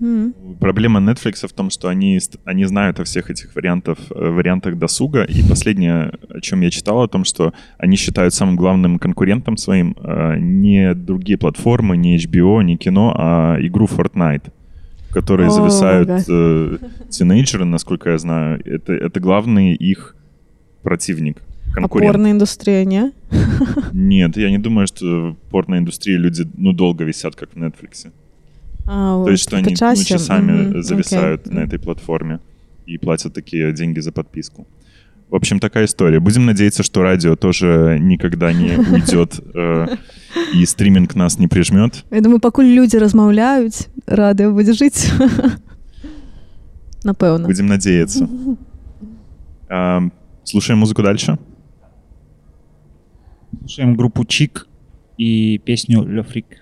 М. 0.04 0.34
Проблема 0.60 1.00
Netflix 1.00 1.48
в 1.48 1.54
том, 1.54 1.70
что 1.70 1.88
они, 1.88 2.20
они 2.44 2.66
знают 2.66 3.00
о 3.00 3.04
всех 3.04 3.30
этих 3.30 3.56
вариантов, 3.56 3.98
э, 4.12 4.30
вариантах 4.30 4.78
досуга. 4.78 5.24
И 5.24 5.42
последнее, 5.48 6.12
о 6.30 6.42
чем 6.42 6.62
я 6.62 6.70
читал, 6.70 7.02
о 7.02 7.08
том, 7.08 7.24
что 7.24 7.54
они 7.78 7.96
считают 7.96 8.34
самым 8.34 8.58
главным 8.58 9.00
конкурентом 9.00 9.56
своим 9.56 9.96
э, 9.98 10.36
не 10.40 10.94
другие 10.94 11.38
платформы, 11.38 11.96
не 11.96 12.18
HBO, 12.18 12.64
не 12.64 12.76
кино, 12.76 13.14
а 13.18 13.58
игру 13.62 13.86
Fortnite, 13.86 14.52
в 15.10 15.14
которой 15.14 15.48
О, 15.48 15.52
зависают 15.52 16.10
э, 16.28 16.78
тинейджеры, 17.10 17.64
насколько 17.64 18.10
я 18.10 18.18
знаю. 18.18 18.62
Это, 18.66 18.92
это 18.92 19.22
главный 19.22 19.74
их 19.74 20.18
противник. 20.82 21.42
Конкурент. 21.74 22.10
опорная 22.10 22.32
индустрия 22.32 22.86
не 22.86 23.14
Нет, 23.94 24.38
я 24.38 24.52
не 24.52 24.60
думаю, 24.60 24.86
что 24.86 25.32
в 25.32 25.36
порной 25.50 25.80
индустрии 25.80 26.18
люди 26.18 26.46
ну, 26.58 26.74
долго 26.74 27.06
висят, 27.06 27.36
как 27.36 27.54
в 27.54 27.58
Netflix. 27.58 28.12
а, 28.87 29.23
То 29.25 29.31
есть, 29.31 29.43
что 29.43 29.53
по 29.53 29.57
они 29.59 29.71
ну, 29.71 29.77
часе? 29.77 30.05
часами 30.05 30.53
Мгм, 30.53 30.83
зависают 30.83 31.47
окей. 31.47 31.55
на 31.55 31.61
этой 31.61 31.79
платформе 31.79 32.41
и 32.87 32.99
платят 32.99 33.35
такие 33.35 33.73
деньги 33.73 34.01
за 34.01 34.13
подписку. 34.13 34.67
В 35.29 35.35
общем, 35.35 35.61
такая 35.61 35.85
история. 35.85 36.21
Будем 36.21 36.47
надеяться, 36.47 36.83
что 36.83 37.03
радио 37.03 37.37
тоже 37.37 37.99
никогда 38.01 38.51
не 38.51 38.79
уйдет 38.79 39.39
э, 39.55 39.87
и 40.55 40.65
стриминг 40.65 41.15
нас 41.15 41.39
не 41.39 41.49
прижмет. 41.49 42.05
Я 42.11 42.23
думаю 42.23 42.41
пакуль 42.41 42.65
людзі 42.65 42.97
размаўляюць 42.97 43.89
радыё 44.07 44.53
будзе 44.57 44.73
жыць 44.73 45.13
напэўна 47.05 47.47
Будем 47.47 47.67
надеяться. 47.67 48.27
А, 49.69 50.01
Слушаем 50.45 50.79
музыку 50.79 51.03
дальше. 51.03 51.39
Слушаем 53.61 53.97
группу 53.97 54.25
Чик 54.25 54.67
и 55.19 55.59
песню 55.59 56.07
«Ле 56.09 56.23
Фрик». 56.23 56.62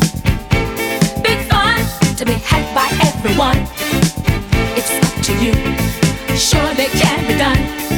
everyone. 3.23 3.57
It's 4.75 4.89
up 4.89 5.23
to 5.25 5.33
you. 5.43 5.53
Surely 6.35 6.85
can 6.85 7.27
be 7.27 7.37
done 7.37 7.90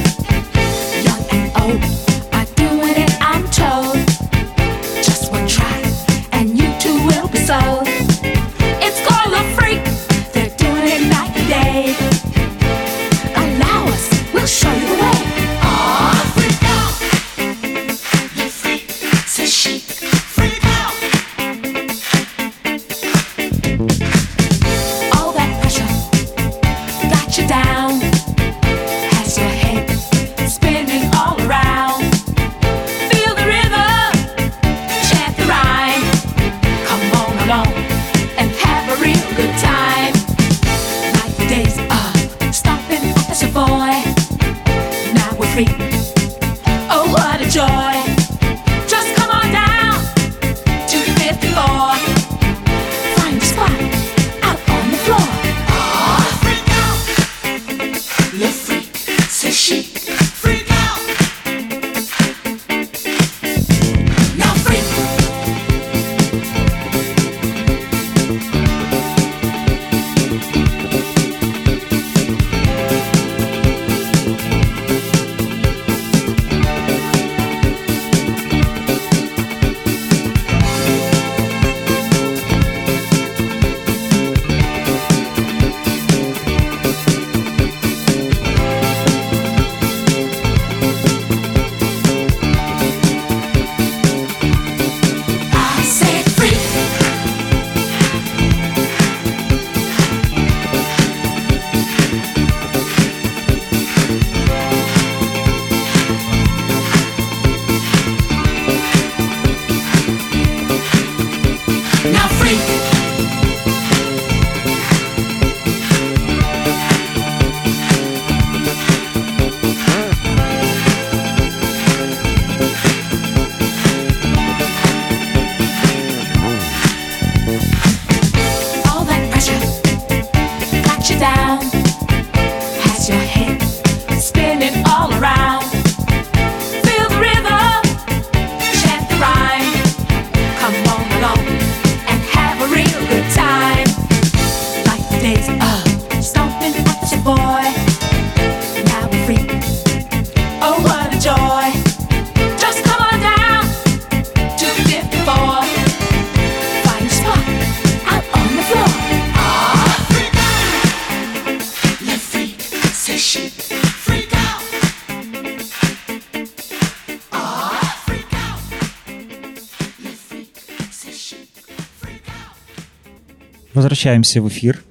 Возвращаемся 174.02 174.42
в 174.42 174.48
эфир. 174.48 174.82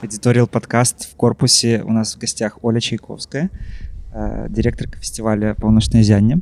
Эдиториал 0.00 0.46
подкаст 0.46 1.06
в 1.12 1.16
корпусе. 1.16 1.82
У 1.84 1.92
нас 1.92 2.16
в 2.16 2.18
гостях 2.18 2.56
Оля 2.62 2.80
Чайковская, 2.80 3.50
э, 4.14 4.46
директорка 4.48 4.98
фестиваля 4.98 5.54
«Полночное 5.54 6.02
зяние». 6.02 6.40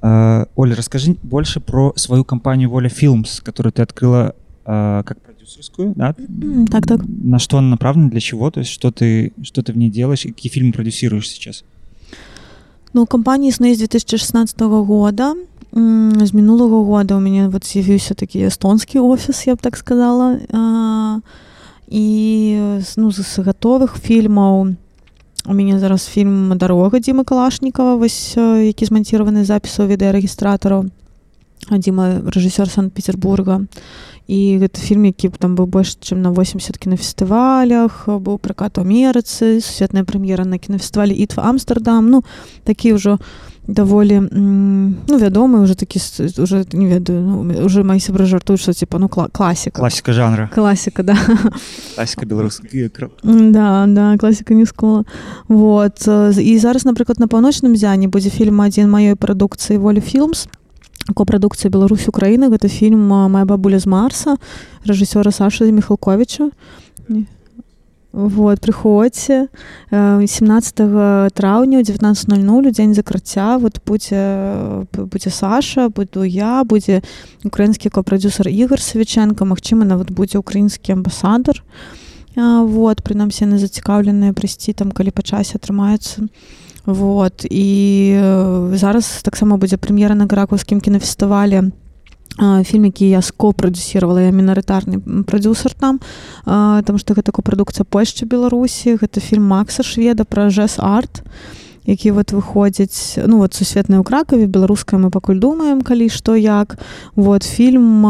Э, 0.00 0.46
Оля, 0.56 0.74
расскажи 0.74 1.16
больше 1.22 1.60
про 1.60 1.92
свою 1.96 2.24
компанию 2.24 2.70
«Воля 2.70 2.88
Films, 2.88 3.42
которую 3.42 3.74
ты 3.74 3.82
открыла 3.82 4.34
э, 4.64 5.02
как 5.04 5.20
продюсерскую, 5.20 5.92
да? 5.96 6.14
М, 6.18 6.66
Так, 6.66 6.86
так. 6.86 7.02
На 7.06 7.38
что 7.38 7.58
она 7.58 7.68
направлена, 7.68 8.08
для 8.08 8.20
чего? 8.20 8.50
То 8.50 8.60
есть 8.60 8.70
что 8.70 8.90
ты, 8.90 9.34
что 9.42 9.62
ты 9.62 9.74
в 9.74 9.76
ней 9.76 9.90
делаешь 9.90 10.24
и 10.24 10.28
какие 10.32 10.50
фильмы 10.50 10.72
продюсируешь 10.72 11.28
сейчас? 11.28 11.62
Ну, 12.94 13.06
кампанія 13.06 13.48
існує 13.50 13.74
з 13.74 13.78
2016 13.78 14.60
года. 14.62 15.34
З 15.75 16.33
минулого 16.33 16.83
года 16.83 17.15
у 17.15 17.19
мене 17.19 17.47
вот 17.47 17.65
з'явився 17.65 18.13
такий 18.13 18.41
естонський 18.41 19.01
офіс, 19.01 19.47
я 19.47 19.55
б 19.55 19.61
так 19.61 19.77
сказала. 19.77 20.37
А, 20.53 21.19
І 21.87 22.57
ну, 22.97 23.11
з 23.11 23.39
готових 23.39 23.95
фільмів 24.01 24.75
у 25.47 25.53
мене 25.53 25.79
зараз 25.79 26.05
фільм 26.07 26.57
Дорога 26.57 26.99
Діми 26.99 27.23
Калашнікова, 27.23 27.95
ось, 27.95 28.33
е, 28.37 28.65
який 28.65 28.87
змонтований 28.87 29.43
з 29.43 29.47
запису 29.47 29.87
відеорегістратора. 29.87 30.85
А 31.69 31.77
Діма 31.77 32.21
рэжысёр 32.21 32.69
Санкт-Петербурга. 32.69 33.61
І 34.27 34.57
гэта 34.57 34.79
фільм, 34.79 35.05
які 35.05 35.29
там 35.29 35.55
быў 35.55 35.65
больш 35.65 35.97
чым 36.01 36.21
на 36.21 36.29
80 36.29 36.77
кінафестывалях, 36.77 38.05
быў 38.07 38.37
пракат 38.37 38.77
у 38.77 38.81
Амерыцы, 38.81 39.61
сусветная 39.61 40.03
прэм'ера 40.03 40.45
на 40.45 40.57
кінафестывалі 40.57 41.13
Ітва 41.13 41.43
Амстердам. 41.43 42.09
Ну, 42.09 42.23
такі 42.63 42.93
ўжо 42.93 43.19
даволі 43.67 44.21
ну 44.31 45.17
вядомы 45.17 45.61
уже 45.61 45.75
такі 45.75 45.99
уже 46.41 46.65
не 46.73 46.85
ведаю 46.87 47.21
ну, 47.21 47.65
уже 47.65 47.83
мои 47.83 47.97
сябры 47.99 48.25
жартуюць 48.25 48.61
что 48.61 48.73
типа 48.73 48.99
ну 48.99 49.09
кла 49.09 49.27
класіка 49.27 49.79
Классика 49.79 50.13
жанра. 50.13 50.49
класіка 50.53 51.03
да 51.03 51.17
Классика 51.95 52.25
белорусская. 52.25 52.69
М, 53.25 53.51
да 53.51 53.85
да 53.87 54.17
класіка 54.17 54.53
не 54.53 54.65
скола 54.65 55.03
вот 55.47 56.07
э, 56.07 56.41
і 56.41 56.59
зараз 56.59 56.85
напрыклад 56.85 57.19
на 57.19 57.27
паўночным 57.27 57.75
зяне 57.75 58.07
будзе 58.07 58.29
фільм 58.29 58.61
адзін 58.61 58.89
маёй 58.89 59.15
прадукцыі 59.15 59.77
волі 59.77 60.01
філмс 60.01 60.47
копрадукцыя 61.13 61.69
Беларусь 61.69 62.07
Украіны 62.07 62.49
гэта 62.49 62.67
фільм 62.67 63.13
а, 63.13 63.27
моя 63.27 63.45
бабуля 63.45 63.79
з 63.79 63.85
марса 63.85 64.37
рэжысёра 64.85 65.31
Саша 65.31 65.65
Михалковича. 65.65 66.49
Вот, 68.15 68.61
прыходзьце 68.61 69.49
Э, 69.91 70.25
17 70.25 71.31
траўня 71.35 71.79
ў 71.79 71.83
19:00 71.83 72.71
дзень 72.71 72.95
закрыцця 72.95 73.59
вот 73.59 73.81
будзе 73.85 74.87
будзе 74.91 75.29
Саша 75.29 75.89
буду 75.89 76.23
я 76.23 76.63
будзе 76.63 77.01
украінскі 77.43 77.89
копрадюсер 77.89 78.47
Ігор 78.47 78.81
Савіченко 78.81 79.45
Магчыма 79.45 79.85
нават 79.85 80.11
будзе 80.11 80.39
украінскі 80.39 80.93
амбасадар 80.93 81.61
вот 82.35 83.03
прынамсі 83.03 83.45
яны 83.45 83.59
зацікаўленыя 83.59 84.33
прыйсці 84.33 84.73
там 84.73 84.91
калі 84.91 85.11
па 85.11 85.21
часе 85.21 85.59
атрымаецца 85.59 86.27
вот 86.85 87.45
і 87.45 87.67
э, 88.15 88.75
зараз 88.75 89.21
таксама 89.23 89.57
будзе 89.57 89.77
прэм'ера 89.77 90.15
на 90.15 90.25
гаракаўскім 90.25 90.81
кінафестывалі 90.81 91.57
а, 91.61 91.84
фільм 92.39 92.85
які 92.85 93.09
я 93.09 93.21
скопрадюсировала 93.21 94.21
я 94.21 94.31
мінарытарны 94.31 95.23
прадюсер 95.23 95.73
там. 95.73 95.99
Там 96.45 96.97
што 96.97 97.13
гэта 97.13 97.31
копрадукцыя 97.31 97.85
Польшчы 97.87 98.25
Беларусі 98.25 98.99
гэта 98.99 99.19
фільм 99.19 99.47
Макса 99.47 99.83
шведа 99.83 100.25
пра 100.25 100.49
жэс 100.49 100.79
арт 100.79 101.23
які 101.85 102.11
вот 102.11 102.33
выходзіць 102.33 103.23
ну 103.27 103.37
вот 103.37 103.53
сусветная 103.53 104.01
ў 104.01 104.03
кракаве 104.03 104.47
беларуская 104.49 104.99
мы 104.99 105.09
пакуль 105.13 105.39
думаем 105.39 105.81
калі 105.81 106.09
што 106.09 106.35
як 106.35 106.77
вот 107.15 107.43
фільм 107.43 108.03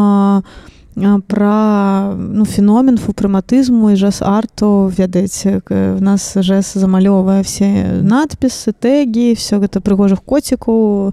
пра 1.27 2.15
ну 2.15 2.45
феномен 2.45 2.97
фупрыматызму 2.97 3.91
і 3.91 3.99
жэс 3.99 4.23
арту 4.23 4.87
ведаеце 4.87 5.59
у 5.69 6.01
нас 6.01 6.33
жэс 6.39 6.79
замалёвае 6.79 7.43
все 7.43 7.99
надпісы 8.01 8.71
тэгі 8.71 9.35
все 9.35 9.59
гэта 9.59 9.83
прыгожых 9.83 10.23
коцікаў 10.23 11.11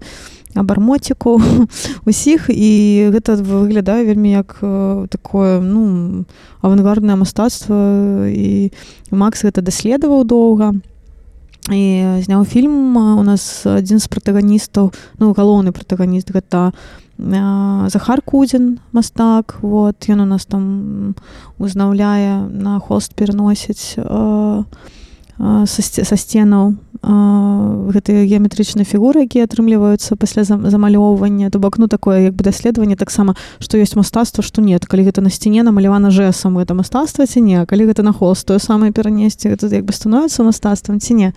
абармотіку 0.55 1.41
усіх. 2.07 2.51
І 2.51 3.11
гэта 3.13 3.37
выглядае 3.41 4.05
вельмі 4.05 4.31
як 4.31 4.59
э, 4.63 5.07
такое 5.09 5.61
ну 5.61 6.25
авангарднае 6.61 7.17
мастацтва. 7.17 8.29
І 8.29 8.73
Макс 9.11 9.45
гэта 9.45 9.63
даследаваў 9.63 10.25
доўга. 10.25 10.75
І 11.71 12.19
зняў 12.27 12.45
фільм 12.45 12.97
у 12.97 13.23
нас 13.23 13.63
адзін 13.67 14.03
з 14.03 14.07
пратаганістаў 14.11 14.91
ну 15.23 15.31
галоўны 15.31 15.71
пратаганіст 15.71 16.35
гэта 16.35 16.73
Захар 17.19 18.23
Кудзін 18.23 18.81
мастак. 18.93 19.59
Вот 19.63 20.09
ён 20.09 20.21
у 20.21 20.27
нас 20.27 20.45
там 20.45 21.15
узнаўляе 21.59 22.49
на 22.51 22.81
холст 22.81 23.15
пераносіць 23.15 23.95
а, 23.99 24.65
са, 25.39 25.81
сце- 25.83 26.05
са 26.05 26.17
сценаў 26.17 26.75
гэтыя 27.03 28.23
геаметрычныя 28.29 28.87
фігуры 28.87 29.27
якія 29.27 29.49
атрымліваюцца 29.49 30.15
пасля 30.15 30.45
зам- 30.47 30.69
замалёўвання 30.71 31.51
то 31.51 31.59
бок 31.59 31.79
ну 31.79 31.89
такое 31.89 32.31
як 32.31 32.35
бы 32.35 32.45
даследаванне 32.45 32.97
таксама 32.97 33.35
што 33.59 33.79
ёсць 33.79 33.97
мастацтва 33.97 34.45
што 34.45 34.63
нет. 34.63 34.87
Калі 34.87 35.09
гэта 35.11 35.21
на 35.21 35.31
сцяне 35.31 35.63
намалявана 35.63 36.11
жэсам 36.15 36.59
гэта 36.61 36.75
мастацтва 36.79 37.27
ці 37.27 37.41
не 37.41 37.67
калі 37.67 37.91
гэта 37.91 38.03
на 38.03 38.13
холст 38.13 38.47
тое 38.47 38.59
самае 38.59 38.93
перанесці 38.93 39.51
гэта 39.51 39.67
як 39.73 39.85
бы 39.85 39.93
становіцца 39.93 40.45
мастацтвам 40.47 41.01
ці 41.01 41.15
не 41.15 41.33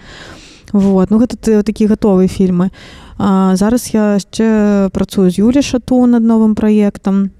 вот 0.73 1.09
ну 1.09 1.17
гэта 1.17 1.37
ты 1.37 1.63
такі 1.63 1.87
гатовыя 1.87 2.27
фільмы 2.27 2.69
а, 3.17 3.55
зараз 3.55 3.89
я 3.93 4.19
яшчэ 4.19 4.89
працую 4.91 5.31
з 5.31 5.39
Юлі 5.39 5.61
шату 5.61 6.05
над 6.05 6.21
новым 6.21 6.53
праектам 6.53 7.31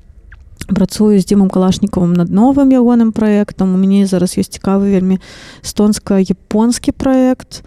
працую 0.68 1.19
з 1.19 1.26
дзімам 1.26 1.49
калашнікавым 1.49 2.14
над 2.14 2.32
новым 2.32 2.72
ягоным 2.73 3.11
праектам 3.11 3.76
у 3.76 3.77
мяне 3.77 4.06
зараз 4.10 4.38
ёсць 4.38 4.53
цікавы 4.56 4.90
вельмі 4.90 5.19
эстонска-японскі 5.61 6.95
праект 6.95 7.61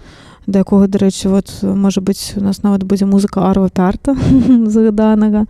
да 0.46 0.64
якога 0.64 0.88
дарэчы 0.88 1.28
вот 1.28 1.52
можа 1.62 2.00
быць 2.00 2.34
у 2.36 2.42
нас 2.42 2.62
нават 2.64 2.82
будзе 2.82 3.06
музыка 3.06 3.44
арва 3.44 3.68
пярта 3.68 4.16
загаданага 4.74 5.46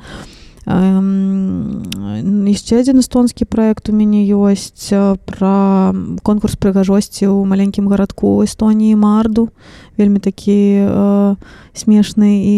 яшчэ 0.68 2.84
адзін 2.84 3.00
эстонскі 3.00 3.48
праект 3.48 3.88
у 3.88 3.96
мяне 3.96 4.28
ёсць 4.28 4.92
э, 4.92 5.16
пра 5.24 5.96
конкурс 6.20 6.60
прыгажосці 6.60 7.24
ў 7.24 7.48
маленькім 7.48 7.88
гарадку 7.88 8.44
Эстоніі 8.44 9.00
марду. 9.00 9.48
Вельмі 9.96 10.20
такі 10.20 10.84
э, 10.84 11.36
смешны 11.72 12.44
і 12.44 12.56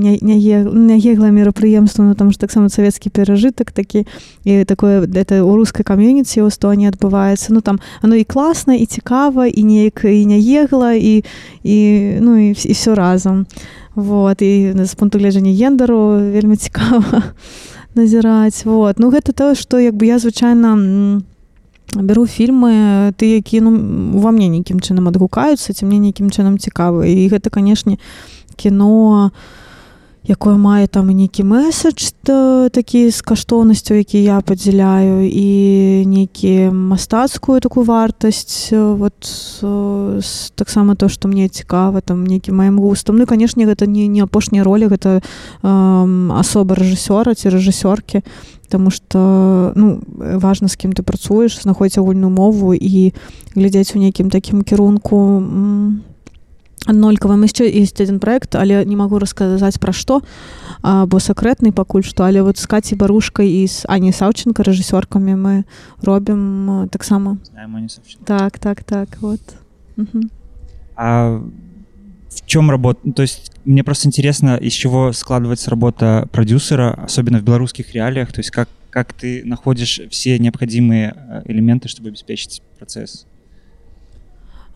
няеглае 0.00 1.30
мерапрыемства 1.30 2.08
ну 2.08 2.14
там 2.14 2.32
ж 2.32 2.40
таксама 2.40 2.72
савецкі 2.72 3.12
перажытак 3.12 3.72
такі 3.72 4.08
і 4.44 4.64
такое 4.64 5.04
это 5.04 5.44
у 5.44 5.52
рускай 5.52 5.84
кам'юніці 5.84 6.40
ў 6.40 6.48
Эстоніі 6.48 6.88
адбываецца 6.88 7.52
ну 7.52 7.60
там 7.60 7.84
оно 8.00 8.16
і 8.16 8.24
класна 8.24 8.80
і 8.80 8.86
цікава 8.86 9.46
і 9.46 9.60
неяк 9.60 10.08
і 10.08 10.24
няегла 10.24 10.96
і 10.96 11.20
і 11.62 11.76
ну 12.20 12.38
і, 12.38 12.56
і 12.56 12.72
все 12.72 12.94
разам 12.94 13.44
вот 13.94 14.42
і 14.42 14.74
з 14.76 14.94
пункту 14.94 15.18
гледжання 15.18 15.52
гендару 15.52 16.32
вельмі 16.32 16.56
цікава 16.56 17.22
назіраць 17.94 18.64
вот. 18.64 18.98
Ну 18.98 19.10
гэта 19.10 19.32
тое 19.32 19.54
што 19.54 19.78
як 19.78 19.94
бы 19.94 20.06
я 20.06 20.18
звычайна 20.18 21.20
бяру 21.94 22.26
фільмы 22.26 23.12
ты 23.16 23.36
які 23.36 23.60
ну 23.60 23.70
ува 24.16 24.30
мне 24.32 24.48
нейкім 24.48 24.80
чынам 24.80 25.08
адгукаюцца 25.08 25.72
ці 25.72 25.84
мне 25.84 25.98
нейкім 25.98 26.32
чынам 26.32 26.56
цікавы 26.56 27.12
і 27.12 27.28
гэта 27.28 27.50
канешне 27.50 27.98
кіно 28.56 29.30
якое 30.28 30.54
мае 30.54 30.86
там 30.86 31.10
і 31.10 31.14
нейкі 31.14 31.42
месседж 31.42 32.14
та, 32.22 32.68
такі 32.68 33.10
з 33.10 33.22
каштоўнасцю 33.22 33.94
які 33.98 34.22
я 34.22 34.40
падзяляю 34.40 35.26
і 35.26 35.48
нейкі 36.06 36.70
мастацкую 36.70 37.60
такую 37.60 37.84
вартасць 37.86 38.70
э, 38.70 38.78
вот 38.78 39.18
э, 39.62 40.20
таксама 40.54 40.94
то 40.94 41.08
што 41.08 41.28
мне 41.28 41.48
цікава 41.48 42.00
там 42.00 42.24
нейкім 42.24 42.56
маім 42.56 42.78
густам. 42.78 43.16
Ну 43.16 43.22
і, 43.22 43.26
канешне 43.26 43.66
гэта 43.66 43.86
не 43.86 44.06
не 44.06 44.22
апошняя 44.22 44.64
роля 44.64 44.86
гэта 44.86 45.22
эм, 45.62 46.32
асоба 46.32 46.74
рэжысёра 46.74 47.34
ці 47.34 47.50
рэжысёркі 47.50 48.22
Таму 48.72 48.88
што 48.88 49.72
ну 49.76 50.00
важна 50.16 50.68
з 50.68 50.80
кім 50.80 50.96
ты 50.96 51.02
працуеш 51.02 51.60
знаходзіць 51.60 52.00
агульную 52.00 52.32
мову 52.32 52.72
і 52.72 53.12
глядзець 53.52 53.92
у 53.92 53.98
нейкім 53.98 54.30
такім 54.30 54.62
кірунку 54.62 55.42
аднолькавым 56.86 57.42
яшчэ 57.46 57.70
ёсць 57.70 57.98
адзін 58.00 58.18
проект 58.18 58.54
але 58.54 58.84
не 58.84 58.96
магу 58.96 59.18
расказаць 59.18 59.78
пра 59.78 59.92
што 59.92 60.20
а, 60.82 61.06
бо 61.06 61.18
сакрэтны 61.18 61.72
пакуль 61.72 62.04
што 62.04 62.24
але 62.24 62.42
вот 62.42 62.58
з 62.58 62.66
каці 62.66 62.98
барушкай 62.98 63.48
і 63.48 63.66
з 63.66 63.86
ані 63.88 64.12
саўчынка 64.12 64.62
рэжысёркамі 64.62 65.34
мы 65.38 65.54
робім 66.02 66.70
а, 66.70 66.76
таксама 66.88 67.38
так 68.26 68.58
так 68.58 68.84
так 68.84 69.08
вот 69.20 69.40
Мгм. 69.96 70.30
А 70.96 71.40
в 72.28 72.46
чем 72.46 72.70
работа? 72.70 73.00
Ну, 73.04 73.12
то 73.12 73.22
есть 73.22 73.52
мне 73.64 73.84
просто 73.84 74.08
интересно, 74.08 74.56
из 74.56 74.72
чего 74.72 75.12
складывается 75.12 75.70
работа 75.70 76.28
продюсера, 76.32 76.92
особенно 76.92 77.38
в 77.38 77.42
белорусских 77.42 77.92
реалиях. 77.92 78.32
То 78.32 78.40
есть 78.40 78.50
как, 78.50 78.68
как 78.90 79.12
ты 79.12 79.42
находишь 79.44 80.00
все 80.10 80.38
необходимые 80.38 81.14
э, 81.14 81.42
элементы, 81.46 81.88
чтобы 81.88 82.08
обеспечить 82.08 82.62
процесс? 82.78 83.26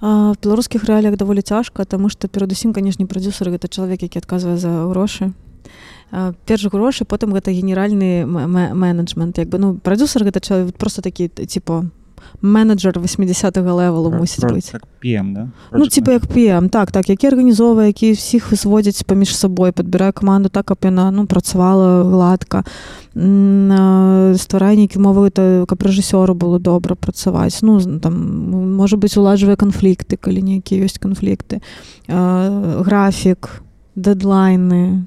В 0.01 0.37
беларускіх 0.43 0.85
рэаліях 0.85 1.17
даволі 1.17 1.41
цяжка 1.41 1.85
таму 1.85 2.09
што 2.13 2.29
перадусім 2.29 2.77
канешне 2.77 3.07
прадюсер 3.07 3.49
гэта 3.49 3.69
чалавек 3.69 4.03
які 4.03 4.21
адказвае 4.21 4.61
за 4.61 4.89
грошы 4.93 5.33
перш 6.45 6.69
грошы 6.69 7.05
потым 7.05 7.33
гэта 7.33 7.51
генеральны 7.51 8.27
менеджмент 8.27 9.39
як 9.39 9.49
бы 9.49 9.59
ну 9.59 9.75
прадюсер 9.81 10.25
гэта 10.25 10.41
чалавек 10.41 10.77
просто 10.77 11.01
такі 11.01 11.29
типа 11.29 11.89
менеджер 12.43 12.99
80-го 13.01 13.75
левелу 13.75 14.11
Про- 14.11 14.19
мусіць 14.19 14.41
про- 14.41 14.55
быць 14.55 14.71
Как 14.73 14.83
PM, 15.05 15.35
да? 15.35 15.49
Ну, 15.73 15.87
типа 15.87 16.13
як 16.13 16.23
PM, 16.23 16.69
так, 16.69 16.93
так, 16.93 17.09
які 17.09 17.27
арганізоўвае, 17.27 17.87
які 17.87 18.13
всіх 18.13 18.55
зводзяць 18.55 19.03
паміж 19.03 19.37
сабой, 19.37 19.73
падбірае 19.73 20.13
каманду 20.13 20.49
так, 20.49 20.67
каб 20.67 20.79
яна 20.83 21.11
ну, 21.11 21.27
працавала 21.27 22.03
гладка, 22.05 22.65
М, 23.17 23.73
а, 23.73 24.35
стварае 24.37 24.77
нейкі 24.77 24.99
мовы, 24.99 25.31
то, 25.31 25.65
каб 25.69 25.79
рэжысёру 25.83 26.35
было 26.35 26.59
добра 26.59 26.95
працаваць. 26.95 27.63
Ну, 27.63 27.81
там, 27.99 28.13
можа 28.77 28.97
быць, 28.97 29.17
уладжвае 29.17 29.57
канфлікты, 29.57 30.17
калі 30.21 30.43
нейкія 30.43 30.85
ёсць 30.85 30.99
канфлікты. 31.01 31.63
А, 32.09 32.83
графік, 32.85 33.63
дэдлайны, 33.97 35.07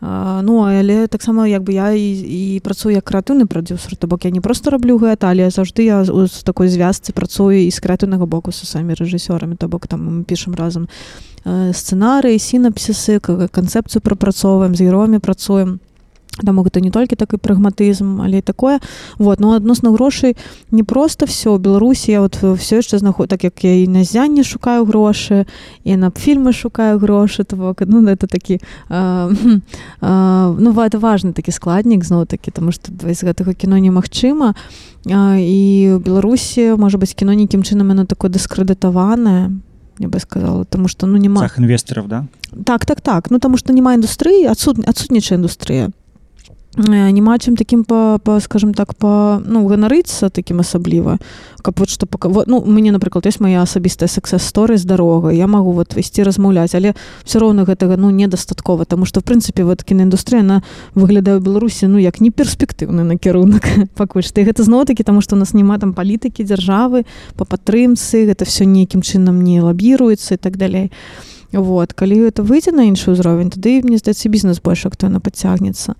А, 0.00 0.42
ну 0.42 0.62
але 0.62 1.08
таксама 1.08 1.48
як 1.48 1.62
бы 1.62 1.72
я 1.72 1.90
і, 1.90 2.54
і 2.54 2.60
працую 2.60 2.94
як 2.94 3.02
крэатыўны 3.10 3.46
прадюсер 3.46 3.96
то 3.96 4.06
бок 4.06 4.24
я 4.24 4.30
не 4.30 4.40
просто 4.40 4.70
раблю 4.70 4.98
гэта 4.98 5.26
але 5.30 5.50
заўжды 5.50 5.82
я 5.82 6.04
з- 6.04 6.42
такой 6.44 6.68
звязцы 6.68 7.12
працую 7.12 7.66
і 7.66 7.70
з 7.70 7.78
крэатыўнага 7.82 8.26
боку 8.26 8.52
са 8.52 8.66
самі 8.66 8.94
рэжысёрамі. 8.94 9.56
То 9.56 9.66
бок 9.68 9.86
там 9.88 10.06
мы 10.06 10.24
пішам 10.24 10.54
разам 10.54 10.88
э, 11.44 11.72
сцэнарыі 11.74 12.38
сінапсісы 12.38 13.18
канцэпцыю 13.50 14.00
прапрацоўваем 14.00 14.74
з 14.76 14.80
героямі 14.86 15.18
працуем 15.18 15.80
Таму 16.38 16.62
гэта 16.62 16.78
не 16.78 16.90
толькі 16.94 17.18
такі 17.18 17.36
прагматызм 17.36 18.22
але 18.22 18.38
і 18.38 18.46
такое. 18.46 18.78
Вот 19.18 19.40
ну 19.40 19.52
адносна 19.52 19.90
грошай 19.90 20.36
не 20.70 20.82
просто 20.84 21.26
все 21.26 21.50
ў 21.50 21.58
беларусі 21.58 22.12
я 22.12 22.20
вот 22.20 22.38
все 22.38 22.78
яшчэ 22.78 22.98
знаход 22.98 23.28
так 23.28 23.44
як 23.44 23.64
я 23.64 23.82
і 23.82 23.88
на 23.88 24.04
зянне 24.04 24.44
шукаю 24.44 24.84
грошы 24.86 25.46
і 25.84 25.96
на 25.96 26.10
фільмы 26.10 26.52
шукаю 26.52 26.98
грошы 26.98 27.44
то 27.44 27.56
бок 27.56 27.82
ну 27.86 28.06
это 28.06 28.26
такі 28.26 28.60
а, 28.88 29.30
а, 30.00 30.54
ну 30.58 30.70
это 30.72 30.98
важны 30.98 31.32
такі 31.32 31.50
складнік 31.52 32.04
зноў 32.04 32.26
такі 32.26 32.50
тому 32.50 32.72
что 32.72 32.92
без 32.92 33.24
гэтага 33.24 33.54
кіно 33.54 33.78
немагчыма 33.78 34.54
і 35.04 35.62
ў 35.90 35.98
беларусі 35.98 36.78
можа 36.78 36.98
быць 36.98 37.18
кіно 37.18 37.34
нейкім 37.34 37.66
чынам 37.66 37.90
яно 37.90 38.06
такое 38.06 38.30
дыскрэдытаванае 38.30 39.58
я 39.98 40.08
бы 40.08 40.20
сказала 40.20 40.64
тому 40.64 40.86
что 40.86 41.06
ну 41.06 41.18
няма 41.18 41.40
Сах 41.40 41.58
инвесторов, 41.58 42.06
да? 42.06 42.26
так 42.64 42.86
так 42.86 43.00
так. 43.00 43.30
Ну 43.30 43.38
тому 43.38 43.56
что 43.56 43.72
няма 43.72 43.94
індустрыі 43.98 44.46
адсут 44.46 44.78
адсутнічае 44.86 45.42
індустрыя 45.42 45.90
Э, 45.90 46.07
няма 46.78 47.38
чым 47.38 47.56
таким 47.56 47.84
по, 47.84 48.18
по 48.22 48.40
скажем 48.40 48.74
так 48.74 48.94
по 48.94 49.42
ну 49.44 49.66
ганарыцца 49.66 50.30
таким 50.30 50.60
асабліва 50.60 51.18
каб 51.62 51.78
вот 51.80 51.90
что 51.90 52.06
пока 52.06 52.28
вот, 52.28 52.46
ну 52.46 52.58
у 52.58 52.70
мяне 52.70 52.92
напрыклад 52.92 53.26
есть 53.26 53.40
моя 53.40 53.62
асабістая 53.62 54.08
сексес 54.08 54.42
сторы 54.42 54.76
з 54.78 54.84
дарога 54.84 55.30
я 55.30 55.46
могу 55.46 55.72
вот 55.72 55.94
весці 55.94 56.22
размаўляць 56.22 56.74
але 56.74 56.94
все 57.24 57.38
роўна 57.38 57.64
гэтага 57.64 57.96
ну 57.96 58.10
недастаткова 58.10 58.84
тому 58.84 59.04
что 59.04 59.20
в 59.20 59.24
прынцыпе 59.24 59.64
вот 59.64 59.82
кінаіндустрыя 59.82 60.42
на 60.42 60.62
выглядае 60.94 61.38
ў 61.38 61.42
беларусі 61.42 61.86
ну 61.86 61.98
як 61.98 62.20
не 62.20 62.30
перспектыўны 62.30 63.02
накірунак 63.02 63.66
пакуль 63.98 64.22
што 64.22 64.42
гэта 64.42 64.62
зноў 64.62 64.86
такі 64.86 65.02
тому 65.02 65.20
что 65.20 65.36
у 65.36 65.38
нас 65.38 65.54
няма 65.54 65.78
там 65.78 65.94
палітыкі 65.94 66.44
дзяржавы 66.44 67.04
по 67.36 67.44
падтрымцы 67.44 68.26
гэта 68.26 68.44
все 68.44 68.64
нейкім 68.64 69.02
чынам 69.02 69.42
не 69.42 69.60
лабіруецца 69.60 70.34
і 70.34 70.38
так 70.38 70.56
далей 70.56 70.92
вот 71.52 71.92
калі 71.92 72.28
это 72.28 72.42
выйдзе 72.42 72.72
на 72.72 72.84
іншы 72.84 73.16
ўзровень 73.16 73.50
тады 73.50 73.80
мне 73.82 73.98
здаецца 73.98 74.28
бізнес 74.28 74.60
больш 74.60 74.86
актыўна 74.86 75.18
падцягнецца 75.20 75.96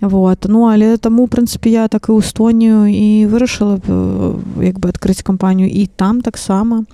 вот 0.00 0.44
ну 0.48 0.68
але 0.68 0.96
таму 0.98 1.26
прынцыпе 1.26 1.70
я 1.70 1.88
так 1.88 2.08
і 2.08 2.12
ў 2.12 2.22
стонію 2.22 2.84
і 2.84 3.26
вырашыла 3.26 3.80
б, 3.80 3.84
э, 3.88 4.64
як 4.68 4.78
бы 4.78 4.92
адкрыць 4.92 5.22
кампанію 5.22 5.68
і 5.68 5.86
там 5.86 6.20
таксама 6.20 6.84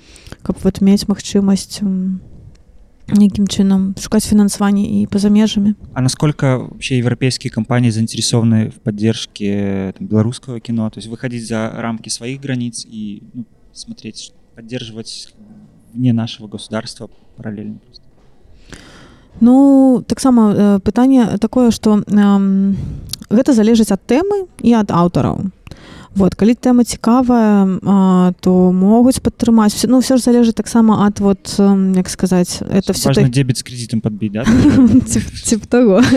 каб 0.43 0.57
вот 0.63 0.81
мець 0.81 1.07
магчымасць 1.11 1.83
м, 1.83 2.21
нейкім 3.11 3.47
чынам 3.51 3.99
шукаць 3.99 4.27
фінансаванне 4.27 5.03
і 5.03 5.07
па-за 5.11 5.29
межамі 5.31 5.75
А 5.95 6.01
насколько 6.01 6.59
вообще 6.59 6.99
европейские 6.99 7.51
компании 7.51 7.91
заинтересованы 7.91 8.71
в 8.71 8.81
поддержке 8.81 9.93
там, 9.99 10.07
белорусского 10.07 10.61
кино? 10.61 10.89
То 10.91 10.99
есть 10.99 11.09
выходить 11.09 11.47
за 11.47 11.71
рамки 11.75 12.09
своих 12.09 12.41
границ 12.41 12.87
и 12.87 13.23
ну, 13.35 13.45
смотреть, 13.73 14.33
поддерживать 14.55 15.35
вне 15.93 16.13
нашего 16.13 16.47
государства 16.49 17.11
параллельно 17.37 17.79
просто. 17.79 18.02
Ну 19.41 20.03
таксама 20.07 20.55
э, 20.55 20.79
пытанне 20.85 21.39
такое 21.39 21.71
што 21.71 22.03
эм, 22.07 22.77
гэта 23.31 23.53
залежыць 23.53 23.93
ад 23.93 24.03
тэмы 24.07 24.47
і 24.63 24.73
ад 24.77 24.91
аўтараў 24.91 25.49
вот 26.15 26.35
калі 26.35 26.55
тэма 26.55 26.85
цікавая 26.85 27.81
а, 27.83 28.33
то 28.41 28.73
могуць 28.73 29.21
падтрымаць. 29.21 29.85
Ну 29.89 29.99
все 29.99 30.17
ж 30.17 30.23
залежыць 30.23 30.57
таксама 30.57 31.07
ад 31.07 31.21
вот 31.21 31.57
як 31.97 32.09
сказаць 32.09 32.61
это 32.61 32.93
все 32.93 33.09
Важно 33.09 33.29
дебет 33.29 33.59
с 33.59 33.63
кредитом 33.63 34.01
подбить, 34.01 34.33
да? 34.33 34.45
тип 35.45 35.67
того. 35.67 36.03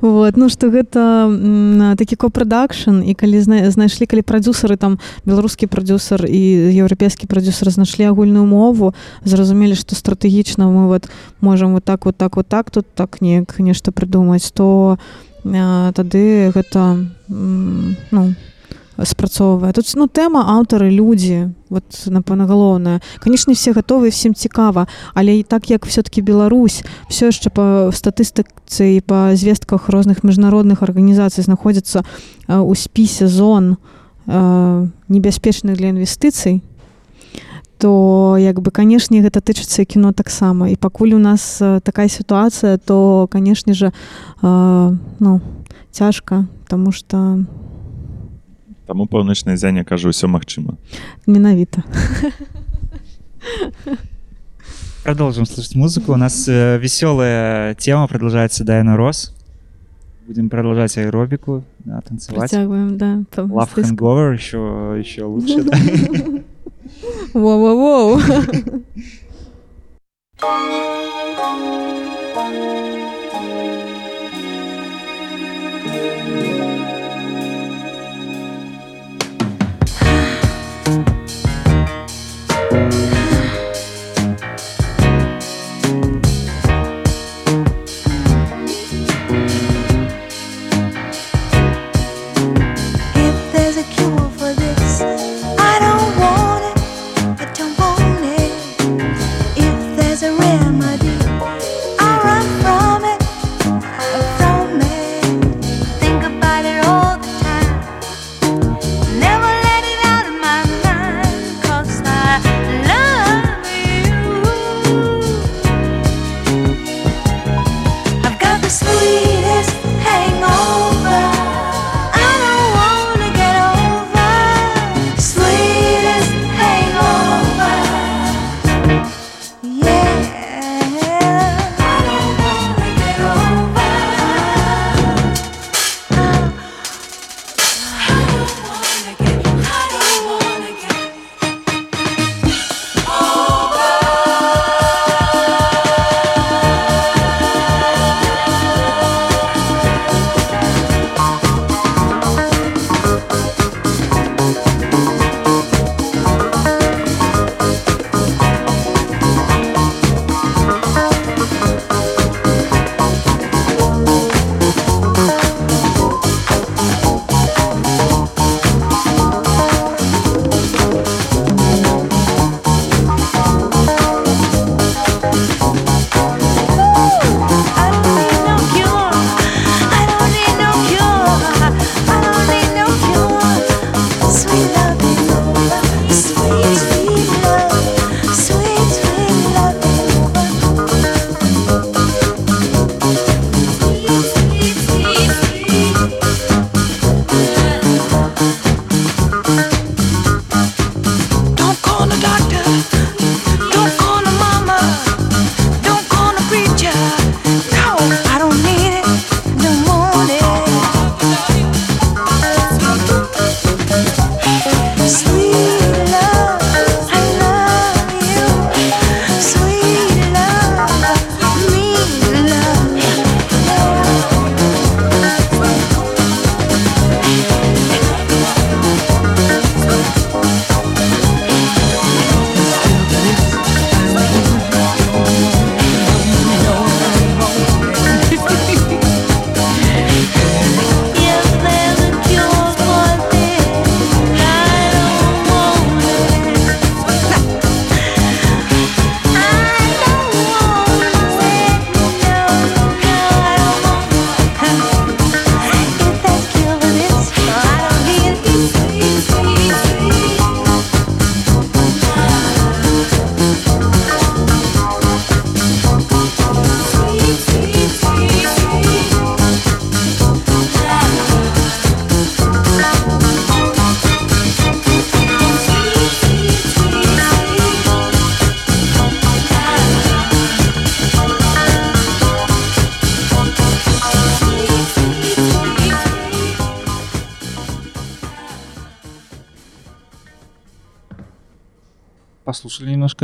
Вот 0.00 0.36
ну 0.36 0.48
что 0.48 0.68
гэта 0.68 1.94
такі 1.96 2.16
копрадакшн 2.16 3.02
і 3.06 3.14
калі 3.14 3.40
зна- 3.40 3.70
знайшлі 3.70 4.06
калі 4.06 4.22
прадюсеры 4.22 4.76
там 4.76 4.98
беларускі 5.24 5.66
прадюсер 5.66 6.26
і 6.26 6.74
еўрапейскі 6.74 7.26
прадюсер 7.26 7.70
знайшлі 7.70 8.10
агульную 8.10 8.44
мову 8.44 8.94
зразумелі 9.24 9.74
што 9.74 9.94
стратэгічна 9.94 10.66
мы 10.66 10.88
вот 10.88 11.08
можам 11.40 11.72
вот 11.72 11.84
так 11.84 12.04
вот 12.04 12.16
так 12.16 12.36
вот 12.36 12.48
так 12.48 12.70
тут 12.70 12.86
так 12.94 13.20
неяк 13.20 13.58
нешта 13.58 13.92
прыдумаць 13.92 14.50
то 14.52 14.98
тады 15.44 16.50
гэта 16.54 17.06
ну 18.10 18.34
спрацоўвае. 19.02 19.72
Тут 19.72 19.90
ну 19.96 20.06
тэма 20.06 20.44
аўтары 20.54 20.90
людзі 20.90 21.50
вот 21.68 21.84
напэўна 22.06 22.46
галоўная. 22.46 23.00
Канешне 23.18 23.54
все 23.54 23.72
гатовы 23.72 24.10
всем 24.10 24.34
цікава 24.34 24.86
але 25.14 25.38
і 25.38 25.42
так 25.42 25.70
як 25.70 25.86
все-таки 25.86 26.22
Беларусь 26.22 26.84
все 27.08 27.26
яшчэ 27.26 27.50
по 27.50 27.90
статыстыцы 27.90 28.96
і 28.96 29.00
па 29.00 29.34
звестках 29.34 29.88
розных 29.88 30.22
міжнародных 30.22 30.82
арганізацый 30.82 31.44
знаходзіцца 31.44 32.04
э, 32.48 32.58
у 32.58 32.74
спісе 32.74 33.26
зон 33.26 33.76
э, 34.26 34.86
небяспечных 35.08 35.76
для 35.76 35.88
інвестыцый 35.88 36.62
то 37.78 38.36
як 38.38 38.60
бы 38.60 38.70
канешне 38.70 39.20
гэта 39.20 39.40
тычыцца 39.40 39.84
кіно 39.84 40.12
таксама. 40.12 40.70
І 40.70 40.76
пакуль 40.76 41.14
у 41.14 41.18
нас 41.18 41.58
э, 41.60 41.80
такая 41.82 42.08
сітуацыя 42.08 42.78
то 42.78 43.28
канешне 43.30 43.74
же 43.74 43.92
э, 44.42 44.96
ну 45.18 45.40
цяжка 45.90 46.46
тому 46.68 46.92
что 46.92 47.44
Таму 48.87 49.05
паўночная 49.05 49.55
зяня 49.57 49.83
кажа 49.83 50.09
ўсё 50.09 50.27
магчыма 50.27 50.77
менавіта 51.27 51.83
Продолжим 55.03 55.45
слушать 55.45 55.75
музыку. 55.75 56.13
У 56.13 56.17
нас 56.17 56.47
веселая 56.47 57.73
тема 57.75 58.07
продолжается 58.07 58.63
Дайна 58.63 58.97
Рос. 58.97 59.33
Будем 60.27 60.49
продолжать 60.49 60.95
аэробику, 60.97 61.63
да, 61.79 62.01
танцевать. 62.01 62.51
працягваем 62.51 62.97
да 62.97 63.23
па 63.33 63.41
Love 63.41 63.47
мастацку. 63.47 63.95
Hangover 63.95 64.33
еще, 64.33 64.95
еще 64.99 65.23
лучше. 65.23 65.63
да. 65.63 65.77
Воу-воу-воу. 67.33 68.19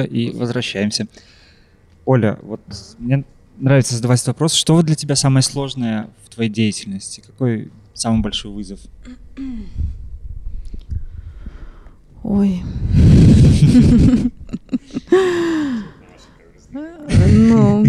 Немножко 0.00 0.16
и 0.16 0.30
возвращаемся. 0.30 1.06
Оля, 2.04 2.38
вот 2.42 2.60
мне 2.98 3.24
нравится 3.58 3.94
задавать 3.94 4.26
вопрос. 4.26 4.54
Что 4.54 4.74
вот 4.74 4.86
для 4.86 4.94
тебя 4.94 5.16
самое 5.16 5.42
сложное 5.42 6.08
в 6.24 6.34
твоей 6.34 6.50
деятельности? 6.50 7.22
Какой 7.26 7.70
самый 7.94 8.22
большой 8.22 8.52
вызов? 8.52 8.80
Ой. 12.22 12.62
Ну, 16.72 17.84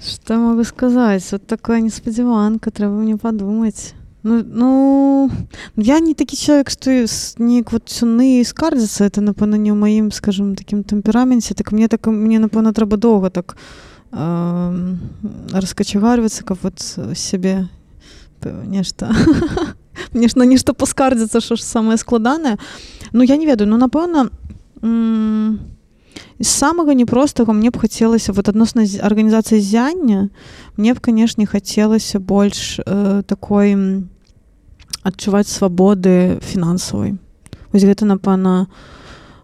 что 0.00 0.34
я 0.34 0.40
могу 0.40 0.64
сказать? 0.64 1.32
Вот 1.32 1.46
такая 1.46 1.80
несподіванка, 1.80 2.70
треба 2.70 2.92
мені 2.92 3.16
подумать. 3.16 3.94
Ну, 4.22 4.44
ну, 4.54 5.30
я 5.76 6.00
не 6.00 6.14
такий 6.14 6.38
чоловік, 6.38 6.70
що 6.70 6.90
с- 6.90 7.38
не 7.38 7.64
вот 7.70 8.02
і 8.22 8.44
скардиться, 8.44 9.10
це, 9.10 9.20
напевно, 9.20 9.56
не 9.56 9.72
в 9.72 9.76
моїм, 9.76 10.12
скажімо, 10.12 10.54
таким 10.54 10.82
темпераменті. 10.82 11.54
Так 11.54 11.72
мені, 11.72 11.88
так, 11.88 12.06
мені 12.06 12.38
напевно, 12.38 12.72
треба 12.72 12.96
довго 12.96 13.30
так 13.30 13.56
э, 14.12 14.96
раскочегариваться, 15.52 16.42
как 16.44 16.58
вот 16.62 16.98
себе 17.18 17.68
нешта. 18.66 19.14
Нешта, 20.14 20.44
нешта 20.44 20.72
поскардзіцца, 20.72 21.40
що 21.40 21.56
ж 21.56 21.64
самае 21.64 21.96
складанае. 21.98 22.56
Ну, 23.12 23.22
я 23.24 23.36
не 23.36 23.46
ведаю, 23.46 23.70
ну, 23.70 23.78
напэўна, 23.86 24.28
м, 24.84 25.58
з 26.40 26.46
самага 26.46 26.94
непростага 26.94 27.52
мне 27.52 27.70
б 27.70 27.78
хацелася 27.78 28.32
вот 28.32 28.48
адносна 28.48 28.86
з 28.86 29.00
арганізацыі 29.00 29.60
зяння 29.60 30.28
мне 30.76 30.94
б 30.94 31.00
канешне 31.00 31.46
хацелася 31.46 32.20
больш 32.20 32.80
э, 32.80 33.22
такой 33.26 33.72
м, 33.72 34.08
адчуваць 35.02 35.48
свабоды 35.48 36.38
фінансавай 36.42 37.18
вось 37.72 37.84
гэта 37.84 38.04
напэўна 38.04 38.66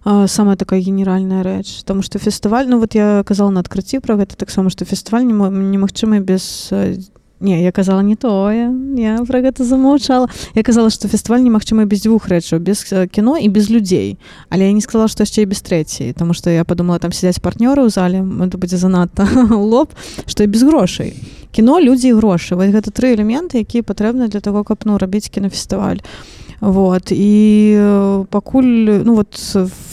а, 0.04 0.26
самая 0.26 0.56
такая 0.56 0.80
генеральная 0.80 1.42
рэч 1.42 1.82
тому 1.84 2.02
что 2.02 2.18
фестываль 2.18 2.68
ну 2.68 2.78
вот 2.78 2.94
я 2.94 3.22
казала 3.26 3.50
на 3.50 3.60
адкрыцці 3.60 4.00
пра 4.00 4.16
гэта 4.16 4.36
таксама 4.36 4.70
што 4.70 4.84
фестываль 4.84 5.24
нема- 5.24 5.50
немагчымы 5.50 6.20
без 6.20 6.68
э, 6.72 7.00
не 7.44 7.62
я 7.62 7.72
казала 7.72 8.00
не 8.00 8.16
тое 8.16 8.72
я 8.96 9.18
пра 9.28 9.40
гэта 9.40 9.64
замаўчала. 9.64 10.28
Я 10.54 10.62
казала 10.62 10.90
што 10.90 11.08
фестываль 11.08 11.44
немагчымы 11.44 11.84
без 11.84 12.02
дзвюх 12.02 12.28
рэчаў 12.28 12.58
без 12.58 12.84
э, 12.90 13.06
кіно 13.06 13.36
і 13.36 13.48
без 13.48 13.70
людзей. 13.70 14.18
Але 14.48 14.66
я 14.66 14.72
не 14.72 14.80
сказала 14.80 15.08
што 15.08 15.22
яшчэ 15.22 15.44
і 15.44 15.50
без 15.52 15.60
трэцяй 15.60 16.12
тому 16.12 16.34
что 16.34 16.50
я 16.50 16.64
подумала 16.64 16.98
там 16.98 17.12
сядзяць 17.12 17.44
партнёры 17.44 17.84
ў 17.84 17.90
зале 17.92 18.24
это 18.24 18.56
будзе 18.58 18.76
занадта 18.76 19.28
лоб 19.50 19.92
што 20.26 20.44
і 20.44 20.46
без 20.46 20.62
грошай. 20.62 21.14
Кіно 21.52 21.78
людзі 21.78 22.08
і 22.08 22.18
грошы. 22.18 22.56
Вось 22.56 22.72
гэта 22.72 22.90
тры 22.90 23.14
элементы 23.14 23.60
якія 23.60 23.84
патрэбны 23.84 24.28
для 24.28 24.40
того 24.40 24.64
каб 24.64 24.82
ну 24.84 24.98
рабіць 24.98 25.28
кінафестываль 25.28 26.00
вот 26.60 27.12
і 27.12 27.74
э, 27.76 28.24
пакуль 28.30 29.04
ну 29.04 29.14
вот 29.14 29.34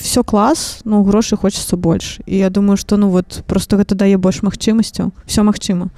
все 0.02 0.24
клас 0.24 0.82
ну 0.86 1.04
грошай 1.04 1.38
хочется 1.38 1.78
больш. 1.78 2.20
І 2.26 2.38
я 2.38 2.50
думаю 2.50 2.78
что 2.78 2.98
ну 2.98 3.10
вот 3.10 3.44
просто 3.48 3.78
гэта 3.78 3.96
дае 3.96 4.18
больш 4.18 4.42
магчымасцяў. 4.42 5.12
Все 5.26 5.44
магчыма 5.44 5.90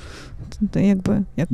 да, 0.62 0.80
як 0.80 1.50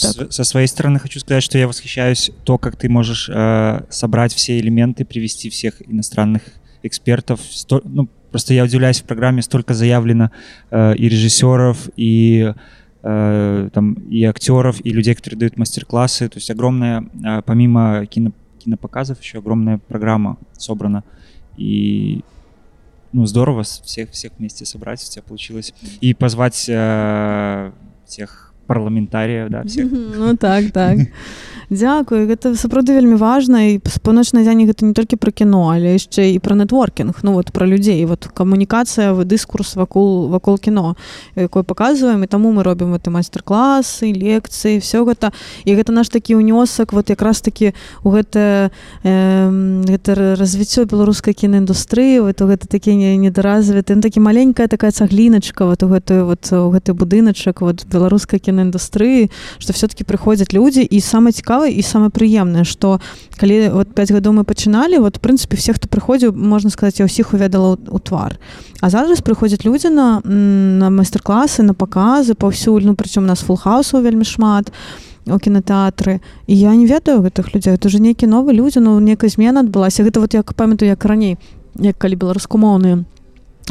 так. 0.00 0.32
Со 0.32 0.44
своей 0.44 0.66
стороны 0.66 0.98
хочу 0.98 1.20
сказать, 1.20 1.42
что 1.42 1.58
я 1.58 1.68
восхищаюсь 1.68 2.30
то, 2.44 2.58
как 2.58 2.76
ты 2.76 2.88
можешь 2.88 3.28
э, 3.28 3.82
собрать 3.90 4.32
все 4.32 4.58
элементы, 4.58 5.04
привести 5.04 5.50
всех 5.50 5.82
иностранных 5.86 6.42
экспертов. 6.82 7.40
Сто- 7.50 7.82
ну, 7.84 8.08
просто 8.30 8.54
я 8.54 8.64
удивляюсь, 8.64 9.00
в 9.00 9.04
программе 9.04 9.42
столько 9.42 9.74
заявлено 9.74 10.30
э, 10.70 10.96
и 10.96 11.08
режиссеров, 11.08 11.90
и 11.96 12.54
э, 13.02 13.70
там 13.72 13.92
и 13.92 14.24
актеров, 14.24 14.84
и 14.84 14.90
людей, 14.90 15.14
которые 15.14 15.38
дают 15.38 15.56
мастер-классы. 15.58 16.28
То 16.28 16.38
есть 16.38 16.50
огромная, 16.50 17.04
э, 17.24 17.42
помимо 17.44 18.06
кино, 18.06 18.32
кинопоказов, 18.58 19.20
еще 19.22 19.38
огромная 19.38 19.78
программа 19.78 20.38
собрана. 20.56 21.04
И 21.56 22.22
ну, 23.12 23.26
здорово 23.26 23.62
всех, 23.62 24.10
всех 24.10 24.32
вместе 24.38 24.64
собрать, 24.64 25.02
у 25.02 25.10
тебя 25.10 25.22
получилось. 25.22 25.72
И 26.00 26.14
позвать 26.14 26.66
э, 26.68 27.67
всех 28.08 28.52
парламентариев, 28.66 29.50
да, 29.50 29.62
всех. 29.64 29.90
Ну 29.90 30.36
так, 30.36 30.70
так. 30.72 30.98
Дзякую, 31.68 32.24
гэта 32.24 32.56
сапраўды 32.56 32.96
вельмі 32.96 33.20
важна 33.20 33.76
і 33.76 33.80
споначнай 33.92 34.40
дзяні 34.40 34.64
гэта 34.64 34.88
не 34.88 34.96
толькі 34.96 35.20
пра 35.20 35.28
кіно, 35.28 35.68
але 35.68 36.00
яшчэ 36.00 36.32
і 36.32 36.38
пра 36.40 36.56
нетворкінг, 36.56 37.20
ну 37.20 37.36
вот 37.36 37.52
пра 37.52 37.68
людзей, 37.68 38.08
вот 38.08 38.24
камунікацыя, 38.24 39.12
дыскурс 39.12 39.76
вакол 39.76 40.32
вакол 40.32 40.56
кіно, 40.56 40.96
якое 41.36 41.62
паказваем 41.62 42.24
і 42.24 42.26
таму 42.26 42.56
мы 42.56 42.64
робім 42.64 42.96
гэты 42.96 43.12
майстар-класы, 43.12 44.08
лекцыі, 44.16 44.80
все 44.80 45.04
гэта. 45.04 45.28
І 45.68 45.76
гэта 45.76 45.92
наш 45.92 46.08
такі 46.08 46.40
ўнёсак 46.40 46.96
вот 46.96 47.12
якраз 47.12 47.44
такі 47.44 47.76
у 48.00 48.16
гэта 48.16 48.72
э, 49.04 49.84
гэта 49.92 50.40
развіццё 50.40 50.88
беларускай 50.88 51.36
кінаіндустрыі, 51.36 52.24
вот 52.24 52.40
гэта 52.40 52.64
такі 52.64 52.96
не- 52.96 53.20
недаразвіты, 53.20 53.92
ну, 53.94 54.00
такі 54.00 54.24
маленькая 54.24 54.72
такая 54.72 54.90
цагліначка 54.90 55.68
вот 55.68 55.82
у 55.82 55.92
гэты 55.92 56.24
вот 56.24 56.48
у 56.48 56.72
гэты 56.72 56.96
будыначак 56.96 57.60
вот 57.60 57.84
беларускай 57.84 58.40
кінаіндустрыі, 58.40 59.28
што 59.58 59.72
все-таки 59.76 60.04
прыходзяць 60.04 60.56
людзі. 60.56 60.80
І 60.80 61.00
самае 61.00 61.36
цікавае 61.58 61.74
і 61.74 61.82
самае 61.82 62.10
прыемнае 62.10 62.64
што 62.64 63.00
калі 63.38 63.70
вот 63.74 63.94
5 63.94 64.12
гадоў 64.12 64.32
мы 64.32 64.44
пачыналі 64.44 64.98
вот 65.02 65.18
прынцыпе 65.18 65.56
все 65.56 65.72
хто 65.72 65.88
прыходзіў 65.88 66.32
можна 66.32 66.70
сказаць 66.70 67.00
я 67.00 67.06
ўсіх 67.06 67.34
уведала 67.34 67.76
у 67.90 67.98
твар 67.98 68.38
а 68.80 68.90
зараз 68.90 69.20
прыходзяць 69.20 69.66
людзі 69.66 69.90
на 69.90 70.22
на 70.24 70.90
майстар-класы 70.90 71.62
на 71.62 71.74
паказы 71.74 72.34
паўсюль 72.34 72.86
ну 72.86 72.94
прычым 72.94 73.24
у 73.24 73.28
нас 73.28 73.42
фулхаусаў 73.42 74.02
вельмі 74.02 74.24
шмат 74.24 74.70
у 75.26 75.38
кінотэатры 75.38 76.20
і 76.46 76.54
я 76.54 76.74
не 76.74 76.86
ведаю 76.86 77.22
гэтых 77.22 77.54
людзей 77.54 77.74
это 77.74 77.88
уже 77.88 77.98
нейкі 77.98 78.26
новы 78.26 78.54
людзі 78.54 78.80
ну 78.80 78.98
некая 79.00 79.30
змена 79.30 79.60
адбылася 79.60 80.06
гэта 80.06 80.20
вот 80.20 80.34
як 80.34 80.54
памятаю 80.54 80.94
як 80.94 81.04
раней 81.04 81.38
як 81.74 81.98
калі 81.98 82.14
беларускамоўныя 82.14 83.04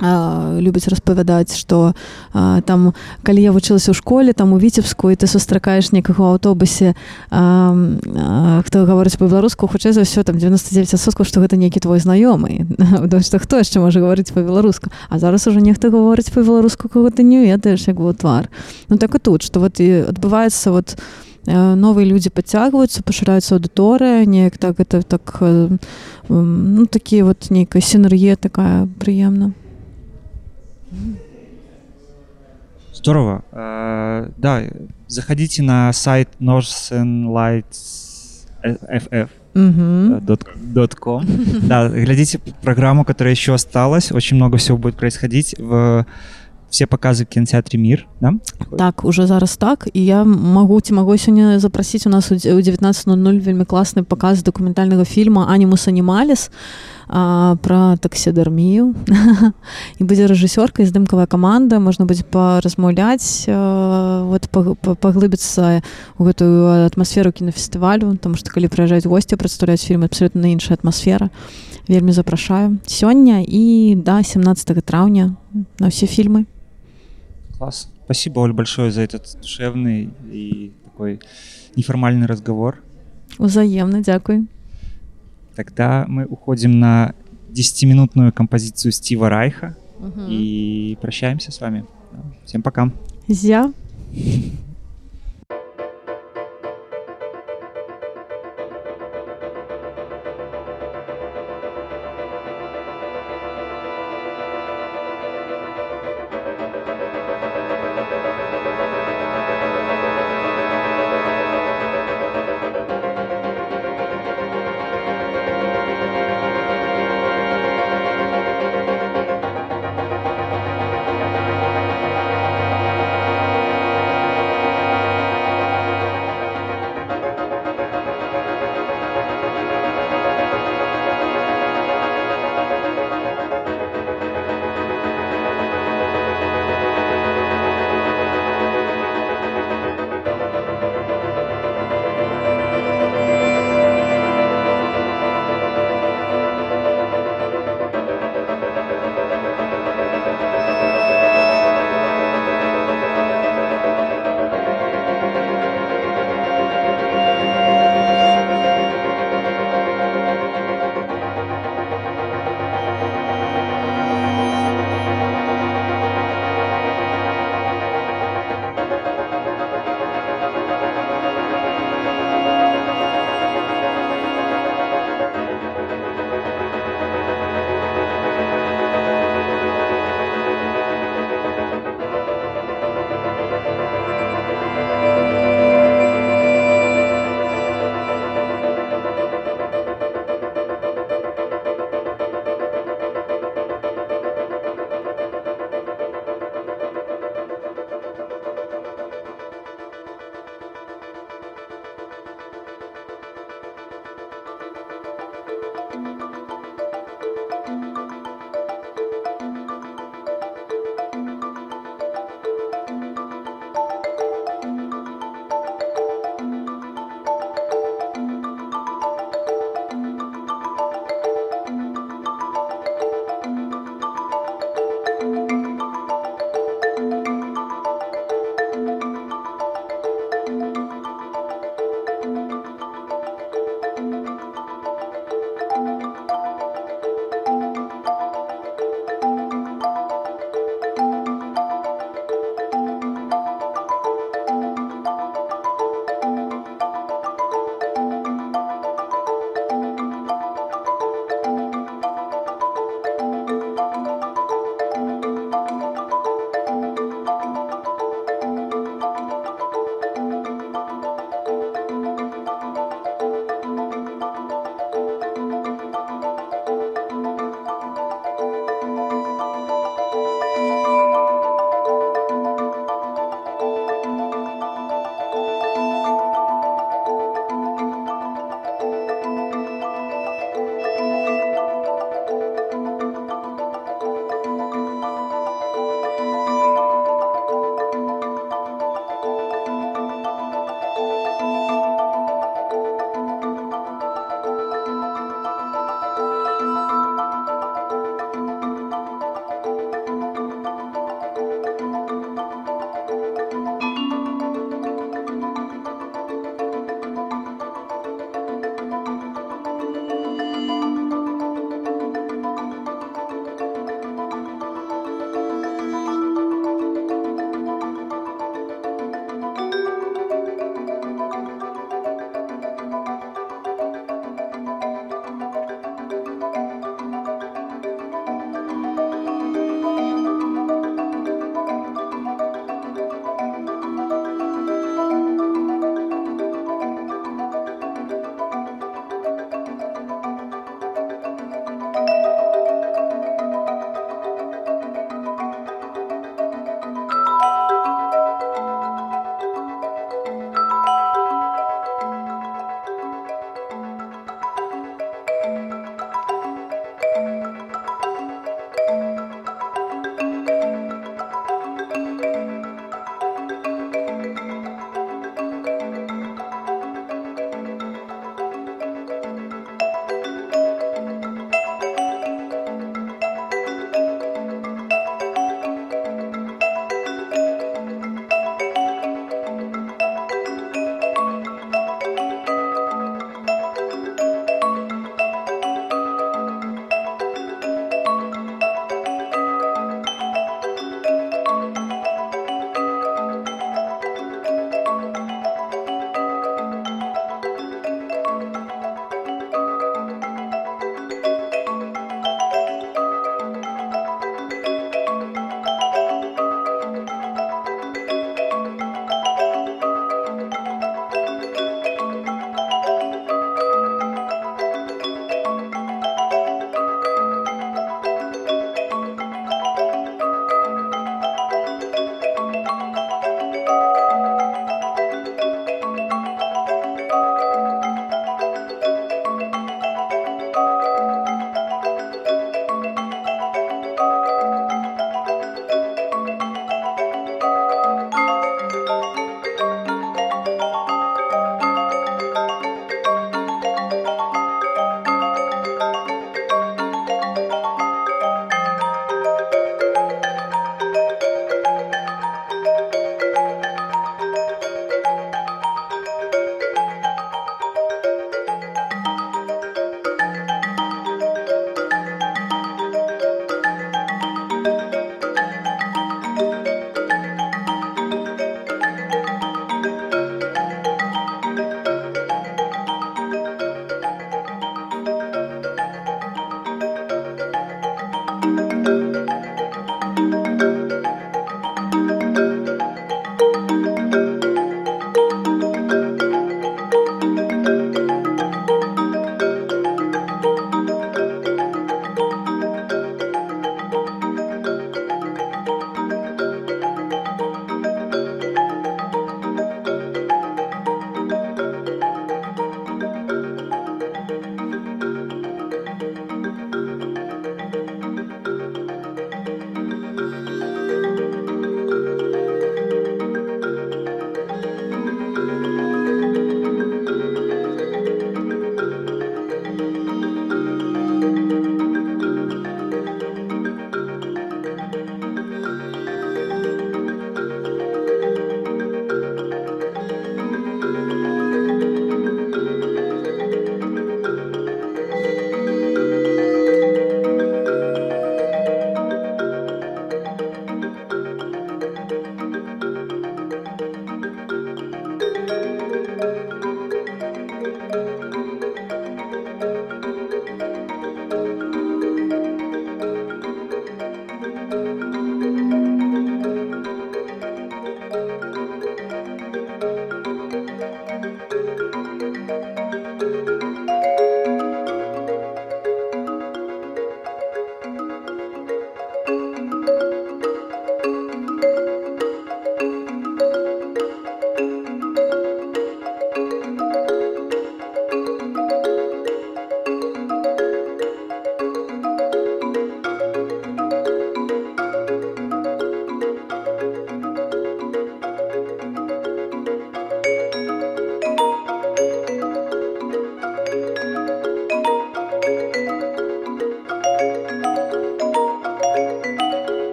любяць 0.00 0.88
распавядаць 0.88 1.56
што 1.56 1.94
а, 2.32 2.60
там 2.60 2.92
калі 3.24 3.40
я 3.40 3.52
вучылася 3.52 3.92
ў 3.92 3.96
школе 3.96 4.32
там 4.36 4.52
у 4.52 4.58
віцебску 4.60 5.08
і 5.08 5.16
ты 5.16 5.26
сустракаеш 5.26 5.92
некага 5.92 6.36
аўтобусе 6.36 6.92
хто 7.28 8.76
гаворыць 8.84 9.16
па-беларуску 9.16 9.66
хутчэй 9.66 9.96
за 9.96 10.04
ўсё 10.04 10.20
там 10.20 10.36
99соткаў 10.36 11.24
што 11.24 11.40
гэта 11.40 11.56
нейкі 11.56 11.80
твой 11.80 12.00
знаёмы. 12.00 12.68
Што 13.26 13.40
хто 13.40 13.56
яшчэ 13.56 13.80
можа 13.80 14.00
гаварыць 14.00 14.32
па-беларуску? 14.32 14.92
А 15.08 15.18
зараз 15.18 15.46
уже 15.46 15.60
нехта 15.60 15.88
гаворыць 15.88 16.30
па-беларуску 16.30 16.88
кого 16.88 17.10
ты 17.10 17.22
не 17.22 17.44
ведаеш 17.48 17.88
як 17.88 17.96
бы 17.96 18.12
ў 18.12 18.14
твар. 18.14 18.48
Ну 18.88 18.98
так 19.00 19.14
і 19.14 19.18
тут 19.18 19.42
што 19.42 19.60
вот 19.60 19.80
і 19.80 20.12
адбываецца 20.12 20.70
вот 20.70 20.96
э, 21.46 21.74
новыя 21.74 22.04
людзі 22.04 22.30
падцягваюцца 22.30 23.02
пашыраюцца 23.02 23.56
аўдыторыя 23.56 24.26
неяк 24.26 24.58
так 24.58 24.80
это 24.80 25.02
так 25.02 25.40
ну 26.28 26.86
такі 26.86 27.22
вот 27.22 27.50
нейкая 27.50 27.82
сінергія 27.82 28.36
такая 28.36 28.88
прыемна 29.00 29.52
Здорово. 32.94 33.42
Э, 33.52 34.30
Да, 34.38 34.62
заходите 35.08 35.62
на 35.62 35.92
сайт 35.92 36.28
Northern 36.40 37.28
Lights 37.32 38.46
FF. 38.64 39.28
Мгм. 39.54 40.14
dot- 40.26 40.46
dot 40.74 40.94
com. 41.00 41.24
Да, 41.66 41.88
глядите 41.88 42.38
программу, 42.62 43.04
которая 43.04 43.32
еще 43.32 43.54
осталась. 43.54 44.12
Очень 44.12 44.36
много 44.36 44.56
всего 44.56 44.78
будет 44.78 44.96
происходить. 44.96 45.54
В 45.58 46.04
все 46.70 46.84
показы 46.86 47.24
в 47.24 47.28
кинотеатре 47.28 47.78
Мир, 47.78 48.06
да? 48.20 48.32
Так 48.78 49.04
уже 49.04 49.26
зараз 49.26 49.56
так 49.56 49.88
і 49.92 50.04
я 50.04 50.24
магу 50.24 50.80
ці 50.80 50.92
магу 50.94 51.12
сёння 51.12 51.58
запрасіць 51.58 52.06
у 52.06 52.10
нас 52.10 52.32
у 52.32 52.34
дзе- 52.34 52.54
у 52.54 52.60
19:00 52.60 53.40
вельмі 53.40 53.64
класны 53.64 54.02
паказ 54.02 54.42
дакументальнага 54.42 55.04
фільма 55.04 55.46
анімус 55.48 55.88
анімаліс 55.88 56.50
а, 57.08 57.56
пра 57.62 57.96
таксідэрмію 58.02 58.94
і 59.98 60.02
будзе 60.08 60.26
рэжысёрка 60.26 60.82
і 60.82 60.86
здымкавая 60.90 61.26
каманда 61.26 61.78
можна 61.78 62.04
будзе 62.06 62.24
паразмаўляць 62.24 63.46
а, 63.48 64.24
вот 64.26 64.48
паг- 64.50 64.74
па- 64.82 64.94
паглыбіцца 64.98 65.82
у 66.18 66.24
гэтую 66.26 66.86
атмасферу 66.90 67.30
кінафестывалю 67.32 68.16
там 68.18 68.34
што 68.34 68.50
калі 68.50 68.66
прыязджаюць 68.68 69.06
госці 69.06 69.36
прадстаўляць 69.38 69.84
фільм 69.86 70.02
абсолютно 70.04 70.46
іншая 70.50 70.74
атмасфера 70.80 71.30
вельмі 71.88 72.10
запрашаю 72.12 72.78
сёння 72.86 73.44
і 73.46 73.94
да 74.02 74.22
17 74.22 74.84
траўня 74.84 75.36
на 75.78 75.86
ўсе 75.88 76.06
фільмы 76.10 76.46
Класс. 77.58 77.88
Спасибо, 78.04 78.40
Оль, 78.42 78.52
большое 78.52 78.90
за 78.90 79.00
этот 79.02 79.24
душевный 79.40 80.10
и 80.30 80.72
такой 80.84 81.20
неформальный 81.76 82.26
разговор. 82.26 82.82
узаемна 83.38 84.00
дзякуй 84.02 84.44
Тогда 85.56 86.04
мы 86.06 86.26
уходим 86.26 86.78
на 86.78 87.14
10-минутную 87.50 88.30
композицию 88.32 88.92
Стива 88.92 89.28
Райха 89.30 89.74
Мгм. 89.98 90.26
и 90.28 90.98
прощаемся 91.00 91.50
с 91.50 91.60
вами. 91.60 91.84
Всем 92.44 92.62
пока. 92.62 92.92
Зя. 93.26 93.72
Thank 94.14 94.65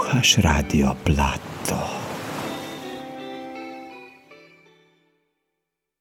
Poslušaš 0.00 0.36
radio 0.36 0.94
plat. 1.04 1.49